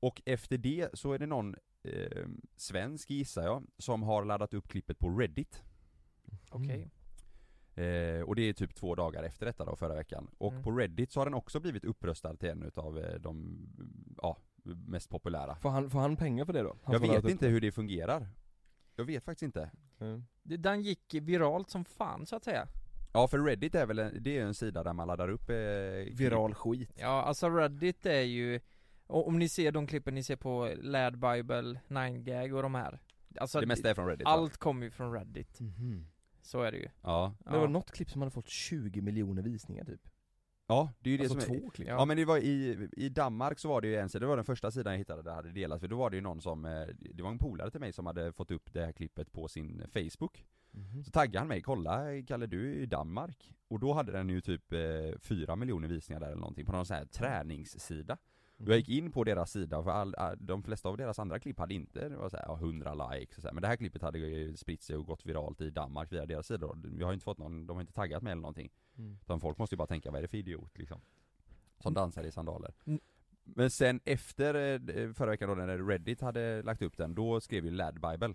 Och 0.00 0.22
efter 0.26 0.58
det 0.58 0.88
så 0.94 1.12
är 1.12 1.18
det 1.18 1.26
någon 1.26 1.56
eh, 1.82 2.26
svensk 2.56 3.10
gissar 3.10 3.42
jag, 3.42 3.66
som 3.78 4.02
har 4.02 4.24
laddat 4.24 4.54
upp 4.54 4.68
klippet 4.68 4.98
på 4.98 5.08
Reddit. 5.18 5.62
Okej. 6.50 6.90
Eh, 7.74 8.22
och 8.22 8.36
det 8.36 8.42
är 8.42 8.52
typ 8.52 8.74
två 8.74 8.94
dagar 8.94 9.22
efter 9.22 9.46
detta 9.46 9.64
då, 9.64 9.76
förra 9.76 9.94
veckan. 9.94 10.30
Och 10.38 10.52
Mm. 10.52 10.64
på 10.64 10.70
Reddit 10.70 11.12
så 11.12 11.20
har 11.20 11.24
den 11.24 11.34
också 11.34 11.60
blivit 11.60 11.84
uppröstad 11.84 12.36
till 12.36 12.48
en 12.48 12.62
utav 12.62 12.98
eh, 12.98 13.14
de, 13.20 13.58
ja, 14.22 14.36
mest 14.64 15.10
populära. 15.10 15.56
Får 15.56 15.70
han, 15.70 15.90
får 15.90 15.98
han 16.00 16.16
pengar 16.16 16.44
för 16.44 16.52
det 16.52 16.62
då? 16.62 16.76
Han 16.82 16.92
Jag 16.92 17.00
vet 17.00 17.24
upp 17.24 17.30
inte 17.30 17.46
det. 17.46 17.52
hur 17.52 17.60
det 17.60 17.72
fungerar. 17.72 18.28
Jag 19.00 19.04
vet 19.06 19.24
faktiskt 19.24 19.42
inte. 19.42 19.70
Mm. 20.00 20.24
Den 20.42 20.82
gick 20.82 21.14
viralt 21.14 21.70
som 21.70 21.84
fan 21.84 22.26
så 22.26 22.36
att 22.36 22.44
säga. 22.44 22.68
Ja 23.12 23.28
för 23.28 23.38
Reddit 23.38 23.74
är 23.74 23.86
väl 23.86 23.98
en, 23.98 24.22
det 24.22 24.38
är 24.38 24.42
en 24.42 24.54
sida 24.54 24.82
där 24.82 24.92
man 24.92 25.06
laddar 25.08 25.28
upp 25.28 25.50
eh, 25.50 25.56
Viral 26.16 26.54
skit. 26.54 26.90
Ja, 26.96 27.22
alltså 27.22 27.48
Reddit 27.50 28.06
är 28.06 28.20
ju 28.20 28.60
Om 29.06 29.38
ni 29.38 29.48
ser 29.48 29.72
de 29.72 29.86
klippen 29.86 30.14
ni 30.14 30.22
ser 30.22 30.36
på 30.36 30.74
Lad 30.80 31.12
Bible, 31.18 31.80
9gag 31.88 32.52
och 32.56 32.62
de 32.62 32.74
här. 32.74 33.00
Alltså 33.40 33.60
Det 33.60 33.66
mesta 33.66 33.90
är 33.90 33.94
från 33.94 34.06
Reddit 34.06 34.26
allt 34.26 34.56
kommer 34.56 34.84
ju 34.84 34.90
från 34.90 35.12
Reddit, 35.12 35.60
Mhm. 35.60 36.06
så 36.42 36.62
är 36.62 36.72
det 36.72 36.78
ju. 36.78 36.88
Ja, 37.02 37.34
Men 37.44 37.52
det 37.52 37.58
var 37.58 37.68
något 37.68 37.90
klipp 37.90 38.10
som 38.10 38.20
hade 38.20 38.30
fått 38.30 38.48
20 38.48 39.00
miljoner 39.00 39.42
visningar 39.42 39.84
typ 39.84 40.08
ja 40.70 40.92
det 41.00 41.08
är 41.08 41.12
ju 41.12 41.16
det 41.16 41.24
Alltså 41.24 41.40
som 41.40 41.54
är 41.54 41.60
två 41.60 41.70
klipp 41.70 41.88
Ja. 41.88 42.04
men 42.04 42.16
det 42.16 42.24
var 42.24 42.38
i, 42.38 42.88
i 42.96 43.08
Danmark 43.08 43.58
så 43.58 43.68
var 43.68 43.80
det 43.80 43.88
ju 43.88 43.96
en 43.96 44.08
sida, 44.08 44.20
det 44.20 44.26
var 44.28 44.36
den 44.36 44.44
första 44.44 44.70
sidan 44.70 44.92
jag 44.92 44.98
hittade 44.98 45.22
där 45.22 45.34
hade 45.34 45.50
delat 45.52 45.80
för 45.80 45.88
då 45.88 45.96
var 45.96 46.10
det 46.10 46.16
ju 46.16 46.22
någon 46.22 46.40
som, 46.40 46.64
eh, 46.64 46.86
det 47.14 47.22
var 47.22 47.30
en 47.30 47.38
polare 47.38 47.70
till 47.70 47.80
mig 47.80 47.92
som 47.92 48.06
hade 48.06 48.32
fått 48.32 48.50
upp 48.50 48.72
det 48.72 48.84
här 48.84 48.92
klippet 48.92 49.32
på 49.32 49.48
sin 49.48 49.82
Facebook 49.92 50.44
Mhm. 50.72 51.04
Så 51.04 51.10
taggade 51.10 51.38
han 51.38 51.48
mig, 51.48 51.62
kolla 51.62 52.22
Kalle 52.26 52.46
du 52.46 52.70
är 52.70 52.74
i 52.74 52.86
Danmark 52.86 53.52
Och 53.68 53.80
då 53.80 53.92
hade 53.92 54.12
den 54.12 54.28
ju 54.28 54.40
typ 54.40 54.72
eh, 54.72 55.18
4 55.20 55.56
miljoner 55.56 55.88
visningar 55.88 56.20
där 56.20 56.26
eller 56.26 56.36
någonting 56.40 56.66
på 56.66 56.72
någon 56.72 56.86
sån 56.86 56.96
här 56.96 57.04
träningssida 57.04 58.18
Och 58.60 58.68
jag 58.68 58.76
gick 58.76 58.88
in 58.88 59.12
på 59.12 59.24
deras 59.24 59.50
sida, 59.50 59.82
för 59.82 59.90
all, 59.90 60.14
all, 60.14 60.36
de 60.40 60.62
flesta 60.62 60.88
av 60.88 60.96
deras 60.96 61.18
andra 61.18 61.38
klipp 61.38 61.58
hade 61.58 61.74
inte, 61.74 62.08
det 62.08 62.16
var 62.16 62.28
så 62.28 62.36
här, 62.36 62.44
ja, 62.48 62.54
100 62.56 62.94
likes 62.94 63.36
och 63.36 63.42
så 63.42 63.48
här. 63.48 63.54
Men 63.54 63.62
det 63.62 63.68
här 63.68 63.76
klippet 63.76 64.02
hade 64.02 64.18
ju 64.18 64.56
spritt 64.56 64.82
sig 64.82 64.96
och 64.96 65.06
gått 65.06 65.26
viralt 65.26 65.60
i 65.60 65.70
Danmark 65.70 66.12
via 66.12 66.26
deras 66.26 66.46
sida 66.46 66.68
Jag 66.98 67.06
har 67.06 67.12
inte 67.12 67.24
fått 67.24 67.38
någon, 67.38 67.66
de 67.66 67.76
har 67.76 67.80
inte 67.80 67.92
taggat 67.92 68.22
mig 68.22 68.32
eller 68.32 68.42
någonting 68.42 68.70
Mm. 69.00 69.18
Utan 69.22 69.40
folk 69.40 69.58
måste 69.58 69.74
ju 69.74 69.76
bara 69.76 69.86
tänka, 69.86 70.10
vad 70.10 70.18
är 70.18 70.22
det 70.22 70.28
för 70.28 70.36
idiot 70.36 70.78
liksom? 70.78 71.00
Som 71.78 71.94
dansar 71.94 72.24
i 72.24 72.32
sandaler 72.32 72.74
Mm. 72.84 73.00
Men 73.44 73.70
sen 73.70 74.00
efter 74.04 74.54
eh, 74.54 75.12
förra 75.12 75.30
veckan 75.30 75.48
då 75.48 75.54
när 75.54 75.78
Reddit 75.78 76.20
hade 76.20 76.62
lagt 76.62 76.82
upp 76.82 76.96
den, 76.96 77.14
då 77.14 77.40
skrev 77.40 77.64
ju 77.64 77.70
Lad 77.70 77.94
Bible 77.94 78.34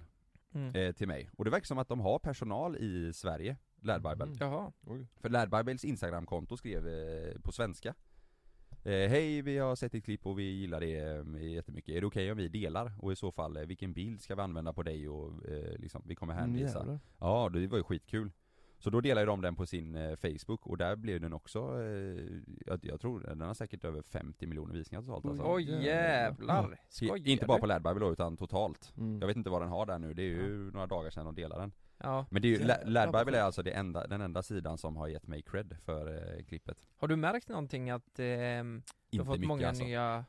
mm. 0.53 0.75
eh, 0.75 0.91
till 0.91 1.07
mig 1.07 1.29
Och 1.38 1.45
det 1.45 1.51
verkar 1.51 1.65
som 1.65 1.77
att 1.77 1.88
de 1.88 1.99
har 1.99 2.19
personal 2.19 2.75
i 2.75 3.13
Sverige, 3.13 3.57
Lad 3.81 4.01
Bible 4.01 4.23
Mm. 4.23 4.38
Jaha, 4.39 4.71
Oj. 4.85 5.07
för 5.19 5.29
Lad 5.29 5.49
Bibles 5.49 5.85
instagramkonto 5.85 6.57
skrev 6.57 6.88
eh, 6.88 7.41
på 7.41 7.51
svenska 7.51 7.95
eh, 8.86 9.10
Hej, 9.10 9.41
vi 9.41 9.58
har 9.58 9.76
sett 9.76 9.91
ditt 9.91 10.06
klipp 10.06 10.26
och 10.26 10.39
vi 10.39 10.43
gillar 10.43 10.80
det 10.80 10.95
eh, 11.41 11.54
jättemycket. 11.54 11.95
Är 11.95 12.02
det 12.02 12.08
okej 12.08 12.32
om 12.32 12.38
vi 12.38 12.48
delar? 12.48 12.91
Och 13.00 13.12
i 13.12 13.15
så 13.15 13.32
fall, 13.32 13.58
eh, 13.58 13.63
vilken 13.63 13.93
bild 13.93 14.21
ska 14.21 14.36
vi 14.36 14.41
använda 14.41 14.74
på 14.74 14.84
dig 14.84 15.10
och 15.10 15.45
eh, 15.50 15.78
liksom, 15.80 16.02
vi 16.06 16.15
kommer 16.15 16.34
Mm, 16.34 16.45
hänvisa 16.45 16.78
jävlar. 16.80 17.00
Ja, 17.19 17.50
det 17.54 17.67
var 17.67 17.78
ju 17.78 17.84
skitkul 17.84 18.32
Så 18.80 18.89
då 18.89 19.02
delade 19.02 19.26
de 19.26 19.41
den 19.41 19.56
på 19.56 19.65
sin 19.65 19.95
eh, 19.95 20.15
Facebook 20.15 20.67
och 20.67 20.78
där 20.78 20.95
blev 20.95 21.21
den 21.21 21.34
också, 21.34 21.60
eh, 21.60 22.24
jag, 22.65 22.80
jag 22.82 23.02
tror 23.02 23.19
den 23.19 23.41
har 23.41 23.54
säkert 23.54 23.84
över 23.86 24.02
50 24.02 24.48
miljoner 24.48 24.74
visningar 24.74 25.02
totalt 25.02 25.26
alltså. 25.26 25.43
oj 25.54 25.86
jävlar, 25.86 26.80
skojar 26.89 27.28
Inte 27.28 27.45
bara 27.45 27.58
du? 27.58 27.62
på 27.62 27.67
Lad 27.67 27.84
Bible 27.84 28.00
då, 28.00 28.12
utan 28.12 28.38
totalt 28.38 28.93
Mm. 28.98 29.19
Jag 29.21 29.28
vet 29.28 29.38
inte 29.38 29.50
vad 29.50 29.62
den 29.62 29.69
har 29.69 29.86
där 29.86 30.00
nu, 30.00 30.13
det 30.13 30.21
är 30.21 30.26
ju 30.26 30.71
några 30.71 30.88
dagar 30.88 31.10
sedan 31.10 31.26
de 31.26 31.36
delade 31.36 31.62
den 31.62 31.71
Ja, 31.97 32.25
Men 32.29 32.41
det 32.41 32.47
är 32.47 32.60
ju, 32.60 32.89
Lad 32.91 33.12
Bible 33.12 33.38
är 33.39 33.43
alltså 33.43 33.63
det 33.63 33.71
enda, 33.71 34.08
den 34.08 34.21
enda 34.21 34.43
sidan 34.43 34.77
som 34.77 34.97
har 34.97 35.08
gett 35.08 35.27
mig 35.27 35.41
cred 35.41 35.77
för 35.86 36.34
eh, 36.38 36.43
klippet 36.45 36.86
har 36.97 37.08
du 37.08 37.15
märkt 37.15 37.49
någonting 37.49 37.89
att 37.89 38.19
ehm, 38.19 38.84
du 39.10 39.17
har 39.17 39.25
fått 39.25 39.36
mycket 39.36 39.47
många 39.47 39.67
alltså. 39.67 39.84
nya 39.84 40.25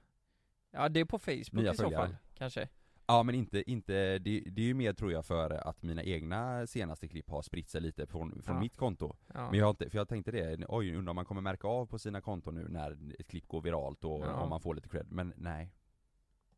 Ja 0.70 0.88
det 0.88 1.00
är 1.00 1.04
på 1.04 1.18
Facebook 1.18 1.52
Nya 1.52 1.72
i 1.72 1.76
så 1.76 1.90
fall, 1.90 2.16
kanske? 2.34 2.68
Ja 3.06 3.22
men 3.22 3.34
inte, 3.34 3.70
inte 3.70 4.18
det, 4.18 4.40
det 4.40 4.62
är 4.62 4.66
ju 4.66 4.74
mer 4.74 4.92
tror 4.92 5.12
jag 5.12 5.26
för 5.26 5.50
att 5.50 5.82
mina 5.82 6.02
egna 6.02 6.66
senaste 6.66 7.08
klipp 7.08 7.30
har 7.30 7.42
spritt 7.42 7.68
sig 7.70 7.80
lite 7.80 8.06
från, 8.06 8.42
från 8.42 8.54
Ja. 8.56 8.60
mitt 8.60 8.76
konto 8.76 9.16
Ja. 9.34 9.50
Men 9.50 9.58
jag 9.58 9.66
har 9.66 9.70
inte, 9.70 9.90
för 9.90 9.98
jag 9.98 10.08
tänkte 10.08 10.30
det, 10.30 10.64
oj 10.68 10.94
undrar 10.96 11.10
om 11.10 11.14
man 11.16 11.24
kommer 11.24 11.40
märka 11.40 11.68
av 11.68 11.86
på 11.86 11.98
sina 11.98 12.20
konton 12.20 12.54
nu 12.54 12.68
när 12.68 12.98
ett 13.20 13.28
klipp 13.28 13.48
går 13.48 13.60
viralt 13.62 14.04
och 14.04 14.20
Ja. 14.26 14.32
om 14.32 14.48
man 14.50 14.60
får 14.60 14.74
lite 14.74 14.88
cred, 14.88 15.06
men 15.12 15.32
nej 15.36 15.72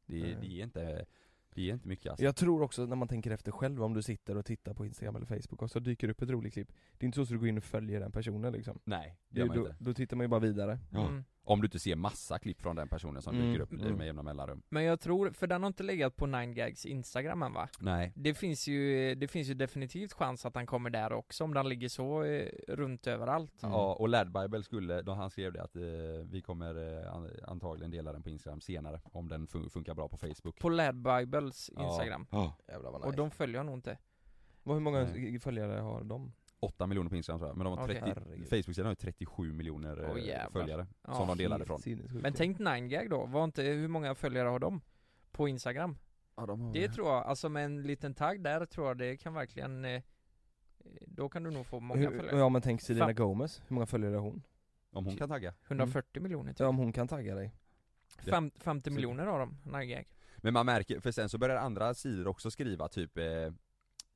Det, 0.07 0.23
Nej. 0.23 0.37
det 0.40 0.47
är 0.61 0.62
inte, 0.64 1.07
det 1.59 1.71
är 1.71 1.75
inte 1.75 1.88
mycket 1.88 2.11
alltså. 2.11 2.25
Jag 2.25 2.37
tror 2.37 2.62
också 2.62 2.87
när 2.87 2.97
man 2.97 3.09
tänker 3.09 3.31
efter 3.31 3.53
själv 3.53 3.83
om 3.83 3.94
du 3.94 4.03
sitter 4.03 4.37
och 4.37 4.44
tittar 4.44 4.75
på 4.75 4.87
Instagram 4.87 5.16
eller 5.16 5.27
Facebook 5.27 5.62
och 5.62 5.71
så 5.71 5.79
dyker 5.79 6.09
upp 6.09 6.23
ett 6.23 6.31
roligt 6.31 6.53
klipp 6.53 6.73
Det 6.99 7.05
är 7.05 7.07
inte 7.07 7.16
så 7.16 7.23
att 7.23 7.29
du 7.29 7.38
går 7.38 7.49
in 7.49 7.59
och 7.59 7.64
följer 7.64 8.01
den 8.01 8.12
personen 8.12 8.53
liksom 8.53 8.79
Nej, 8.85 9.16
det 9.29 9.35
det, 9.35 9.40
gör 9.40 9.47
man 9.47 9.57
då, 9.57 9.62
inte 9.68 9.85
då 9.85 9.94
tittar 9.94 10.16
man 10.16 10.25
ju 10.25 10.29
bara 10.29 10.40
vidare 10.40 10.79
Ja. 10.90 11.09
Mm. 11.09 11.25
Om 11.49 11.61
du 11.61 11.67
inte 11.67 11.79
ser 11.79 11.97
massa 11.97 12.39
klipp 12.39 12.61
från 12.63 12.77
den 12.77 12.89
personen 12.89 13.23
som 13.23 13.35
Mm, 13.37 13.47
dyker 13.49 13.63
upp 13.63 13.73
mm. 13.73 13.95
med 13.95 14.07
jämna 14.07 14.23
mellanrum 14.23 14.63
Men 14.69 14.85
jag 14.85 15.01
tror, 15.01 15.31
för 15.31 15.47
den 15.47 15.63
har 15.63 15.67
inte 15.67 15.83
legat 15.83 16.17
på 16.17 16.27
9gags 16.27 16.87
instagram 16.87 17.43
än 17.43 17.53
va? 17.53 17.69
Nej 17.81 18.13
Det 18.17 18.35
finns 18.35 18.67
ju, 18.69 19.15
det 19.15 19.29
finns 19.29 19.49
ju 19.49 19.55
definitivt 19.55 20.13
chans 20.13 20.47
att 20.47 20.55
han 20.55 20.67
kommer 20.67 20.91
där 20.91 21.13
också 21.13 21.45
om 21.45 21.55
den 21.55 21.69
ligger 21.69 21.89
så 21.89 22.23
eh, 22.25 22.49
runt 22.69 23.07
överallt 23.07 23.63
Mm. 23.63 23.73
Ja, 23.75 23.95
och 23.95 24.09
Lad 24.09 24.33
Bible 24.33 24.63
skulle, 24.63 25.03
då 25.03 25.13
han 25.13 25.31
skrev 25.31 25.53
det 25.53 25.63
att 25.63 25.77
eh, 25.77 25.83
vi 26.31 26.43
kommer 26.43 27.03
eh, 27.05 27.15
an- 27.15 27.31
antagligen 27.47 27.91
dela 27.91 28.13
den 28.13 28.23
på 28.23 28.31
Instagram 28.31 28.61
senare 28.61 29.01
Om 29.05 29.29
den 29.29 29.47
fun- 29.49 29.69
funkar 29.71 29.95
bra 29.95 30.09
på 30.09 30.17
Facebook 30.17 30.59
På 30.59 30.69
Lad 30.69 30.97
Bibles 31.03 31.71
Ja. 31.77 31.89
instagram 31.91 32.27
Ja. 32.31 32.57
Jävlar 32.69 32.91
vad 32.91 33.05
Och 33.05 33.15
de 33.17 33.31
följer 33.31 33.57
jag 33.57 33.67
nog 33.67 33.75
inte 33.75 33.99
Vad- 34.63 34.77
Hur 34.77 34.83
många 34.83 35.05
Nej. 35.05 35.39
följare 35.39 35.81
har 35.81 36.05
de? 36.05 36.33
8 36.61 36.87
miljoner 36.87 37.11
på 37.11 37.16
Instagram 37.16 37.38
tror 37.38 37.51
jag, 37.51 37.57
men 37.57 37.64
de 37.64 37.79
har 37.79 37.85
Okej. 37.85 38.01
30, 38.01 38.21
Herregud. 38.21 38.49
Facebook-sidan 38.49 38.87
har 38.87 38.92
ju 38.92 38.97
37 38.97 39.53
miljoner 39.53 40.16
jävlar. 40.18 40.51
följare 40.61 40.87
Ja. 41.07 41.14
Som 41.14 41.27
de 41.29 41.38
delade 41.38 41.64
från 41.64 41.79
Sinnessjukt. 41.79 42.23
Men 42.23 42.33
tänk 42.33 42.59
9gag 42.59 43.11
då, 43.11 43.27
var 43.27 43.44
inte, 43.44 43.62
hur 43.62 43.88
många 43.88 44.14
följare 44.14 44.49
har 44.49 44.59
de? 44.59 44.81
På 45.31 45.49
instagram? 45.49 45.99
ja, 46.37 46.47
de 46.47 46.61
har... 46.61 46.73
Det 46.73 46.88
tror 46.88 47.09
jag, 47.09 47.25
alltså 47.25 47.49
med 47.49 47.64
en 47.64 47.83
liten 47.83 48.14
tagg 48.14 48.42
där 48.42 48.66
tror 48.66 48.87
jag 48.87 48.99
det 48.99 49.16
kan 49.16 49.35
verkligen 49.35 49.85
eh, 49.85 50.03
Då 51.07 51.29
kan 51.29 51.42
du 51.42 51.51
nog 51.51 51.66
få 51.66 51.81
många 51.81 52.01
Hur, 52.01 52.18
följare 52.18 52.38
ja 52.38 52.49
men 52.49 52.62
tänk 52.62 52.81
Selena 52.83 53.07
Fan. 53.07 53.14
Gomez, 53.14 53.62
hur 53.68 53.75
många 53.75 53.87
följare 53.87 54.14
har 54.14 54.23
hon? 54.23 54.42
Om 54.92 55.07
hon 55.07 55.16
kan 55.16 55.29
tagga 55.29 55.55
140 55.66 56.23
miljoner 56.23 56.53
typ 56.53 56.61
Ja 56.61 56.66
om 56.68 56.77
hon 56.77 56.92
kan 56.92 57.09
tagga 57.09 57.35
dig 57.35 57.53
Fem, 58.31 58.51
50 58.57 58.90
så- 58.90 58.94
miljoner 58.94 59.27
har 59.27 59.38
de, 59.38 59.57
9gag 59.64 60.05
Men 60.37 60.53
man 60.53 60.66
märker, 60.66 61.01
för 61.01 61.11
sen 61.12 61.29
så 61.29 61.38
börjar 61.38 61.57
andra 61.57 61.94
sidor 61.94 62.29
också 62.29 62.51
skriva 62.51 62.88
typ 62.88 63.18
eh, 63.18 63.25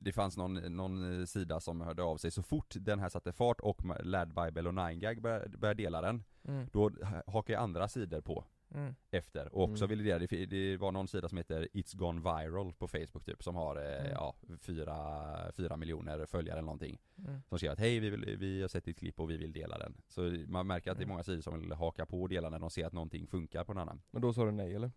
Det 0.03 0.11
fanns 0.11 0.37
någon, 0.37 0.53
någon 0.53 1.19
eh, 1.19 1.25
sida 1.25 1.59
som 1.59 1.81
hörde 1.81 2.03
av 2.03 2.17
sig 2.17 2.31
så 2.31 2.43
fort 2.43 2.73
den 2.79 2.99
här 2.99 3.09
satte 3.09 3.31
fart 3.33 3.59
och 3.59 3.81
Lad 4.03 4.27
Bible 4.33 4.69
och 4.69 4.73
9gag 4.75 5.21
började, 5.21 5.57
började 5.57 5.83
dela 5.83 6.01
den 6.01 6.23
mm, 6.47 6.67
Då 6.71 6.89
ha- 6.89 7.23
hakar 7.27 7.53
ju 7.53 7.59
andra 7.59 7.87
sidor 7.87 8.21
på 8.21 8.45
mm. 8.75 8.95
efter 9.11 9.55
och 9.55 9.63
också 9.63 9.85
Mm. 9.85 9.97
ville 9.97 10.09
dela, 10.09 10.27
det, 10.29 10.45
det 10.45 10.77
var 10.77 10.91
någon 10.91 11.07
sida 11.07 11.29
som 11.29 11.37
heter 11.37 11.67
It's 11.73 11.97
Gone 11.97 12.21
Viral 12.21 12.73
på 12.73 12.87
Facebook 12.87 13.25
typ 13.25 13.43
som 13.43 13.55
har 13.55 13.75
eh, 13.75 13.99
Mm. 13.99 14.11
ja, 14.11 14.35
fyra, 14.61 15.51
fyra 15.51 15.77
miljoner 15.77 16.25
följare 16.25 16.57
eller 16.57 16.65
någonting 16.65 16.99
Mm. 17.17 17.41
Som 17.49 17.57
skrev 17.57 17.71
att 17.71 17.79
hej 17.79 17.99
vi, 17.99 18.09
vill, 18.09 18.37
vi 18.39 18.61
har 18.61 18.67
sett 18.67 18.85
ditt 18.85 18.97
klipp 18.99 19.19
och 19.19 19.29
vi 19.29 19.37
vill 19.37 19.53
dela 19.53 19.77
den 19.77 19.97
Så 20.07 20.21
man 20.47 20.67
märker 20.67 20.91
att 20.91 20.97
det 20.97 21.01
är 21.01 21.05
Mm. 21.05 21.13
många 21.13 21.23
sidor 21.23 21.41
som 21.41 21.59
vill 21.59 21.71
haka 21.71 22.05
på 22.05 22.21
och 22.21 22.29
dela 22.29 22.49
när 22.49 22.59
de 22.59 22.69
ser 22.69 22.85
att 22.85 22.93
någonting 22.93 23.27
funkar 23.27 23.63
på 23.63 23.73
någon 23.73 23.81
annan 23.81 24.01
Men 24.11 24.21
då 24.21 24.33
sa 24.33 24.45
du 24.45 24.51
nej 24.51 24.75
eller? 24.75 24.91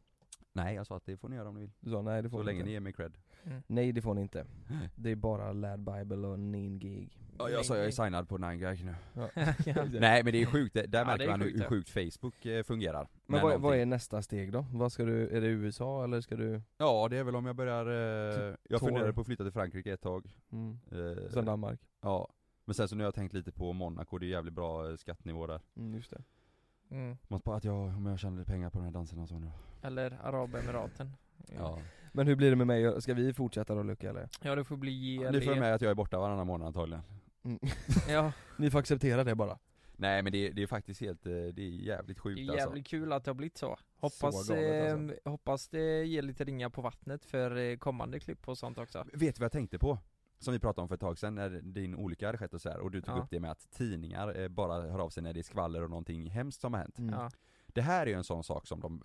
Nej 0.57 0.75
jag 0.75 0.87
sa 0.87 0.97
att 0.97 1.07
det 1.07 1.16
får 1.16 1.29
ni 1.29 1.37
göra 1.37 1.49
om 1.49 1.55
ni 1.55 1.61
vill 1.61 1.71
Du 1.81 1.90
sa 1.90 2.03
nej 2.03 2.23
det 2.23 2.29
får 2.31 2.38
Så 2.38 2.42
ni 2.42 2.47
länge 2.47 2.59
inte 2.59 2.66
ni 2.66 2.73
ger 2.73 2.81
mig 2.81 2.92
cred 2.92 3.19
Mm. 3.45 3.62
Nej 3.66 3.92
det 3.92 4.03
får 4.03 4.14
ni 4.14 4.23
inte 4.23 4.47
Det 4.97 5.11
är 5.11 5.16
bara 5.16 5.53
Lad 5.53 5.81
Bible 5.81 6.27
och 6.29 6.38
Nin 6.38 6.79
Gig 6.79 7.19
Ja 7.38 7.51
jag 7.51 7.64
sa 7.66 7.77
jag 7.77 7.87
är 7.87 7.90
signad 7.90 8.29
på 8.29 8.38
9gag 8.38 8.85
nu 8.85 8.95
ja. 9.14 9.29
Nej 10.01 10.25
men 10.25 10.33
det 10.33 10.42
är 10.42 10.47
sjukt, 10.47 10.75
där 10.75 10.88
Ja, 10.92 11.05
märker 11.05 11.19
det 11.19 11.25
är 11.25 11.29
man 11.31 11.40
hur, 11.40 11.47
sjukt, 11.47 11.59
hur 11.59 11.64
ja. 11.64 11.69
sjukt 11.69 11.90
Facebook 12.14 12.47
eh, 12.47 12.62
fungerar 12.62 13.09
Men 13.27 13.42
vad, 13.42 13.61
vad 13.61 13.77
är 13.77 13.87
nästa 13.87 14.23
steg 14.23 14.53
då? 14.53 14.66
Vad 14.73 14.92
ska 14.92 15.05
du, 15.05 15.29
är 15.29 15.40
det 15.40 15.47
USA 15.47 16.05
eller 16.05 16.21
ska 16.21 16.37
du? 16.37 16.62
Ja 16.79 17.09
det 17.11 17.16
är 17.16 17.25
väl 17.25 17.37
om 17.37 17.47
jag 17.47 17.57
börjar, 17.57 17.87
eh, 18.51 18.55
jag 18.69 18.81
funderade 18.81 19.12
på 19.12 19.21
att 19.21 19.27
flytta 19.27 19.45
till 19.45 19.53
Frankrike 19.53 19.92
ett 19.92 20.01
tag 20.03 20.37
Mm. 20.53 20.79
eh, 20.90 21.29
Sen 21.31 21.45
Danmark? 21.45 21.81
Ja 22.03 22.29
Men 22.64 22.75
sen 22.75 22.88
så 22.88 22.97
nu 22.97 23.03
har 23.03 23.07
jag 23.07 23.14
tänkt 23.14 23.33
lite 23.35 23.53
på 23.53 23.73
Monaco, 23.73 24.19
det 24.19 24.27
är 24.27 24.31
jävligt 24.31 24.55
bra 24.55 24.90
eh, 24.90 24.97
skattnivå 24.97 25.47
där 25.47 25.61
Mm, 25.77 25.95
just 25.95 26.11
det 26.11 26.23
Mm. 26.90 27.16
Måste 27.29 27.44
bara 27.44 27.57
att 27.57 27.64
jag, 27.64 27.77
om 27.77 28.07
jag 28.07 28.18
tjänar 28.18 28.38
lite 28.38 28.51
pengar 28.51 28.70
på 28.70 28.79
de 28.79 28.85
här 28.85 28.90
danserna 28.92 29.22
och 29.22 29.29
så 29.29 29.38
nu 29.38 29.51
Eller 29.83 30.18
Arabemiraten 30.22 31.12
Ja 31.59 31.79
Men 32.12 32.27
hur 32.27 32.37
blir 32.37 32.51
det 32.51 32.57
med 32.57 32.66
mig? 32.66 33.03
Ska 33.03 33.14
vi 33.14 33.35
fortsätta 33.35 33.75
då 33.75 33.83
Luca 33.83 34.11
eller? 34.11 34.29
Ja 34.42 34.55
det 34.55 34.64
får 34.64 34.77
bli 34.77 35.29
Ni 35.33 35.40
får 35.40 35.55
med 35.57 35.75
att 35.75 35.81
jag 35.81 35.90
är 35.90 35.94
borta 35.94 36.18
varannan 36.18 36.46
månad 36.46 36.66
antagligen 36.66 37.03
Mm. 37.44 37.59
Ja, 38.09 38.33
Ni 38.59 38.70
får 38.70 38.79
acceptera 38.79 39.25
det 39.25 39.35
bara 39.35 39.59
Nej 39.96 40.22
men 40.22 40.33
det, 40.33 40.51
det 40.51 40.62
är 40.62 40.66
faktiskt 40.66 41.01
helt, 41.01 41.27
eh, 41.27 41.33
det 41.33 41.62
är 41.62 41.68
jävligt 41.70 42.16
det 42.16 42.20
sjukt 42.20 42.38
är 42.38 42.42
alltså 42.42 42.59
jävligt 42.68 42.87
kul 42.87 43.12
att 43.12 43.25
det 43.25 43.31
har 43.31 43.35
blivit 43.35 43.57
så 43.57 43.79
Hoppas, 43.96 44.46
Så 44.46 44.55
galet, 44.55 44.92
alltså. 44.92 45.14
eh, 45.25 45.31
hoppas 45.31 45.68
det 45.68 46.05
ger 46.05 46.22
lite 46.22 46.44
ringar 46.44 46.68
på 46.68 46.83
vattnet 46.83 47.25
för 47.25 47.57
eh, 47.57 47.77
kommande 47.77 48.20
klipp 48.20 48.49
och 48.49 48.59
sånt 48.59 48.79
också 48.79 49.05
Vet 49.12 49.35
du 49.35 49.40
vad 49.40 49.44
jag 49.44 49.53
tänkte 49.53 49.79
på? 49.79 49.99
Som 50.38 50.53
vi 50.53 50.59
pratade 50.61 50.83
om 50.83 50.88
för 50.88 50.94
ett 50.94 51.01
tag 51.01 51.18
sedan 51.18 51.35
när 51.35 51.51
din 51.51 51.94
olycka 51.94 52.27
hade 52.27 52.38
skett 52.38 52.55
och 52.55 52.61
så 52.61 52.68
här, 52.68 52.79
och 52.79 52.90
du 52.90 53.01
tog 53.03 53.16
Ja. 53.16 53.22
upp 53.22 53.31
det 53.31 53.40
med 53.40 53.51
att 53.51 53.70
tidningar 53.70 54.38
eh, 54.40 54.49
bara 54.49 54.81
hör 54.90 54.99
av 54.99 55.11
sig 55.11 55.22
när 55.22 55.33
det 55.33 55.40
är 55.40 55.42
skvaller 55.42 55.83
och 55.83 55.90
någonting 55.90 56.31
hemskt 56.31 56.61
som 56.61 56.72
har 56.72 56.81
hänt 56.81 56.99
Mm. 56.99 57.14
Ja, 57.14 57.31
Det 57.66 57.83
här 57.83 58.03
är 58.03 58.07
ju 58.11 58.14
en 58.16 58.25
sån 58.25 58.44
sak 58.44 58.66
som 58.66 58.81
de 58.81 59.03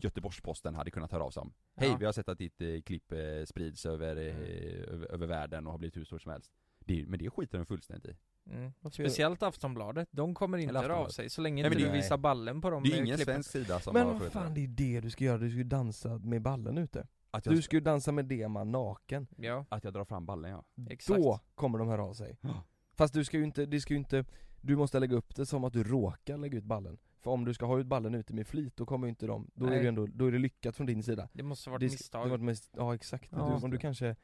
Göteborgs-Posten 0.00 0.74
hade 0.74 0.90
kunnat 0.90 1.12
höra 1.12 1.24
av 1.24 1.30
sig 1.30 1.40
om 1.40 1.52
Hej, 1.76 1.88
Ja. 1.88 1.96
vi 1.96 2.04
har 2.04 2.12
sett 2.12 2.28
att 2.28 2.38
ditt 2.38 2.60
eh, 2.60 2.80
klipp 2.80 3.12
eh, 3.12 3.18
sprids 3.46 3.86
över, 3.86 4.16
eh, 4.16 4.36
Mm. 4.36 4.84
över, 4.94 5.06
över 5.12 5.26
världen 5.26 5.66
och 5.66 5.72
har 5.72 5.78
blivit 5.78 5.96
hur 5.96 6.04
stort 6.04 6.22
som 6.22 6.32
helst 6.32 6.52
det, 6.84 7.06
Men 7.06 7.18
det 7.18 7.30
skiter 7.30 7.58
de 7.58 7.66
fullständigt 7.66 8.06
i 8.10 8.16
mm. 8.50 8.72
Speciellt 8.92 9.42
Aftonbladet, 9.42 10.08
de 10.12 10.34
kommer 10.34 10.58
inte 10.58 10.78
höra 10.78 10.96
av 10.96 11.08
sig 11.08 11.30
så 11.30 11.40
länge 11.40 11.62
Nej, 11.62 11.72
inte 11.72 11.84
du 11.86 11.92
visar 11.92 12.16
ballen 12.18 12.60
på 12.60 12.70
dem 12.70 12.82
Det 12.82 12.88
är 12.88 12.92
eh, 12.92 12.98
ingen 12.98 13.16
klippen. 13.16 13.34
svensk 13.34 13.50
sida 13.50 13.80
som 13.80 13.94
Men 13.94 14.06
har 14.06 14.14
vad 14.14 14.32
fan 14.32 14.54
det 14.54 14.64
är 14.64 14.68
det 14.68 15.00
du 15.00 15.10
ska 15.10 15.24
göra, 15.24 15.38
du 15.38 15.50
ska 15.50 15.56
ju 15.58 15.64
dansa 15.64 16.18
med 16.18 16.42
ballen 16.42 16.78
ute 16.78 17.06
att, 17.30 17.46
jag, 17.46 17.54
Du 17.54 17.62
ska 17.62 17.76
ju 17.76 17.80
dansa 17.80 18.12
med 18.12 18.24
Dema 18.24 18.64
naken 18.64 19.26
Ja, 19.36 19.66
att 19.68 19.84
jag 19.84 19.92
drar 19.92 20.04
fram 20.04 20.26
ballen 20.26 20.50
ja 20.50 20.64
exakt 20.90 21.22
Då 21.22 21.40
kommer 21.54 21.78
de 21.78 21.88
höra 21.88 22.04
av 22.04 22.14
sig 22.14 22.38
Ja. 22.40 22.64
Fast 22.94 23.14
du 23.14 23.24
ska 23.24 23.36
ju 23.38 23.44
inte, 23.44 23.66
det 23.66 23.80
ska 23.80 23.94
ju 23.94 23.98
inte 23.98 24.24
Du 24.60 24.76
måste 24.76 24.98
lägga 25.00 25.16
upp 25.16 25.36
det 25.36 25.46
som 25.46 25.64
att 25.64 25.72
du 25.72 25.84
råkar 25.84 26.36
lägga 26.38 26.58
ut 26.58 26.64
ballen 26.64 26.98
För 27.20 27.30
om 27.30 27.44
du 27.44 27.54
ska 27.54 27.66
ha 27.66 27.78
ut 27.78 27.86
ballen 27.86 28.14
ute 28.14 28.34
med 28.34 28.46
flit, 28.46 28.76
då 28.76 28.86
kommer 28.86 29.06
ju 29.06 29.10
inte 29.10 29.26
de, 29.26 29.50
då 29.54 29.66
är 29.66 29.70
Nej. 29.70 29.82
det 29.82 29.88
ändå, 29.88 30.06
då 30.06 30.26
är 30.26 30.32
det 30.32 30.38
lyckat 30.38 30.76
från 30.76 30.86
din 30.86 31.02
sida 31.02 31.28
Det 31.32 31.42
måste 31.42 31.70
varit 31.70 31.80
det, 31.80 31.86
misstag 31.90 32.26
Det 32.26 32.30
var 32.30 32.36
ett 32.36 32.42
mis- 32.42 32.70
ja 32.76 32.94
exakt, 32.94 33.28
Ja. 33.32 33.46
du, 33.46 33.52
Just 33.52 33.64
om 33.64 33.70
du 33.70 33.76
det. 33.76 33.80
kanske 33.80 34.16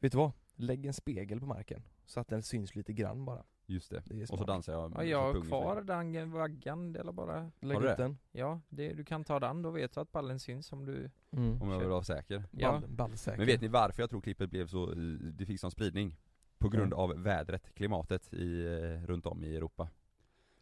Vet 0.00 0.12
du 0.12 0.18
vad? 0.18 0.32
Lägg 0.54 0.86
en 0.86 0.94
spegel 0.94 1.40
på 1.40 1.46
marken, 1.46 1.82
så 2.06 2.20
att 2.20 2.28
den 2.28 2.42
syns 2.42 2.74
lite 2.74 2.92
grann 2.92 3.24
bara 3.24 3.44
Just 3.68 3.90
det, 3.90 4.02
Det 4.06 4.30
och 4.30 4.38
så 4.38 4.44
dansar 4.44 4.72
jag 4.72 4.82
Ja, 4.82 4.96
med 4.96 5.08
jag 5.08 5.32
har 5.32 5.40
kvar 5.42 5.82
den 5.82 6.32
vaggan, 6.32 6.92
det 6.92 7.00
är 7.00 7.12
bara. 7.12 7.50
Lägg 7.60 7.82
ut 7.82 7.96
den. 7.96 8.18
Ja, 8.32 8.60
det, 8.68 8.92
du 8.92 9.04
kan 9.04 9.24
ta 9.24 9.40
den, 9.40 9.62
då 9.62 9.70
vet 9.70 9.94
du 9.94 10.00
att 10.00 10.12
ballen 10.12 10.40
syns 10.40 10.72
om 10.72 10.84
du 10.84 11.10
mm. 11.30 11.62
Om 11.62 11.70
jag 11.70 11.78
vill 11.78 11.88
vara 11.88 12.02
säker. 12.02 12.44
Ja. 12.50 12.72
Ball, 12.72 12.90
ballsäker. 12.90 13.38
Men 13.38 13.46
vet 13.46 13.60
ni 13.60 13.68
varför 13.68 14.02
jag 14.02 14.10
tror 14.10 14.20
klippet 14.20 14.50
blev 14.50 14.66
så, 14.66 14.86
det 15.32 15.46
fick 15.46 15.60
sån 15.60 15.70
spridning? 15.70 16.16
På 16.58 16.68
grund 16.68 16.92
Mm. 16.92 16.98
av 16.98 17.22
vädret, 17.22 17.74
klimatet 17.74 18.34
i, 18.34 18.64
eh, 18.66 19.06
runt 19.06 19.26
om 19.26 19.44
i 19.44 19.56
Europa. 19.56 19.88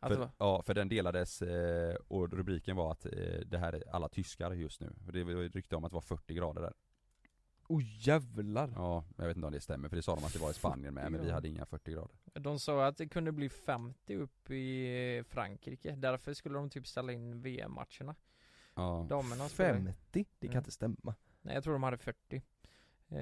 För, 0.00 0.16
var, 0.16 0.30
Ja, 0.38 0.62
för 0.62 0.74
den 0.74 0.88
delades 0.88 1.42
eh, 1.42 1.96
och 2.08 2.32
rubriken 2.32 2.76
var 2.76 2.92
att 2.92 3.06
eh, 3.06 3.12
det 3.46 3.58
här 3.58 3.72
är 3.72 3.82
alla 3.92 4.08
tyskar 4.08 4.52
just 4.52 4.80
nu. 4.80 4.92
För 5.04 5.12
det 5.12 5.24
var 5.24 5.32
rykte 5.32 5.76
om 5.76 5.84
att 5.84 5.90
det 5.90 5.94
var 5.94 6.00
40 6.00 6.34
grader 6.34 6.62
där 6.62 6.72
Oh 7.68 7.83
jävlar! 7.85 8.72
Ja, 8.77 9.05
jag 9.16 9.27
vet 9.27 9.37
inte 9.37 9.46
om 9.46 9.53
det 9.53 9.61
stämmer 9.61 9.88
för 9.88 9.96
det 9.96 10.03
sa 10.03 10.14
de 10.16 10.24
att 10.24 10.33
det 10.33 10.38
var 10.38 10.50
i 10.50 10.55
Spanien 10.55 10.94
med 10.94 11.12
men 11.12 11.24
vi 11.24 11.31
hade 11.31 11.48
inga 11.48 11.66
40 11.66 11.92
grader 11.92 12.11
De 12.35 12.59
sa 12.61 12.87
att 12.87 12.96
det 12.96 13.09
kunde 13.09 13.33
bli 13.33 13.48
50 13.48 14.16
upp 14.16 14.50
i 14.50 15.22
Frankrike, 15.29 15.94
därför 15.96 16.35
skulle 16.35 16.55
de 16.55 16.70
typ 16.70 16.87
ställa 16.87 17.12
in 17.12 17.42
VM-matcherna 17.42 18.14
Ja, 18.74 19.07
Damerna 19.11 19.48
spelade- 19.48 19.85
50? 19.85 20.27
Det 20.38 20.46
kan 20.46 20.53
Mm. 20.53 20.59
inte 20.61 20.70
stämma 20.70 21.14
Nej 21.42 21.55
jag 21.55 21.64
tror 21.64 21.72
de 21.72 21.83
hade 21.83 21.98
40 21.98 22.42
eh, 23.09 23.18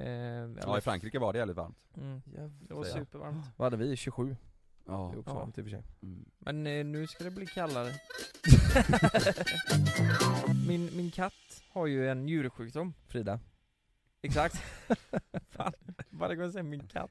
ja 0.62 0.78
i 0.78 0.80
Frankrike 0.80 1.18
var 1.18 1.32
det 1.32 1.38
jävligt 1.38 1.56
varmt 1.56 1.78
mm, 1.96 2.22
Det 2.60 2.74
var 2.74 2.84
supervarmt 2.84 3.46
Vad 3.56 3.66
hade 3.72 3.84
vi? 3.84 3.96
27? 3.96 4.36
Ja, 4.86 5.08
Det 5.12 5.16
är 5.16 5.20
också 5.20 5.30
Ja. 5.30 5.34
varmt 5.38 5.58
i 5.58 5.60
och 5.60 5.64
för 5.64 5.70
sig 5.70 5.82
mm. 6.02 6.24
Men 6.38 6.66
eh, 6.66 6.84
nu 6.84 7.06
ska 7.06 7.24
det 7.24 7.30
bli 7.30 7.46
kallare 7.46 7.92
min, 10.68 10.90
min 10.96 11.10
katt 11.10 11.62
har 11.72 11.86
ju 11.86 12.08
en 12.08 12.26
njursjukdom 12.26 12.94
Frida? 13.06 13.40
Exakt. 14.22 14.54
Fan, 15.50 15.72
varje 16.10 16.36
gång 16.36 16.44
jag 16.44 16.52
säger? 16.52 16.62
Min 16.64 16.86
katt? 16.86 17.10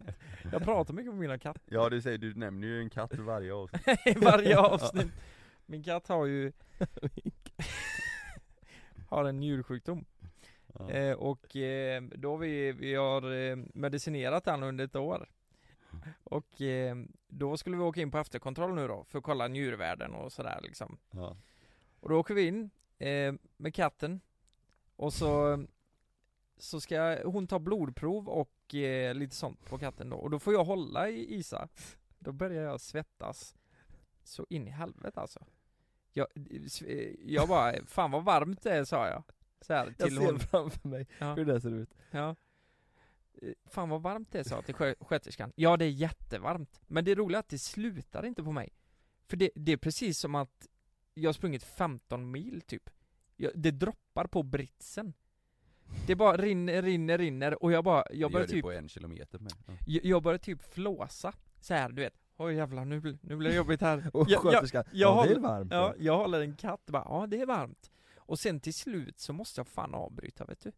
Jag 0.51 0.63
pratar 0.63 0.93
mycket 0.93 1.11
om 1.11 1.19
mina 1.19 1.37
katter. 1.37 1.61
Ja 1.65 1.89
du 1.89 2.01
säger, 2.01 2.17
du 2.17 2.33
nämner 2.33 2.67
ju 2.67 2.79
en 2.79 2.89
katt 2.89 3.13
i 3.13 3.17
varje 3.17 3.53
avsnitt. 3.53 3.87
I 4.05 4.13
varje 4.13 4.57
avsnitt. 4.59 5.11
Min 5.65 5.83
katt 5.83 6.07
har 6.07 6.25
ju 6.25 6.51
Har 9.07 9.25
en 9.25 9.39
njursjukdom. 9.39 10.05
Ja. 10.79 10.89
eh, 10.91 11.13
Och 11.15 11.55
eh, 11.55 12.01
då 12.01 12.37
vi, 12.37 12.71
vi 12.71 12.95
har 12.95 13.31
eh, 13.33 13.55
medicinerat 13.73 14.43
den 14.45 14.63
under 14.63 14.85
ett 14.85 14.95
år. 14.95 15.29
Och 16.23 16.61
eh, 16.61 16.95
då 17.27 17.57
skulle 17.57 17.77
vi 17.77 17.83
åka 17.83 18.01
in 18.01 18.11
på 18.11 18.17
efterkontroll 18.17 18.75
nu 18.75 18.87
då 18.87 19.03
för 19.03 19.17
att 19.17 19.23
kolla 19.23 19.47
njurvärden 19.47 20.13
och 20.15 20.31
sådär 20.31 20.59
liksom. 20.63 20.97
Ja. 21.11 21.37
Och 21.99 22.09
då 22.09 22.19
åker 22.19 22.33
vi 22.33 22.47
in 22.47 22.69
eh, 22.97 23.33
med 23.57 23.75
katten. 23.75 24.21
Och 24.95 25.13
så 25.13 25.63
Så 26.61 26.81
ska 26.81 27.23
hon 27.25 27.47
ta 27.47 27.59
blodprov 27.59 28.29
och 28.29 28.75
eh, 28.75 29.15
lite 29.15 29.35
sånt 29.35 29.65
på 29.69 29.77
katten 29.77 30.09
då. 30.09 30.15
Och 30.17 30.29
då 30.29 30.39
får 30.39 30.53
jag 30.53 30.63
hålla 30.63 31.09
i 31.09 31.35
Isa. 31.35 31.67
Då 32.19 32.31
börjar 32.31 32.63
jag 32.63 32.81
svettas 32.81 33.55
Så 34.23 34.45
in 34.49 34.67
i 34.67 34.71
helvete 34.71 35.19
alltså. 35.21 35.45
Jag, 36.13 36.27
eh, 36.87 37.09
jag 37.25 37.47
bara, 37.47 37.85
fan 37.85 38.11
vad 38.11 38.23
varmt 38.23 38.61
det 38.63 38.71
är 38.71 38.83
sa 38.83 39.07
jag. 39.07 39.23
Så 39.61 39.73
här, 39.73 39.85
Jag 39.97 40.07
till 40.07 40.17
ser 40.17 40.25
hon, 40.25 40.39
framför 40.39 40.87
mig 40.87 41.07
ja, 41.19 41.33
hur 41.33 41.45
det 41.45 41.61
ser 41.61 41.71
ut. 41.71 41.93
Ja. 42.11 42.35
Eh, 43.41 43.53
Fan 43.65 43.89
vad 43.89 44.01
varmt 44.01 44.31
det 44.31 44.39
är 44.39 44.43
sa 44.43 44.55
jag 44.55 44.65
till 44.65 44.75
skö- 44.75 44.95
sköterskan. 45.05 45.51
Ja 45.55 45.77
det 45.77 45.85
är 45.85 45.89
jättevarmt 45.89 46.81
Men 46.87 47.05
det 47.05 47.15
roliga 47.15 47.37
är 47.37 47.39
att 47.39 47.49
det 47.49 47.59
slutar 47.59 48.25
inte 48.25 48.43
på 48.43 48.51
mig. 48.51 48.69
För 49.27 49.37
det, 49.37 49.49
det 49.55 49.71
är 49.71 49.77
precis 49.77 50.19
som 50.19 50.35
att 50.35 50.67
Jag 51.13 51.27
har 51.27 51.33
sprungit 51.33 51.63
15 51.63 52.31
mil 52.31 52.61
typ. 52.61 52.89
Jag, 53.35 53.51
Det 53.55 53.71
droppar 53.71 54.27
på 54.27 54.43
britsen 54.43 55.13
Det 56.07 56.15
bara 56.15 56.37
rinner, 56.37 56.81
rinner, 56.81 57.17
rinner 57.17 57.63
och 57.63 57.71
jag 57.71 57.83
bara, 57.83 58.03
jag 58.09 58.17
Jag 58.17 58.31
börjar 58.31 58.47
typ 58.47 58.61
på 58.63 58.71
en 58.71 58.89
kilometer 58.89 59.39
med 59.39 59.51
ja. 59.67 59.73
jag, 59.85 60.05
jag 60.05 60.23
börjar 60.23 60.37
typ 60.37 60.61
flåsa 60.73 61.33
så 61.59 61.73
här, 61.73 61.89
du 61.89 62.01
vet 62.01 62.13
Oj 62.37 62.55
jävlar, 62.55 62.85
nu, 62.85 63.17
nu 63.21 63.35
blir 63.35 63.49
det 63.49 63.55
jobbigt 63.55 63.81
här. 63.81 64.09
Och 64.13 64.29
Jag- 64.29 64.31
jag- 64.31 64.41
sköterskan, 64.41 64.83
jag 64.91 65.17
ja, 65.17 65.25
det 65.27 65.35
är 65.35 65.39
varmt. 65.39 65.71
Ja, 65.71 65.93
jag 65.97 66.17
håller 66.17 66.41
en 66.41 66.55
katt 66.55 66.85
bara, 66.85 67.03
ja 67.09 67.27
det 67.27 67.41
är 67.41 67.45
varmt. 67.45 67.91
Och 68.17 68.39
sen 68.39 68.59
till 68.59 68.73
slut 68.73 69.19
så 69.19 69.33
måste 69.33 69.59
jag 69.59 69.67
fan 69.67 69.93
avbryta 69.95 70.45
vet 70.45 70.59
du. 70.63 70.71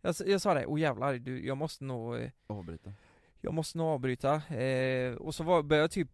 Jag, 0.00 0.14
jag 0.26 0.40
sa 0.40 0.54
det, 0.54 0.66
åh 0.66 0.80
jävlar, 0.80 1.14
du, 1.14 1.46
jag 1.46 1.56
måste 1.56 1.84
nog, 1.84 2.16
eh, 2.16 2.30
Avbryta. 2.46 2.92
jag 3.40 3.54
måste 3.54 3.78
nog 3.78 3.86
avbryta. 3.86 4.34
Eh, 4.56 5.14
och 5.14 5.34
så 5.34 5.44
var, 5.44 5.62
började 5.62 5.82
jag 5.84 5.90
typ, 5.90 6.10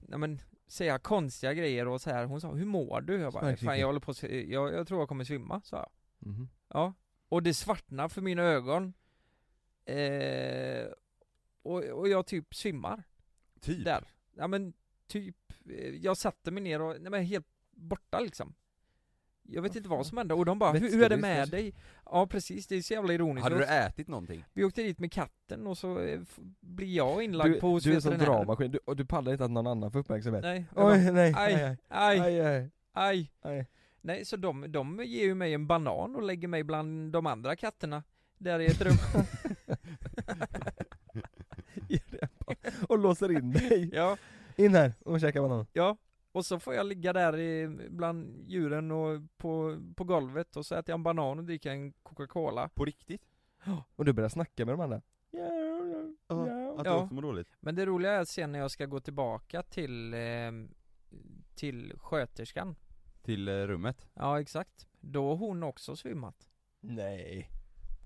nej 0.00 0.18
men, 0.18 0.40
säga 0.66 0.98
konstiga 0.98 1.54
grejer 1.54 1.88
och 1.88 2.00
så 2.00 2.10
här. 2.10 2.24
hon 2.24 2.40
sa, 2.40 2.52
hur 2.52 2.64
mår 2.66 3.00
du? 3.00 3.16
Jag 3.20 3.32
bara, 3.32 3.56
fan 3.56 3.78
jag 3.78 3.86
håller 3.86 4.00
på 4.00 4.10
att, 4.10 4.22
jag, 4.22 4.72
jag 4.74 4.88
tror 4.88 5.00
jag 5.00 5.08
kommer 5.08 5.24
svimma, 5.24 5.60
sa 5.64 5.76
jag. 5.76 5.88
Mhm. 6.30 6.48
Ja, 6.68 6.94
och 7.28 7.42
det 7.42 7.54
svartnar 7.54 8.08
för 8.08 8.22
mina 8.22 8.42
ögon. 8.42 8.92
Eh, 9.84 10.86
och, 11.62 11.84
och 11.84 12.08
jag 12.08 12.26
typ 12.26 12.54
svimmar. 12.54 13.02
Typ. 13.60 13.84
Där. 13.84 14.04
Ja 14.36 14.46
men 14.46 14.72
typ, 15.06 15.36
eh, 15.70 15.88
jag 15.88 16.16
satte 16.16 16.50
mig 16.50 16.62
ner 16.62 16.82
och, 16.82 16.96
nej 17.00 17.10
men 17.10 17.24
helt 17.24 17.46
borta 17.70 18.20
liksom. 18.20 18.54
Jag 19.48 19.62
vet 19.62 19.76
inte 19.76 19.88
vad 19.88 20.06
som 20.06 20.18
hände 20.18 20.34
och 20.34 20.44
de 20.44 20.58
bara, 20.58 20.72
hur, 20.72 21.02
är 21.04 21.08
det 21.08 21.16
med 21.16 21.48
dig? 21.48 21.74
Ja 22.04 22.26
precis, 22.26 22.66
det 22.66 22.76
är 22.76 22.82
så 22.82 22.94
jävla 22.94 23.12
ironiskt. 23.12 23.44
Hade 23.44 23.58
du 23.58 23.64
ätit 23.64 24.08
någonting? 24.08 24.44
Vi 24.52 24.64
åkte 24.64 24.82
dit 24.82 24.98
med 24.98 25.12
katten 25.12 25.66
och 25.66 25.78
så 25.78 26.00
eh, 26.00 26.20
blir 26.60 26.96
jag 26.96 27.22
inlagd 27.22 27.60
på 27.60 27.68
hos 27.68 27.84
du 27.84 27.96
är 27.96 28.00
som 28.00 28.10
veterinären. 28.10 28.38
dramaskinn, 28.38 28.70
du, 28.70 28.78
och 28.84 28.96
du 28.96 29.04
pallar 29.04 29.32
inte 29.32 29.44
att 29.44 29.50
någon 29.50 29.66
annan 29.66 29.90
får 29.92 29.98
uppmärksamhet. 29.98 30.42
Nej, 30.42 30.64
Oj, 30.74 31.12
nej, 31.12 31.34
aj, 31.36 31.76
aj, 31.88 32.70
aj. 32.92 33.30
aj. 33.42 33.66
Nej, 34.06 34.24
så 34.24 34.36
de, 34.36 34.72
de 34.72 35.00
ger 35.04 35.24
ju 35.24 35.34
mig 35.34 35.54
en 35.54 35.66
banan 35.66 36.16
och 36.16 36.22
lägger 36.22 36.48
mig 36.48 36.64
bland 36.64 37.12
de 37.12 37.26
andra 37.26 37.56
katterna. 37.56 38.02
Där 38.38 38.60
i 38.60 38.66
ett 38.66 38.80
rum. 38.82 38.94
Och 42.88 42.98
låser 42.98 43.32
in 43.32 43.50
dig. 43.52 43.90
ja, 43.94 44.16
In 44.56 44.74
här 44.74 44.92
och 45.04 45.20
käka 45.20 45.42
banan. 45.42 45.66
ja. 45.72 45.96
Och 46.32 46.46
så 46.46 46.58
får 46.58 46.74
jag 46.74 46.86
ligga 46.86 47.12
där 47.12 47.38
i, 47.38 47.68
bland 47.90 48.44
djuren 48.50 48.90
och 48.90 49.20
på, 49.36 49.78
på 49.96 50.04
golvet 50.04 50.56
och 50.56 50.66
så 50.66 50.74
äter 50.74 50.92
jag 50.92 50.98
en 50.98 51.02
banan 51.02 51.38
och 51.38 51.44
dricker 51.44 51.70
en 51.70 51.92
Coca-Cola. 51.92 52.68
På 52.68 52.84
riktigt? 52.84 53.22
Och 53.96 54.04
du 54.04 54.12
börjar 54.12 54.28
snacka 54.28 54.64
med 54.64 54.72
de 54.74 54.80
andra. 54.80 54.96
Att 54.96 55.02
du 56.84 56.90
Ja. 56.90 57.02
också 57.02 57.14
mår 57.14 57.22
dåligt? 57.22 57.48
Men 57.60 57.74
det 57.74 57.86
roliga 57.86 58.12
är 58.12 58.20
att 58.20 58.28
sen 58.28 58.52
när 58.52 58.58
jag 58.58 58.70
ska 58.70 58.86
gå 58.86 59.00
tillbaka 59.00 59.62
till, 59.62 60.14
eh, 60.14 60.20
till 61.54 61.92
sköterskan. 61.98 62.76
Till 63.26 63.48
eh, 63.48 63.52
rummet? 63.52 64.08
Ja, 64.14 64.40
exakt. 64.40 64.86
Då 65.00 65.28
har 65.28 65.36
hon 65.36 65.62
också 65.62 65.96
svimmat. 65.96 66.48
Nej. 66.80 67.50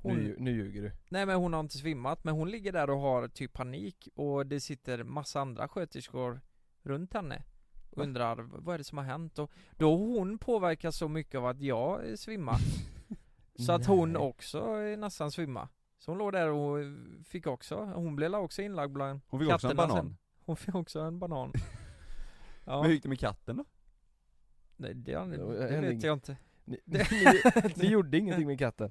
Hon- 0.02 0.16
Nu, 0.16 0.36
nu 0.38 0.50
ljuger 0.50 0.82
du. 0.82 0.92
Nej 1.08 1.26
men 1.26 1.36
hon 1.36 1.52
har 1.52 1.60
inte 1.60 1.78
svimmat, 1.78 2.24
men 2.24 2.34
hon 2.34 2.50
ligger 2.50 2.72
där 2.72 2.90
och 2.90 2.98
har 3.00 3.28
typ 3.28 3.52
panik 3.52 4.08
och 4.14 4.46
det 4.46 4.60
sitter 4.60 5.04
massa 5.04 5.40
andra 5.40 5.68
sköterskor 5.68 6.40
runt 6.82 7.14
henne 7.14 7.42
och 7.90 7.98
undrar 8.02 8.36
vad 8.42 8.74
är 8.74 8.78
det 8.78 8.84
som 8.84 8.98
har 8.98 9.04
hänt 9.04 9.38
och 9.38 9.50
då 9.76 9.96
hon 9.96 10.38
påverkas 10.38 10.96
så 10.96 11.08
mycket 11.08 11.38
av 11.38 11.46
att 11.46 11.60
jag 11.60 12.08
eh, 12.10 12.14
svimmar 12.14 12.56
Så 13.66 13.72
att 13.72 13.86
hon 13.86 14.16
också 14.16 14.80
eh, 14.80 14.98
nästan 14.98 15.30
svimma 15.30 15.68
Så 15.98 16.10
hon 16.10 16.18
låg 16.18 16.32
där 16.32 16.48
och 16.48 16.78
fick 17.24 17.46
också, 17.46 17.76
hon 17.84 18.16
blev 18.16 18.34
också 18.34 18.62
inlagd 18.62 18.92
bland 18.92 19.20
Hon 19.28 19.40
fick 19.40 19.52
också 19.54 19.68
en 19.70 19.76
banan? 19.76 19.96
sen. 19.96 20.16
Hon 20.44 20.56
fick 20.56 20.74
också 20.74 21.00
en 21.00 21.18
banan 21.18 21.52
Ja, 22.64 22.76
Men 22.76 22.84
hur 22.86 22.92
gick 22.94 23.02
det 23.02 23.08
med 23.08 23.20
katten 23.20 23.56
då? 23.56 23.64
Nej, 24.80 24.94
det, 24.94 25.12
Det 25.12 25.80
det 25.80 25.80
vet 25.80 26.02
jag 26.02 26.16
inte 26.16 26.36
Ni, 26.64 26.78
ni, 26.86 27.04
ni 27.74 27.88
gjorde 27.88 28.18
ingenting 28.18 28.46
med 28.46 28.58
katten? 28.58 28.90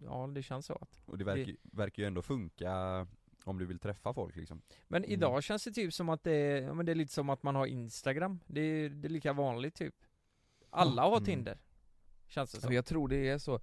ja 0.00 0.26
det 0.34 0.42
känns 0.42 0.66
så 0.66 0.72
att. 0.74 1.02
Och 1.06 1.18
det 1.18 1.24
verkar, 1.24 1.44
ju- 1.44 1.56
verkar 1.62 2.02
ju 2.02 2.06
ändå 2.06 2.22
funka 2.22 3.06
om 3.44 3.58
du 3.58 3.66
vill 3.66 3.78
träffa 3.78 4.12
folk 4.14 4.36
liksom. 4.36 4.62
Men 4.88 5.02
Mm. 5.04 5.10
idag 5.14 5.42
känns 5.42 5.64
det 5.64 5.72
typ 5.72 5.92
som 5.94 6.08
att 6.08 6.22
det 6.22 6.32
är, 6.32 6.62
ja, 6.62 6.74
men 6.74 6.86
det 6.86 6.92
är 6.92 6.96
lite 6.96 7.12
som 7.12 7.30
att 7.30 7.42
man 7.42 7.54
har 7.54 7.66
Instagram. 7.66 8.40
Det 8.46 8.60
är, 8.60 8.88
det 8.88 9.08
är 9.08 9.10
lika 9.10 9.32
vanligt 9.32 9.74
typ. 9.74 9.94
Alla 10.70 11.02
har 11.02 11.16
Mm. 11.16 11.24
Tinder. 11.24 11.58
Känns 12.26 12.52
det 12.52 12.60
som. 12.60 12.72
jag 12.74 12.86
tror 12.86 13.08
det 13.08 13.28
är 13.28 13.38
så 13.38 13.60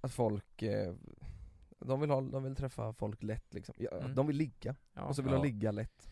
att 0.00 0.12
folk, 0.12 0.62
eh, 0.62 0.94
de 1.78 2.00
vill, 2.00 2.10
ha, 2.10 2.20
de 2.20 2.42
vill 2.44 2.56
träffa 2.56 2.92
folk 2.92 3.22
lätt 3.22 3.54
liksom. 3.54 3.74
Ja, 3.78 3.90
Mm. 3.90 4.14
De 4.14 4.26
vill 4.26 4.36
ligga, 4.36 4.76
Ja. 4.94 5.02
och 5.02 5.16
så 5.16 5.22
vill 5.22 5.32
Ja. 5.32 5.38
de 5.38 5.44
ligga 5.46 5.72
lätt 5.72 6.08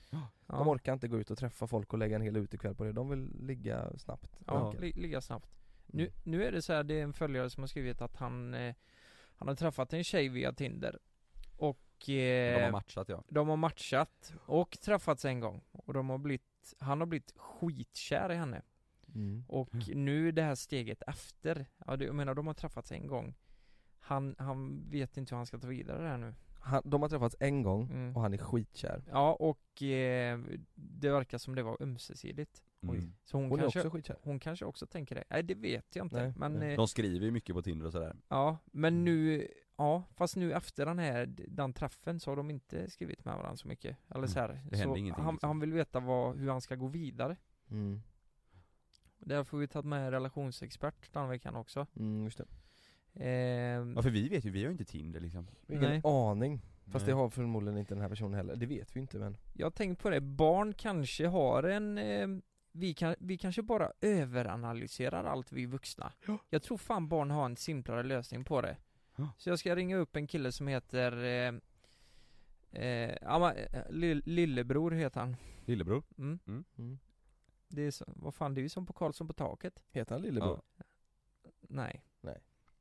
De 0.47 0.69
orkar 0.69 0.93
inte 0.93 1.09
gå 1.09 1.19
ut 1.19 1.31
och 1.31 1.39
träffa 1.39 1.67
folk 1.67 1.93
och 1.93 1.99
lägga 1.99 2.17
en 2.17 2.23
hel 2.23 2.37
utekväll 2.37 2.75
på 2.75 2.85
det, 2.85 2.93
de 2.93 3.09
vill 3.09 3.31
ligga 3.47 3.99
snabbt 3.99 4.39
Ja, 4.47 4.73
ligga 4.81 5.21
snabbt. 5.21 5.51
Nu, 5.93 6.13
nu 6.25 6.45
är 6.45 6.53
det 6.53 6.63
så 6.63 6.73
här, 6.73 6.83
det 6.85 6.95
är 6.99 7.03
en 7.03 7.13
följare 7.13 7.51
som 7.51 7.63
har 7.63 7.69
skrivit 7.69 8.01
att 8.03 8.17
han, 8.17 8.55
eh, 8.55 8.75
han 9.37 9.49
har 9.49 9.55
träffat 9.55 9.93
en 9.93 10.05
tjej 10.05 10.29
via 10.29 10.53
Tinder. 10.53 10.99
Och 11.57 12.09
eh, 12.11 12.55
De 12.59 12.65
har 12.65 12.71
matchat 12.71 13.09
ja. 13.09 13.25
de 13.29 13.49
har 13.49 13.57
matchat 13.57 14.33
och 14.47 14.79
träffats 14.81 15.25
en 15.25 15.41
gång. 15.41 15.65
Och 15.73 15.93
de 15.95 16.11
har 16.11 16.19
blivit, 16.19 16.75
han 16.79 17.01
har 17.01 17.07
blivit 17.07 17.33
skitkär 17.37 18.33
i 18.33 18.35
henne. 18.37 18.63
Mm. 19.15 19.45
Och 19.49 19.89
nu 19.95 20.33
det 20.33 20.43
här 20.43 20.55
steget 20.55 21.03
efter, 21.07 21.67
ja 21.87 21.97
det, 21.97 22.05
jag 22.05 22.15
menar 22.15 22.35
de 22.35 22.47
har 22.47 22.55
träffats 22.55 22.93
en 22.93 23.07
gång. 23.07 23.35
Han, 23.99 24.35
han 24.39 24.91
vet 24.91 25.17
inte 25.17 25.35
hur 25.35 25.37
han 25.37 25.47
ska 25.47 25.59
ta 25.59 25.67
vidare 25.69 26.03
det 26.03 26.09
här 26.09 26.19
nu. 26.19 26.35
han, 26.61 26.83
De 26.85 27.03
har 27.03 27.09
träffats 27.09 27.37
en 27.41 27.63
gång 27.63 27.91
Mm. 27.91 28.17
och 28.17 28.23
han 28.23 28.35
är 28.35 28.39
skitkär 28.39 29.03
Ja 29.11 29.33
och 29.35 29.83
eh, 29.83 30.41
det 30.75 31.11
verkar 31.11 31.39
som 31.39 31.55
det 31.55 31.63
var 31.63 31.77
ömsesidigt. 31.83 32.63
Mm. 32.83 33.13
Så 33.25 33.37
hon, 33.37 33.51
Hon 33.51 33.59
är 33.59 33.63
kanske, 33.63 33.79
också 33.81 33.91
skitkär 33.91 34.17
hon 34.23 34.39
kanske 34.39 34.65
också 34.65 34.87
tänker 34.87 35.15
det. 35.15 35.25
Nej 35.31 35.43
det 35.43 35.55
vet 35.55 35.97
jag 35.97 36.05
inte. 36.07 36.23
Nej, 36.23 36.33
men 36.37 36.53
nej. 36.53 36.71
eh, 36.71 36.77
De 36.77 36.89
skriver 36.89 37.27
ju 37.27 37.31
mycket 37.33 37.55
på 37.55 37.63
Tinder 37.63 37.87
och 37.87 37.93
sådär. 37.93 38.17
Ja, 38.29 38.59
men 38.65 39.05
nu, 39.05 39.49
ja, 39.77 40.03
fast 40.15 40.37
nu 40.37 40.53
efter 40.53 40.87
den 40.87 40.99
här, 40.99 41.27
den 41.49 41.73
träffen 41.73 42.21
så 42.21 42.31
har 42.31 42.37
de 42.37 42.51
inte 42.51 42.91
skrivit 42.91 43.25
med 43.25 43.35
varandra 43.37 43.57
så 43.57 43.69
mycket. 43.69 43.97
Eller 44.09 44.19
Mm, 44.19 44.29
så 44.29 44.41
här. 44.41 44.49
det 44.49 44.77
händer 44.77 44.95
så 44.95 44.97
ingenting, 44.97 45.25
han, 45.25 45.35
liksom. 45.35 45.49
han 45.49 45.61
vill 45.61 45.73
veta 45.73 46.01
vad, 46.01 46.37
hur 46.37 46.51
han 46.51 46.61
ska 46.61 46.75
gå 46.75 46.87
vidare. 46.87 47.37
mm. 47.71 48.03
Därför 49.23 49.53
har 49.53 49.61
vi 49.61 49.69
tagit 49.69 49.87
med 49.87 50.11
relationsexpert 50.11 51.13
den 51.13 51.29
veckan 51.29 51.57
också. 51.57 51.87
Mm, 51.97 52.25
just 52.25 52.39
det. 52.39 52.47
Ehm, 53.15 53.93
Ja 53.97 54.03
för 54.03 54.11
vi 54.11 54.29
vet 54.29 54.45
ju, 54.45 54.51
vi 54.51 54.59
har 54.61 54.67
ju 54.67 54.73
inte 54.73 54.85
Tinder 54.85 55.21
liksom. 55.21 55.47
Ingen 55.69 55.83
Nej. 55.83 56.01
aning, 56.05 56.61
fast 56.87 57.07
det 57.07 57.13
har 57.13 57.29
förmodligen 57.31 57.79
inte 57.79 57.95
den 57.95 58.03
här 58.03 58.09
personen 58.09 58.35
heller, 58.35 58.57
det 58.57 58.67
vet 58.67 58.97
vi 58.97 59.01
inte 59.01 59.19
men 59.19 59.37
jag 59.53 59.75
tänkt 59.75 60.03
på 60.03 60.11
det, 60.11 60.21
barn 60.21 60.73
kanske 60.75 61.27
har 61.27 61.63
en, 61.63 61.99
eh, 61.99 62.29
vi, 62.73 62.95
kan, 62.95 63.15
vi 63.19 63.39
kanske 63.39 63.63
bara 63.63 63.93
överanalyserar 64.01 65.25
allt 65.25 65.53
vi 65.53 65.67
vuxna. 65.67 66.13
Jag 66.51 66.63
tror 66.63 66.77
fan 66.79 67.09
barn 67.09 67.31
har 67.31 67.45
en 67.47 67.57
simplare 67.57 68.03
lösning 68.03 68.45
på 68.45 68.61
det. 68.61 68.77
Ja. 69.17 69.29
Så 69.39 69.51
jag 69.51 69.59
ska 69.59 69.77
ringa 69.77 69.97
upp 69.97 70.17
en 70.17 70.27
kille 70.27 70.53
som 70.53 70.67
heter 70.69 71.13
eh, 71.25 71.55
eh, 72.83 73.17
ja, 73.23 73.53
eh, 73.55 73.83
Lill- 73.91 74.23
Lillebror 74.25 74.91
heter 74.91 75.21
han. 75.21 75.37
Lillebror? 75.65 76.03
Mm. 76.19 76.39
mm. 76.79 76.99
Det 77.69 77.83
är 77.83 77.91
så, 77.91 78.05
vad 78.09 78.35
fan, 78.35 78.55
det 78.55 78.61
är 78.61 78.63
ju 78.63 78.69
som 78.69 78.87
på 78.87 78.93
Karlsson 78.93 79.27
på 79.27 79.33
taket. 79.33 79.83
Heter 79.91 80.15
han 80.15 80.23
lillebror? 80.23 80.63
Nej, 81.61 82.05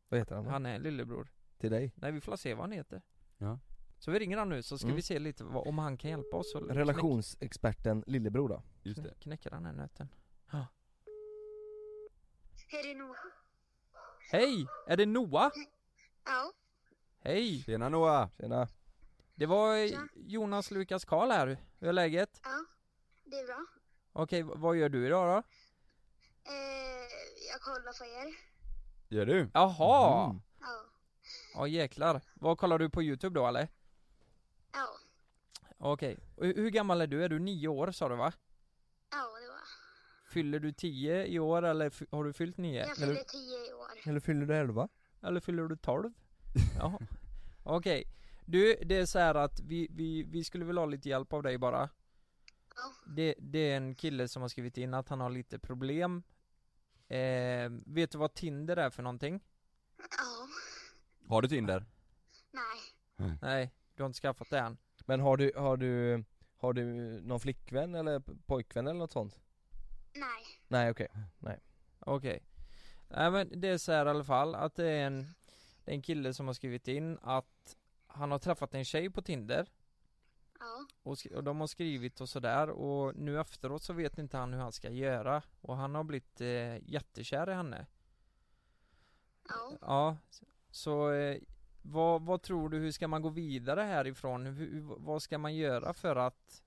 Vad 0.09 0.19
heter 0.19 0.35
han 0.35 0.43
då? 0.45 0.49
han 0.51 0.65
är 0.65 0.79
lillebror. 0.79 1.27
Till 1.57 1.71
dig? 1.71 1.93
Nej, 1.95 2.11
vi 2.11 2.21
får 2.21 2.35
se 2.35 2.53
vad 2.53 2.63
han 2.63 2.71
heter. 2.71 3.01
Ja. 3.37 3.59
Så 3.99 4.11
vi 4.11 4.19
ringer 4.19 4.37
han 4.37 4.49
nu 4.49 4.63
så 4.63 4.77
ska 4.77 4.85
Mm. 4.87 4.95
vi 4.95 5.01
se 5.01 5.19
lite 5.19 5.43
vad, 5.43 5.67
om 5.67 5.77
han 5.77 5.97
kan 5.97 6.09
hjälpa 6.11 6.37
oss 6.37 6.55
och 6.55 6.61
Relationsexperten 6.69 8.03
Lillebror 8.07 8.49
då 8.49 8.63
Just 8.83 8.95
det. 9.03 9.09
knäck, 9.09 9.19
knäcka 9.19 9.49
den 9.49 9.65
här 9.65 9.73
nöten 9.73 10.09
Är 12.71 12.83
det 12.83 12.95
Noah? 12.95 13.15
Hej! 14.31 14.67
Är 14.87 14.97
det 14.97 15.05
Noah? 15.05 15.51
Ja. 16.25 16.51
Hej! 17.19 17.63
Tjena 17.63 17.89
Noah! 17.89 18.29
Tjena 18.37 18.67
Det 19.35 19.45
var 19.45 19.75
eh, 19.77 19.99
Jonas 20.15 20.71
Lukas 20.71 21.05
Karl 21.05 21.31
här, 21.31 21.57
hur 21.79 21.87
är 21.89 21.93
läget? 21.93 22.41
Ja. 22.43 22.65
Det 23.25 23.35
är 23.35 23.45
bra. 23.47 23.65
Okej, 24.13 24.43
vad 24.43 24.77
gör 24.77 24.89
du 24.89 25.05
idag 25.07 25.27
då? 25.27 25.37
Eh, 26.51 27.07
jag 27.51 27.61
kollar 27.61 27.97
på 27.99 28.05
er. 28.05 28.35
Gör 29.15 29.25
du? 29.25 29.49
Jaha! 29.53 30.25
Mm. 30.29 30.41
Ja. 30.59 30.67
Ja 31.53 31.67
jäklar, 31.67 32.21
vad 32.33 32.57
kollar 32.57 32.79
du 32.79 32.89
på 32.89 33.03
youtube 33.03 33.39
då 33.39 33.47
eller? 33.47 33.67
Okej, 35.81 36.17
Och 36.35 36.45
hur 36.45 36.53
hur 36.55 36.69
gammal 36.69 37.01
är 37.01 37.07
du? 37.07 37.23
Är 37.23 37.29
du 37.29 37.39
nio 37.39 37.67
år 37.67 37.91
sa 37.91 38.09
du 38.09 38.15
va? 38.15 38.33
Ja, 39.11 39.17
det 39.17 39.47
var. 39.47 39.59
Fyller 40.31 40.59
du 40.59 40.71
tio 40.71 41.25
i 41.25 41.39
år 41.39 41.61
eller 41.65 42.15
har 42.15 42.23
du 42.23 42.33
fyllt 42.33 42.57
nio? 42.57 42.79
Jag 42.79 42.97
fyller 42.97 43.15
tio 43.15 43.69
i 43.69 43.73
år. 43.73 44.09
Eller 44.09 44.19
fyller 44.19 44.45
du 44.45 44.55
elva? 44.55 44.89
Eller 45.21 45.39
fyller 45.39 45.63
du 45.63 45.75
12? 45.75 46.13
Ja. 46.79 46.99
Okej. 47.63 48.03
Du, 48.45 48.75
det 48.75 48.95
är 48.95 49.05
så 49.05 49.19
här 49.19 49.35
att 49.35 49.59
vi, 49.59 49.87
vi, 49.91 50.23
vi 50.23 50.43
skulle 50.43 50.65
vilja 50.65 50.81
ha 50.81 50.85
lite 50.85 51.09
hjälp 51.09 51.33
av 51.33 51.43
dig 51.43 51.57
bara. 51.57 51.89
Ja. 52.75 52.93
Det, 53.15 53.35
det 53.39 53.71
är 53.71 53.77
en 53.77 53.95
kille 53.95 54.27
som 54.27 54.41
har 54.41 54.49
skrivit 54.49 54.77
in 54.77 54.93
att 54.93 55.09
han 55.09 55.19
har 55.21 55.29
lite 55.29 55.59
problem. 55.59 56.23
Eh, 57.07 57.69
vet 57.85 58.11
du 58.11 58.17
vad 58.17 58.33
Tinder 58.33 58.77
är 58.77 58.89
för 58.89 59.03
någonting? 59.03 59.43
Ja. 59.97 60.47
Har 61.27 61.41
du 61.41 61.47
Tinder? 61.47 61.85
Nej. 62.51 63.37
Nej, 63.41 63.71
du 63.99 64.03
har 64.03 64.07
inte 64.09 64.19
skaffat 64.19 64.49
det 64.49 64.59
än. 64.59 64.77
Men 65.05 65.19
har 65.19 65.37
du, 65.37 65.51
har 65.55 65.77
du, 65.77 66.23
har 66.57 66.73
du 66.73 66.85
någon 67.21 67.39
flickvän 67.39 67.95
eller 67.95 68.19
pojkvän 68.45 68.87
eller 68.87 68.99
något 68.99 69.11
sånt? 69.11 69.39
Nej. 70.13 70.61
Nej 70.67 70.91
okej, 70.91 71.07
Okej. 71.99 72.43
Nej 73.09 73.31
men 73.31 73.61
det 73.61 73.67
är 73.67 73.77
så 73.77 73.91
här 73.91 74.05
i 74.05 74.09
alla 74.09 74.23
fall 74.23 74.55
att 74.55 74.75
det 74.75 74.89
är 74.89 75.07
en, 75.07 75.27
det 75.85 75.91
är 75.91 75.95
en 75.95 76.01
kille 76.01 76.33
som 76.33 76.47
har 76.47 76.53
skrivit 76.53 76.87
in 76.87 77.17
att 77.21 77.77
han 78.07 78.31
har 78.31 78.39
träffat 78.39 78.73
en 78.73 78.85
tjej 78.85 79.09
på 79.09 79.21
Tinder 79.21 79.69
Ja. 80.59 80.85
och, 81.03 81.15
sk- 81.15 81.33
och 81.33 81.43
de 81.43 81.59
har 81.59 81.67
skrivit 81.67 82.21
och 82.21 82.29
sådär 82.29 82.69
och 82.69 83.15
nu 83.15 83.39
efteråt 83.39 83.83
så 83.83 83.93
vet 83.93 84.17
inte 84.17 84.37
han 84.37 84.53
hur 84.53 84.59
han 84.61 84.71
ska 84.71 84.89
göra 84.89 85.41
och 85.61 85.77
han 85.77 85.95
har 85.95 86.03
blivit 86.03 86.41
eh, 86.41 86.89
jättekär 86.91 87.49
i 87.49 87.53
henne 87.53 87.85
Ja. 89.49 89.77
Ja, 89.81 90.17
så 90.71 91.11
eh, 91.11 91.37
vad, 91.91 92.21
vad 92.21 92.41
tror 92.41 92.69
du, 92.69 92.77
hur 92.77 92.91
ska 92.91 93.07
man 93.07 93.21
gå 93.21 93.29
vidare 93.29 93.81
härifrån? 93.81 94.45
Hur, 94.45 94.81
vad 94.97 95.21
ska 95.21 95.37
man 95.37 95.55
göra 95.55 95.93
för 95.93 96.15
att 96.15 96.61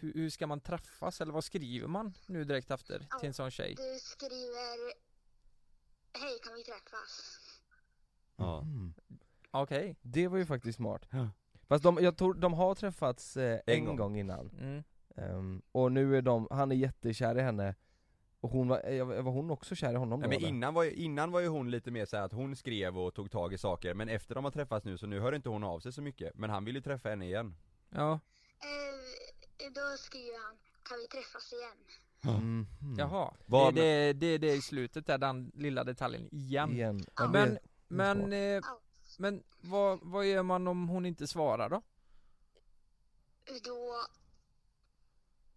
hur, 0.00 0.12
hur 0.14 0.30
ska 0.30 0.46
man 0.46 0.60
träffas 0.60 1.20
eller 1.20 1.32
vad 1.32 1.44
skriver 1.44 1.88
man 1.88 2.14
nu 2.26 2.44
direkt 2.44 2.70
efter 2.70 2.98
till 3.20 3.26
en 3.28 3.34
sån 3.34 3.50
tjej? 3.50 3.74
Du 3.76 3.98
skriver 3.98 4.92
Hej, 6.12 6.38
kan 6.42 6.54
vi 6.54 6.62
träffas? 6.64 7.38
Ja. 8.36 8.60
Mm. 8.62 8.94
Okej, 9.50 9.96
Det 10.02 10.28
var 10.28 10.38
ju 10.38 10.46
faktiskt 10.46 10.76
smart 10.76 11.06
Ja. 11.10 11.28
Fast 11.68 11.84
de, 11.84 11.98
jag 12.00 12.16
tror, 12.16 12.34
de 12.34 12.52
har 12.52 12.74
träffats 12.74 13.36
eh, 13.36 13.60
en, 13.66 13.74
En 13.78 13.84
gång. 13.84 13.96
gång. 13.96 14.16
innan 14.18 14.50
mm. 14.50 14.82
Ehm, 15.16 15.62
Och 15.72 15.92
nu 15.92 16.16
är 16.16 16.22
de, 16.22 16.48
han 16.50 16.72
är 16.72 16.76
jättekär 16.76 17.38
i 17.38 17.40
henne 17.42 17.74
Och 18.42 18.50
hon 18.50 18.68
var, 18.68 18.90
eh, 18.90 19.04
var 19.04 19.32
hon 19.32 19.50
också 19.50 19.74
kär 19.74 19.92
i 19.92 19.96
honom 19.96 20.20
då 20.20 20.26
Nej, 20.26 20.28
men 20.28 20.38
eller? 20.38 20.48
innan 20.48 20.74
var, 20.74 20.82
ju, 20.84 20.90
innan 20.92 21.30
var 21.30 21.40
ju 21.40 21.46
hon 21.48 21.70
lite 21.70 21.90
mer 21.90 22.04
så 22.06 22.16
här 22.16 22.24
att 22.24 22.32
hon 22.32 22.56
skrev 22.56 22.98
och 22.98 23.14
tog 23.14 23.30
tag 23.30 23.52
i 23.52 23.58
saker, 23.58 23.94
men 23.94 24.08
efter 24.08 24.34
de 24.34 24.44
har 24.44 24.50
träffats 24.50 24.84
nu 24.86 24.98
så 24.98 25.06
nu 25.06 25.20
hör 25.20 25.32
inte 25.34 25.48
hon 25.48 25.64
av 25.64 25.80
sig 25.80 25.92
så 25.92 26.02
mycket, 26.02 26.34
men 26.34 26.50
han 26.50 26.64
vill 26.64 26.74
ju 26.74 26.80
träffa 26.82 27.08
henne 27.08 27.24
igen 27.24 27.54
ja, 27.90 28.20
Eh, 29.58 29.72
då 29.74 29.96
skriver 29.98 30.44
han 30.46 30.56
Kan 30.82 30.98
vi 30.98 31.06
träffas 31.06 31.52
igen? 31.52 31.76
Mhm. 32.36 32.66
jaha. 32.98 33.34
Vad- 33.46 33.74
det, 33.74 33.80
det, 33.82 34.12
det, 34.12 34.38
det 34.38 34.50
är 34.50 34.56
i 34.56 34.62
slutet 34.62 35.06
där, 35.06 35.18
den 35.18 35.52
lilla 35.54 35.84
detaljen 35.84 36.28
igen. 36.34 36.70
Igen. 36.72 37.04
Ja, 37.16 37.28
Men, 37.28 37.48
det- 37.54 37.60
men, 37.88 38.32
eh, 38.32 38.62
men 39.18 39.42
vad, 39.60 39.98
vad 40.02 40.26
gör 40.26 40.42
man 40.42 40.68
om 40.68 40.88
hon 40.88 41.06
inte 41.06 41.26
svarar 41.26 41.68
då? 41.68 41.82
Då 43.64 43.94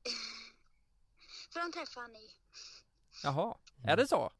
För 1.53 1.59
de 1.59 1.71
träffar 1.71 2.01
han. 2.01 2.11
Jaha, 3.25 3.55
är 3.83 3.97
det 3.97 4.07
så? 4.07 4.31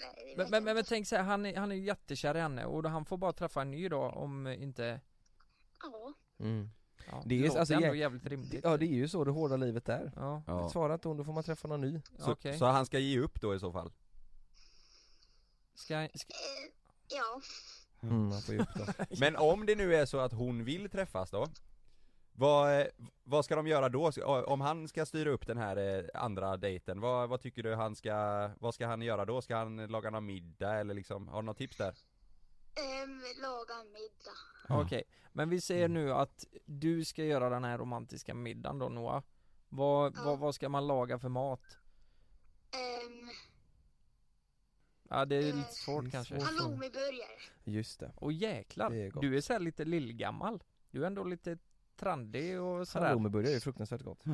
Nej, 0.00 0.34
det 0.36 0.50
Men, 0.50 0.64
men, 0.64 0.74
men, 0.76 0.84
tänk 0.84 1.06
så 1.06 1.16
här, 1.16 1.22
han 1.22 1.46
är, 1.46 1.56
han 1.56 1.72
är 1.72 1.76
ju 1.76 1.82
jättekär 1.84 2.36
i 2.36 2.40
henne 2.40 2.64
och 2.64 2.82
då 2.82 2.88
han 2.88 3.04
får 3.04 3.16
bara 3.16 3.32
träffa 3.32 3.62
en 3.62 3.70
ny 3.70 3.88
då 3.88 4.00
om 4.02 4.46
inte 4.46 5.00
Ja. 5.82 6.12
mm. 6.40 6.70
ja, 7.10 7.22
Det 7.26 7.34
är 7.34 7.46
låter 7.46 7.58
alltså 7.60 7.74
ändå 7.74 7.86
jä- 7.86 7.94
jävligt 7.94 8.26
rimligt 8.26 8.60
Ja 8.64 8.76
det 8.76 8.84
är 8.86 8.94
ju 8.94 9.08
så 9.08 9.24
det 9.24 9.30
hårda 9.30 9.56
livet 9.56 9.88
är 9.88 10.12
Ja, 10.16 10.42
Ja. 10.46 10.68
Svarar 10.70 10.94
inte 10.94 11.08
hon, 11.08 11.16
då 11.16 11.24
får 11.24 11.32
man 11.32 11.44
träffa 11.44 11.68
någon 11.68 11.80
ny 11.80 12.00
Så, 12.18 12.32
okej 12.32 12.58
så 12.58 12.64
han 12.66 12.86
ska 12.86 12.98
ge 12.98 13.20
upp 13.20 13.40
då 13.40 13.54
i 13.54 13.60
så 13.60 13.72
fall? 13.72 13.92
Ska, 15.74 16.08
ska, 16.14 16.32
Eh, 16.34 16.72
ja. 17.08 17.40
mm, 18.02 18.28
man 18.28 18.42
får 18.42 18.54
ju 18.54 18.60
upp 18.60 18.68
då. 18.74 18.84
Men 19.20 19.36
om 19.36 19.66
det 19.66 19.74
nu 19.74 19.94
är 19.94 20.06
så 20.06 20.18
att 20.18 20.32
hon 20.32 20.64
vill 20.64 20.90
träffas 20.90 21.30
då? 21.30 21.46
Vad, 22.36 22.80
eh, 22.80 22.86
vad 23.24 23.44
ska 23.44 23.56
de 23.56 23.66
göra 23.66 23.88
då? 23.88 24.10
Om 24.46 24.60
han 24.60 24.88
ska 24.88 25.06
styra 25.06 25.30
upp 25.30 25.46
den 25.46 25.58
här 25.58 25.76
eh, 25.76 26.04
andra 26.22 26.56
dejten, 26.56 27.00
vad, 27.00 27.28
vad 27.28 27.40
tycker 27.40 27.62
du 27.62 27.74
han 27.74 27.96
ska, 27.96 28.50
vad 28.58 28.74
ska 28.74 28.86
han 28.86 29.02
göra 29.02 29.24
då? 29.24 29.42
Ska 29.42 29.56
han 29.56 29.76
laga 29.86 30.10
någon 30.10 30.26
middag 30.26 30.74
eller 30.74 30.94
liksom, 30.94 31.28
har 31.28 31.42
du 31.42 31.46
något 31.46 31.58
tips 31.58 31.76
där? 31.76 31.94
Ehm, 32.74 33.22
laga 33.42 33.74
en 33.80 33.92
middag. 33.92 34.82
Okej, 34.82 35.02
men 35.32 35.48
vi 35.50 35.60
ser 35.60 35.88
nu 35.88 36.12
att 36.12 36.44
du 36.64 37.04
ska 37.04 37.24
göra 37.24 37.50
den 37.50 37.64
här 37.64 37.78
romantiska 37.78 38.34
middagen 38.34 38.78
då 38.78 38.88
Noah 38.88 39.22
vad, 39.68 40.16
Ja. 40.16 40.22
vad, 40.24 40.38
vad 40.38 40.54
ska 40.54 40.68
man 40.68 40.86
laga 40.86 41.18
för 41.18 41.28
mat? 41.28 41.76
Ehm, 42.70 43.28
Ja 45.08 45.24
det 45.24 45.36
är 45.36 45.48
Eh, 45.50 45.56
lite 45.56 45.74
svårt 45.74 46.10
kanske 46.10 46.40
halloumiburgare. 46.40 47.38
Just 47.64 48.00
det, 48.00 48.12
Och 48.16 48.32
jäklar, 48.32 48.90
Det 48.90 48.96
är 49.06 49.12
du 49.20 49.36
är 49.36 49.40
så 49.40 49.52
här 49.52 49.60
lite 49.60 49.84
lillgammal 49.84 50.62
Du 50.90 51.02
är 51.02 51.06
ändå 51.06 51.24
lite 51.24 51.58
trandig 51.96 52.60
och 52.60 52.88
sådär 52.88 53.06
halloumiburgare 53.06 53.50
är 53.52 53.54
ju 53.54 53.60
fruktansvärt 53.60 54.02
gott 54.02 54.24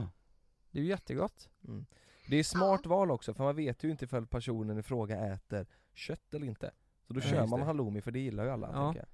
Det 0.70 0.78
är 0.78 0.82
ju 0.82 0.88
jättegott 0.88 1.48
mm. 1.68 1.86
Det 2.28 2.36
är 2.36 2.44
smart 2.44 2.86
val 2.86 3.11
också 3.11 3.34
för 3.34 3.44
man 3.44 3.56
vet 3.56 3.84
ju 3.84 3.90
inte 3.90 4.04
ifall 4.04 4.26
personen 4.26 4.78
i 4.78 4.82
fråga 4.82 5.18
äter 5.34 5.66
kött 5.94 6.34
eller 6.34 6.46
inte 6.46 6.70
Så 7.06 7.12
då 7.12 7.20
Ja, 7.20 7.26
kör 7.30 7.46
man 7.46 7.61
det. 7.61 7.66
halloumi 7.66 8.00
för 8.00 8.11
det 8.11 8.20
gillar 8.20 8.44
ju 8.44 8.50
alla 8.50 8.70
Ja. 8.74 8.84
tänker 8.84 8.98
jag 9.00 9.08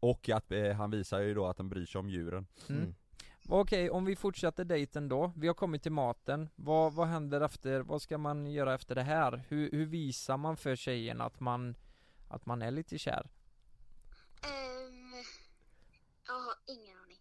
Och 0.00 0.28
att 0.28 0.52
eh, 0.52 0.72
han 0.72 0.90
visar 0.90 1.20
ju 1.20 1.34
då 1.34 1.46
att 1.46 1.58
han 1.58 1.68
bryr 1.68 1.86
sig 1.86 1.98
om 1.98 2.10
djuren 2.10 2.46
mm. 2.68 2.82
Mm. 2.82 2.94
Okej, 3.50 3.90
om 3.90 4.04
vi 4.04 4.16
fortsätter 4.16 4.64
dejten 4.64 5.08
då, 5.08 5.32
vi 5.36 5.46
har 5.46 5.54
kommit 5.54 5.82
till 5.82 5.92
maten, 5.92 6.48
vad, 6.56 6.92
vad 6.92 7.08
händer 7.08 7.40
efter, 7.40 7.80
vad 7.80 8.02
ska 8.02 8.18
man 8.18 8.46
göra 8.46 8.74
efter 8.74 8.94
det 8.94 9.02
här? 9.02 9.44
Hur, 9.48 9.70
hur 9.70 9.86
visar 9.86 10.36
man 10.36 10.56
för 10.56 10.76
tjejen 10.76 11.20
att 11.20 11.40
man, 11.40 11.76
att 12.28 12.46
man 12.46 12.62
är 12.62 12.70
lite 12.70 12.98
kär? 12.98 13.30
Ehm, 14.42 15.12
jag 16.26 16.34
har 16.34 16.54
ingen 16.66 16.96
aning. 16.98 17.18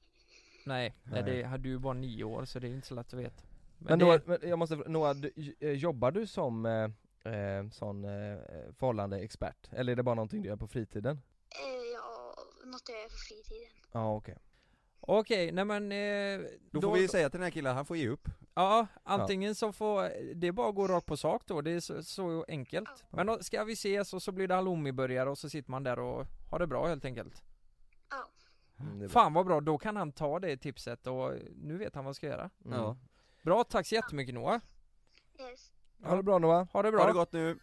Nej, 0.67 0.95
Nej. 1.03 1.23
det 1.23 1.43
hade 1.43 1.63
du 1.63 1.79
bara 1.79 1.93
nio 1.93 2.23
år 2.23 2.45
så 2.45 2.59
det 2.59 2.67
är 2.67 2.71
inte 2.71 2.87
så 2.87 2.95
lätt 2.95 3.13
att 3.13 3.19
veta 3.19 3.43
Men, 3.77 3.99
det, 3.99 4.05
Noah, 4.05 4.21
men 4.25 4.39
jag 4.41 4.59
måste 4.59 4.75
Noah, 4.75 5.15
du, 5.15 5.55
eh, 5.59 5.71
jobbar 5.71 6.11
du 6.11 6.27
som 6.27 6.65
eh, 6.65 7.33
eh, 7.33 7.69
sån 7.69 8.05
eh, 8.05 8.37
förhållande 8.77 9.19
expert? 9.19 9.69
Eller 9.71 9.91
är 9.91 9.95
det 9.95 10.03
bara 10.03 10.15
någonting 10.15 10.41
du 10.41 10.49
gör 10.49 10.55
på 10.55 10.67
fritiden? 10.67 11.21
Eh, 11.49 11.93
ja, 11.93 12.35
något 12.65 12.89
jag 12.89 13.01
gör 13.01 13.09
på 13.09 13.17
fritiden. 13.17 13.69
Ja 13.91 14.15
okej 14.15 14.37
Okej, 14.99 15.51
nej 15.51 15.65
men 15.65 15.91
eh, 15.91 16.49
Då 16.71 16.81
får 16.81 16.93
vi 16.93 17.07
säga 17.07 17.29
till 17.29 17.39
den 17.39 17.43
här 17.43 17.51
killen, 17.51 17.75
han 17.75 17.85
får 17.85 17.97
ge 17.97 18.09
upp 18.09 18.29
Ja, 18.53 18.87
antingen 19.03 19.55
så 19.55 19.71
får, 19.71 20.01
det 20.35 20.47
är 20.47 20.51
bara 20.51 20.69
att 20.69 20.75
gå 20.75 20.87
rakt 20.87 21.05
på 21.05 21.17
sak 21.17 21.41
då, 21.45 21.61
det 21.61 21.71
är 21.71 21.79
så, 21.79 22.03
så 22.03 22.45
enkelt 22.47 22.89
Men 23.09 23.27
då 23.27 23.39
ska 23.41 23.63
vi 23.63 23.73
ses 23.73 24.13
och 24.13 24.21
så 24.21 24.31
blir 24.31 24.47
det 24.47 24.55
halloumiburgare 24.55 25.29
och 25.29 25.37
så 25.37 25.49
sitter 25.49 25.71
man 25.71 25.83
där 25.83 25.99
och 25.99 26.25
har 26.49 26.59
det 26.59 26.67
bra 26.67 26.87
helt 26.87 27.05
enkelt 27.05 27.33
Ja. 27.35 27.56
Mm. 28.79 29.09
Fan 29.09 29.33
vad 29.33 29.45
bra, 29.45 29.61
då 29.61 29.77
kan 29.77 29.95
han 29.95 30.11
ta 30.11 30.39
det 30.39 30.57
tipset 30.57 31.07
och 31.07 31.33
nu 31.55 31.77
vet 31.77 31.95
han 31.95 32.03
vad 32.03 32.07
han 32.09 32.15
ska 32.15 32.27
göra 32.27 32.49
Mm. 32.65 32.79
Ja. 32.79 32.97
Bra, 33.43 33.63
tack 33.63 33.87
så 33.87 33.95
jättemycket 33.95 34.35
Noah 34.35 34.59
Yes. 35.39 35.71
Ha 36.03 36.15
det 36.15 36.23
bra 36.23 36.39
Noah 36.39 36.67
Ha 36.73 36.81
det 36.81 36.91
bra, 36.91 36.99
Ha 37.01 37.07
det 37.07 37.13
gott 37.13 37.33
nu, 37.33 37.59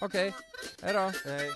okej, 0.00 0.34
hejdå 0.82 1.12
hej 1.24 1.50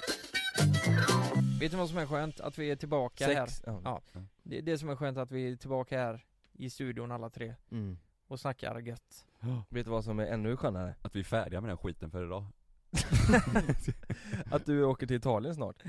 Vet 1.60 1.70
du 1.70 1.76
vad 1.76 1.88
som 1.88 1.98
är 1.98 2.06
skönt? 2.06 2.40
Att 2.40 2.58
vi 2.58 2.70
är 2.70 2.76
tillbaka 2.76 3.26
här 3.26 3.46
Sex, 3.46 3.62
ja. 3.66 3.80
Ja. 3.84 4.02
det, 4.42 4.60
det 4.60 4.78
som 4.78 4.88
är 4.88 4.96
skönt 4.96 5.18
att 5.18 5.30
vi 5.30 5.52
är 5.52 5.56
tillbaka 5.56 5.98
här 5.98 6.24
i 6.52 6.70
studion 6.70 7.12
alla 7.12 7.30
tre 7.30 7.54
Mm. 7.70 7.98
och 8.28 8.40
snackar 8.40 8.78
gött 8.80 9.26
Vet 9.68 9.84
du 9.84 9.90
vad 9.90 10.04
som 10.04 10.18
är 10.18 10.26
ännu 10.26 10.56
skönare? 10.56 10.94
Att 11.02 11.16
vi 11.16 11.20
är 11.20 11.24
färdiga 11.24 11.60
med 11.60 11.70
den 11.70 11.78
skiten 11.78 12.10
för 12.10 12.26
idag 12.26 12.44
Att 14.50 14.66
du 14.66 14.84
åker 14.84 15.06
till 15.06 15.16
Italien 15.16 15.54
snart, 15.54 15.82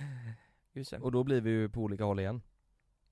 Just 0.73 0.91
det. 0.91 0.99
och 0.99 1.11
då 1.11 1.23
blir 1.23 1.41
vi 1.41 1.49
ju 1.49 1.69
på 1.69 1.81
olika 1.81 2.03
håll 2.03 2.19
igen 2.19 2.41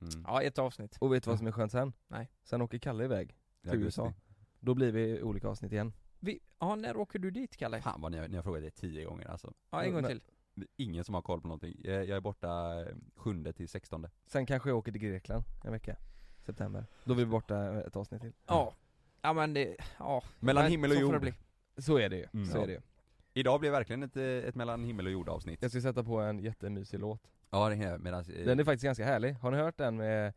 mm. 0.02 0.24
Ja, 0.28 0.42
ett 0.42 0.60
avsnitt 0.60 0.98
Och 1.02 1.14
vet 1.14 1.24
du 1.24 1.30
vad 1.30 1.38
som 1.38 1.48
är 1.48 1.52
skönt 1.52 1.72
sen? 1.72 1.94
Nej. 2.08 2.30
Sen 2.44 2.62
åker 2.62 2.78
Kalle 2.78 3.04
iväg 3.04 3.36
till. 3.70 3.84
USA 3.84 4.14
Då 4.60 4.74
blir 4.74 4.92
vi 4.92 5.22
olika 5.24 5.48
avsnitt 5.48 5.72
igen 5.72 5.94
vi, 6.20 6.40
Ja, 6.60 6.76
när 6.76 6.98
åker 6.98 7.20
du 7.20 7.32
dit 7.32 7.58
Kalle? 7.58 7.82
Fan 7.82 8.02
vad 8.02 8.12
ni 8.12 8.18
har, 8.18 8.28
ni 8.28 8.36
har 8.36 8.44
frågat 8.44 8.62
det 8.64 8.72
tio 8.72 9.06
gånger 9.06 9.28
alltså 9.28 9.54
Ja, 9.72 9.84
en 9.84 9.92
gång 9.94 10.02
Men- 10.02 10.10
till 10.12 10.22
Det 10.56 10.62
är 10.64 10.68
ingen 10.86 11.04
som 11.04 11.16
har 11.16 11.22
koll 11.22 11.42
på 11.42 11.48
någonting. 11.48 11.76
Jag, 11.84 11.96
jag 12.06 12.18
är 12.18 12.22
borta 12.22 12.82
eh, 12.82 12.96
sjunde 13.16 13.54
till 13.54 13.70
sextonde. 13.70 14.12
Sen 14.26 14.46
kanske 14.46 14.70
jag 14.70 14.78
åker 14.78 14.92
till 14.92 15.02
Grekland 15.02 15.44
en 15.64 15.72
vecka, 15.72 15.96
september. 16.46 16.86
Då 17.04 17.14
är 17.14 17.18
vi 17.18 17.26
borta 17.26 17.82
ett 17.82 17.96
avsnitt 17.96 18.22
till. 18.22 18.34
Ja, 18.48 18.74
ja 19.22 19.34
men 19.34 19.54
det, 19.54 19.76
ja 20.00 20.24
Mellan 20.40 20.64
Nej, 20.64 20.72
himmel 20.72 20.92
och 20.92 20.98
så 20.98 21.02
får 21.02 21.08
det 21.08 21.14
jord. 21.16 21.22
bli. 21.22 21.34
Så 21.82 21.98
är 22.00 22.10
det 22.10 22.16
ju, 22.18 22.28
Mm. 22.34 22.46
så 22.46 22.58
Ja. 22.58 22.62
är 22.64 22.68
det 22.68 22.74
ju. 22.74 22.82
Idag 23.34 23.60
blev 23.60 23.72
verkligen 23.72 24.04
ett, 24.04 24.18
eh, 24.18 24.24
ett 24.24 24.56
mellan 24.56 24.84
himmel 24.84 25.06
och 25.06 25.12
jord 25.12 25.30
avsnitt. 25.30 25.62
Jag 25.62 25.72
ska 25.72 25.82
sätta 25.82 26.04
på 26.04 26.20
en 26.20 26.40
jättemysig 26.40 27.00
låt. 27.00 27.32
Ja 27.52 27.70
det 27.70 27.76
är 27.76 27.98
medan, 27.98 28.20
eh, 28.20 28.46
Den 28.46 28.60
är 28.60 28.64
faktiskt 28.64 28.84
ganska 28.84 29.06
härlig. 29.06 29.34
Har 29.34 29.52
ni 29.52 29.58
hört 29.58 29.78
den 29.78 29.98
med, 29.98 30.28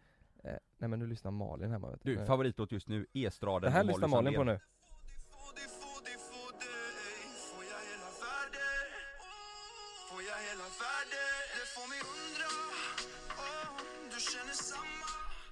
eh, 0.44 0.52
nej 0.78 0.88
men 0.90 0.98
nu 0.98 1.06
lyssnar 1.06 1.30
Malin 1.30 1.70
hemma 1.70 1.90
vet 1.90 2.00
Du, 2.02 2.26
favoritlåt 2.26 2.72
just 2.72 2.88
nu, 2.88 3.06
E-straden 3.12 3.62
Det 3.62 3.70
här 3.70 3.84
lyssnar 3.84 4.08
Malin 4.08 4.34
på 4.34 4.44
nu. 4.44 4.60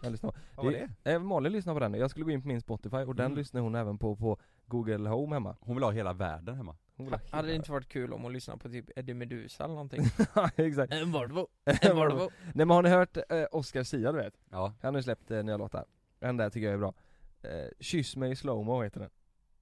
Jag 0.02 0.12
lyssnar. 0.12 0.32
Vad 0.56 0.64
var 0.64 0.72
det? 0.72 1.12
Eh, 1.12 1.18
Malin 1.18 1.52
lyssnar 1.52 1.74
på 1.74 1.80
den, 1.80 1.94
jag 1.94 2.10
skulle 2.10 2.24
gå 2.24 2.30
in 2.30 2.42
på 2.42 2.48
min 2.48 2.60
Spotify 2.60 2.96
och 2.96 3.14
den 3.14 3.26
Mm. 3.26 3.38
lyssnar 3.38 3.60
hon 3.60 3.74
även 3.74 3.98
på 3.98 4.16
på 4.16 4.38
Google 4.66 5.08
Home 5.08 5.36
hemma. 5.36 5.56
Hon 5.60 5.76
vill 5.76 5.82
ha 5.84 5.90
hela 5.90 6.12
världen 6.12 6.56
hemma. 6.56 6.76
Hon 7.04 7.18
Hade 7.30 7.48
det 7.48 7.54
inte 7.54 7.72
varit 7.72 7.88
kul 7.88 8.12
om 8.12 8.22
hon 8.22 8.32
lyssnade 8.32 8.58
på 8.58 8.68
typ 8.68 8.98
Eddie 8.98 9.14
Meduza 9.14 9.64
eller 9.64 9.74
någonting? 9.74 10.04
Ja, 10.34 10.50
exakt. 10.56 10.92
En 10.92 11.12
Volvo, 11.12 11.48
en 11.64 11.96
Volvo 11.96 12.30
Nej 12.44 12.66
men 12.66 12.70
har 12.70 12.82
ni 12.82 12.88
hört 12.88 13.16
eh, 13.16 13.44
Oscar 13.50 13.82
Sia 13.82 14.12
du 14.12 14.18
vet? 14.18 14.34
Ja. 14.50 14.74
Han 14.82 14.94
har 14.94 14.98
ju 14.98 15.02
släppt 15.02 15.30
eh, 15.30 15.42
nya 15.42 15.56
låtar. 15.56 15.84
Den 16.20 16.36
där 16.36 16.50
tycker 16.50 16.66
jag 16.66 16.74
är 16.74 16.78
bra. 16.78 16.94
Eh, 17.42 17.68
Kyss 17.80 18.16
mig 18.16 18.32
i 18.32 18.36
slowmo 18.36 18.82
heter 18.82 19.00
den. 19.00 19.10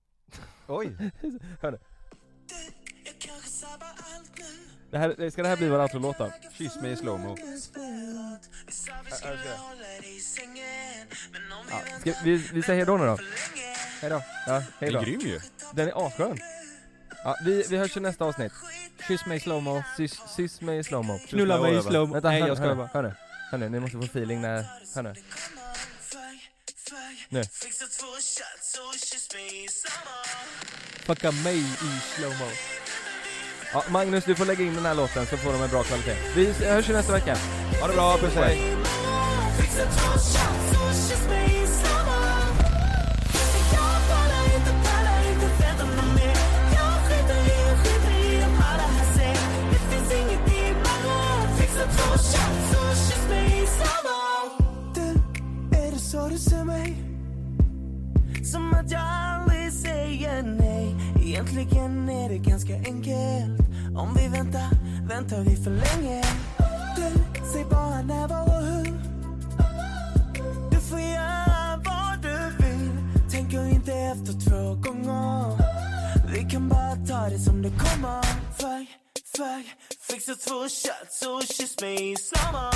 Oj! 0.66 0.96
Hör 1.60 1.70
nu. 1.70 1.78
Det 4.90 4.98
här, 4.98 5.30
ska 5.30 5.42
det 5.42 5.48
här 5.48 5.56
bli 5.56 5.68
vår 5.68 5.82
outro-låt 5.82 6.18
då? 6.18 6.32
Kyss 6.52 6.82
mig 6.82 6.92
i 6.92 6.96
slowmo. 6.96 7.36
Ja, 11.70 11.80
ska, 12.00 12.12
vi, 12.24 12.36
vi 12.36 12.62
säger 12.62 12.76
hejdå 12.76 12.96
nu 12.96 13.06
då. 13.06 13.18
Hejdå. 14.00 14.22
Ja, 14.46 14.52
Den 14.54 14.62
hejdå. 14.80 14.98
är 14.98 15.04
grym 15.04 15.20
ju. 15.20 15.40
Den 15.74 15.88
är 15.88 16.06
asskön. 16.06 16.38
Ja, 17.24 17.36
vi, 17.44 17.64
vi 17.70 17.76
hörs 17.76 17.96
i 17.96 18.00
nästa 18.00 18.24
avsnitt. 18.24 18.52
Kyss 19.08 19.26
mig 19.26 19.36
i 19.36 19.40
slowmo 19.40 19.82
Sys, 19.96 20.20
sys 20.36 20.60
mig 20.60 20.78
i 20.78 20.84
slowmo. 20.84 21.18
Knulla 21.28 21.60
mig 21.60 21.78
i 21.78 21.82
slowmo 21.82 22.14
Vänta, 22.14 22.28
Nej 22.28 22.40
hör, 22.40 22.48
jag 22.48 22.56
skojar 22.56 22.74
bara 22.74 22.90
hör 22.92 23.02
nu. 23.02 23.14
Hör 23.50 23.58
nu, 23.58 23.68
ni 23.68 23.80
måste 23.80 23.96
få 23.98 24.04
feeling 24.04 24.40
när, 24.40 24.64
hör 24.94 25.02
nu. 25.02 25.14
Nu. 27.28 27.44
Fucka 31.06 31.32
mig 31.32 31.58
i 31.58 32.00
slowmo 32.14 32.50
Ja, 33.72 33.84
Magnus 33.88 34.24
du 34.24 34.34
får 34.34 34.44
lägga 34.44 34.64
in 34.64 34.74
den 34.74 34.84
här 34.86 34.94
låten 34.94 35.26
så 35.26 35.36
får 35.36 35.52
de 35.52 35.62
en 35.62 35.70
bra 35.70 35.82
kvalitet. 35.82 36.16
Vi 36.36 36.52
hörs 36.52 36.90
i 36.90 36.92
nästa 36.92 37.12
vecka. 37.12 37.36
Ha 37.80 37.88
det 37.88 37.94
bra, 37.94 38.18
puss 38.18 38.34
hej! 38.34 38.76
Du, 54.94 55.08
Är 55.78 55.90
det 55.92 55.98
så 55.98 56.28
du 56.28 56.38
ser 56.38 56.64
mig? 56.64 57.08
Som 58.52 58.72
att 58.74 58.90
jag 58.90 59.00
aldrig 59.00 59.72
säger 59.72 60.42
nej 60.42 60.94
Egentligen 61.24 62.08
är 62.08 62.28
det 62.28 62.38
ganska 62.38 62.74
enkelt 62.74 63.60
Om 63.96 64.14
vi 64.14 64.28
väntar, 64.28 64.70
väntar 65.08 65.40
vi 65.40 65.56
för 65.56 65.70
länge 65.70 66.22
Du, 66.96 67.42
säg 67.52 67.64
bara 67.70 68.02
när, 68.02 68.28
var 68.28 68.42
och 68.42 68.64
hur 68.64 69.00
Du 70.70 70.76
får 70.76 71.00
göra 71.00 71.82
vad 71.84 72.22
du 72.22 72.64
vill 72.64 72.90
Tänker 73.30 73.66
inte 73.66 73.92
efter 73.92 74.32
två 74.32 74.74
gånger 74.74 75.58
Vi 76.32 76.50
kan 76.50 76.68
bara 76.68 76.96
ta 76.96 77.28
det 77.28 77.38
som 77.38 77.62
det 77.62 77.70
kommer 77.70 78.22
Fuck, 78.52 78.88
fuck 79.36 79.66
Fixa 80.00 80.34
två 80.34 80.62
shots 80.62 81.22
och 81.26 81.42
kyss 81.42 81.80
mig 81.80 82.12
i 82.12 82.16
slowmo 82.16 82.70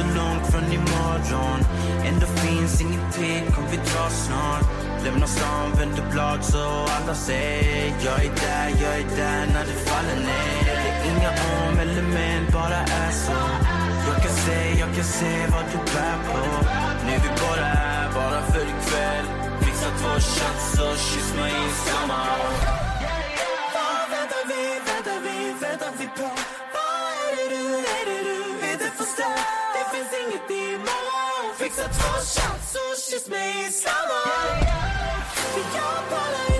så 0.00 0.06
långt 0.06 0.46
från 0.46 0.72
imorgon. 0.72 1.64
Ändå 2.04 2.26
finns 2.26 2.80
ingenting, 2.80 3.52
kom 3.54 3.64
vi 3.70 3.76
drar 3.76 4.08
snart. 4.08 4.79
Lämnar 5.04 5.26
stan, 5.26 5.72
vänder 5.78 6.04
blad 6.12 6.44
så 6.44 6.64
alla 6.96 7.14
ser 7.14 7.94
Jag 8.04 8.24
är 8.24 8.32
där, 8.44 8.68
jag 8.82 8.94
är 9.02 9.08
där 9.16 9.46
när 9.54 9.64
det 9.70 9.76
faller 9.88 10.16
ner. 10.16 10.64
Det 10.64 11.08
är 11.08 11.16
inga 11.16 11.30
om 11.30 11.78
eller 11.78 12.02
men, 12.02 12.46
bara 12.52 12.76
är 12.76 13.10
så. 13.10 13.40
Jag 14.08 14.22
kan 14.22 14.32
se, 14.32 14.78
jag 14.80 14.94
kan 14.94 15.04
se 15.04 15.46
vad 15.52 15.64
du 15.72 15.78
bär 15.94 16.16
på. 16.28 16.40
Nu 17.06 17.12
är 17.12 17.20
vi 17.20 17.28
bara 17.28 17.64
här, 17.64 18.12
bara 18.14 18.42
för 18.42 18.62
ikväll. 18.62 19.26
Fixa 19.60 19.90
två 20.00 20.12
shots 20.14 20.80
och 20.80 20.96
kyss 21.08 21.34
mig 21.40 21.52
i 21.52 21.70
sommar. 21.86 22.38
Vad 23.74 24.04
väntar 24.14 24.44
vi, 24.48 24.62
väntar 24.90 25.20
vi, 25.26 25.36
väntar 25.66 25.92
vi 25.98 26.06
på? 26.06 26.30
Vad 26.74 27.06
är 27.22 27.32
det 27.36 27.48
du, 27.54 27.64
är 27.98 28.04
det 28.10 28.22
du 28.28 28.72
inte 28.72 28.88
förstår? 29.00 29.40
Det 29.74 29.84
finns 29.92 30.12
inget 30.22 30.50
imorgon 30.50 31.39
Fixa 31.60 31.82
två 31.82 32.12
shots 32.12 32.74
och 32.74 32.96
kyss 33.10 33.28
mig 33.28 33.50
i 33.68 33.72
slowmo 33.72 34.20
För 35.34 35.60
jag 35.76 36.59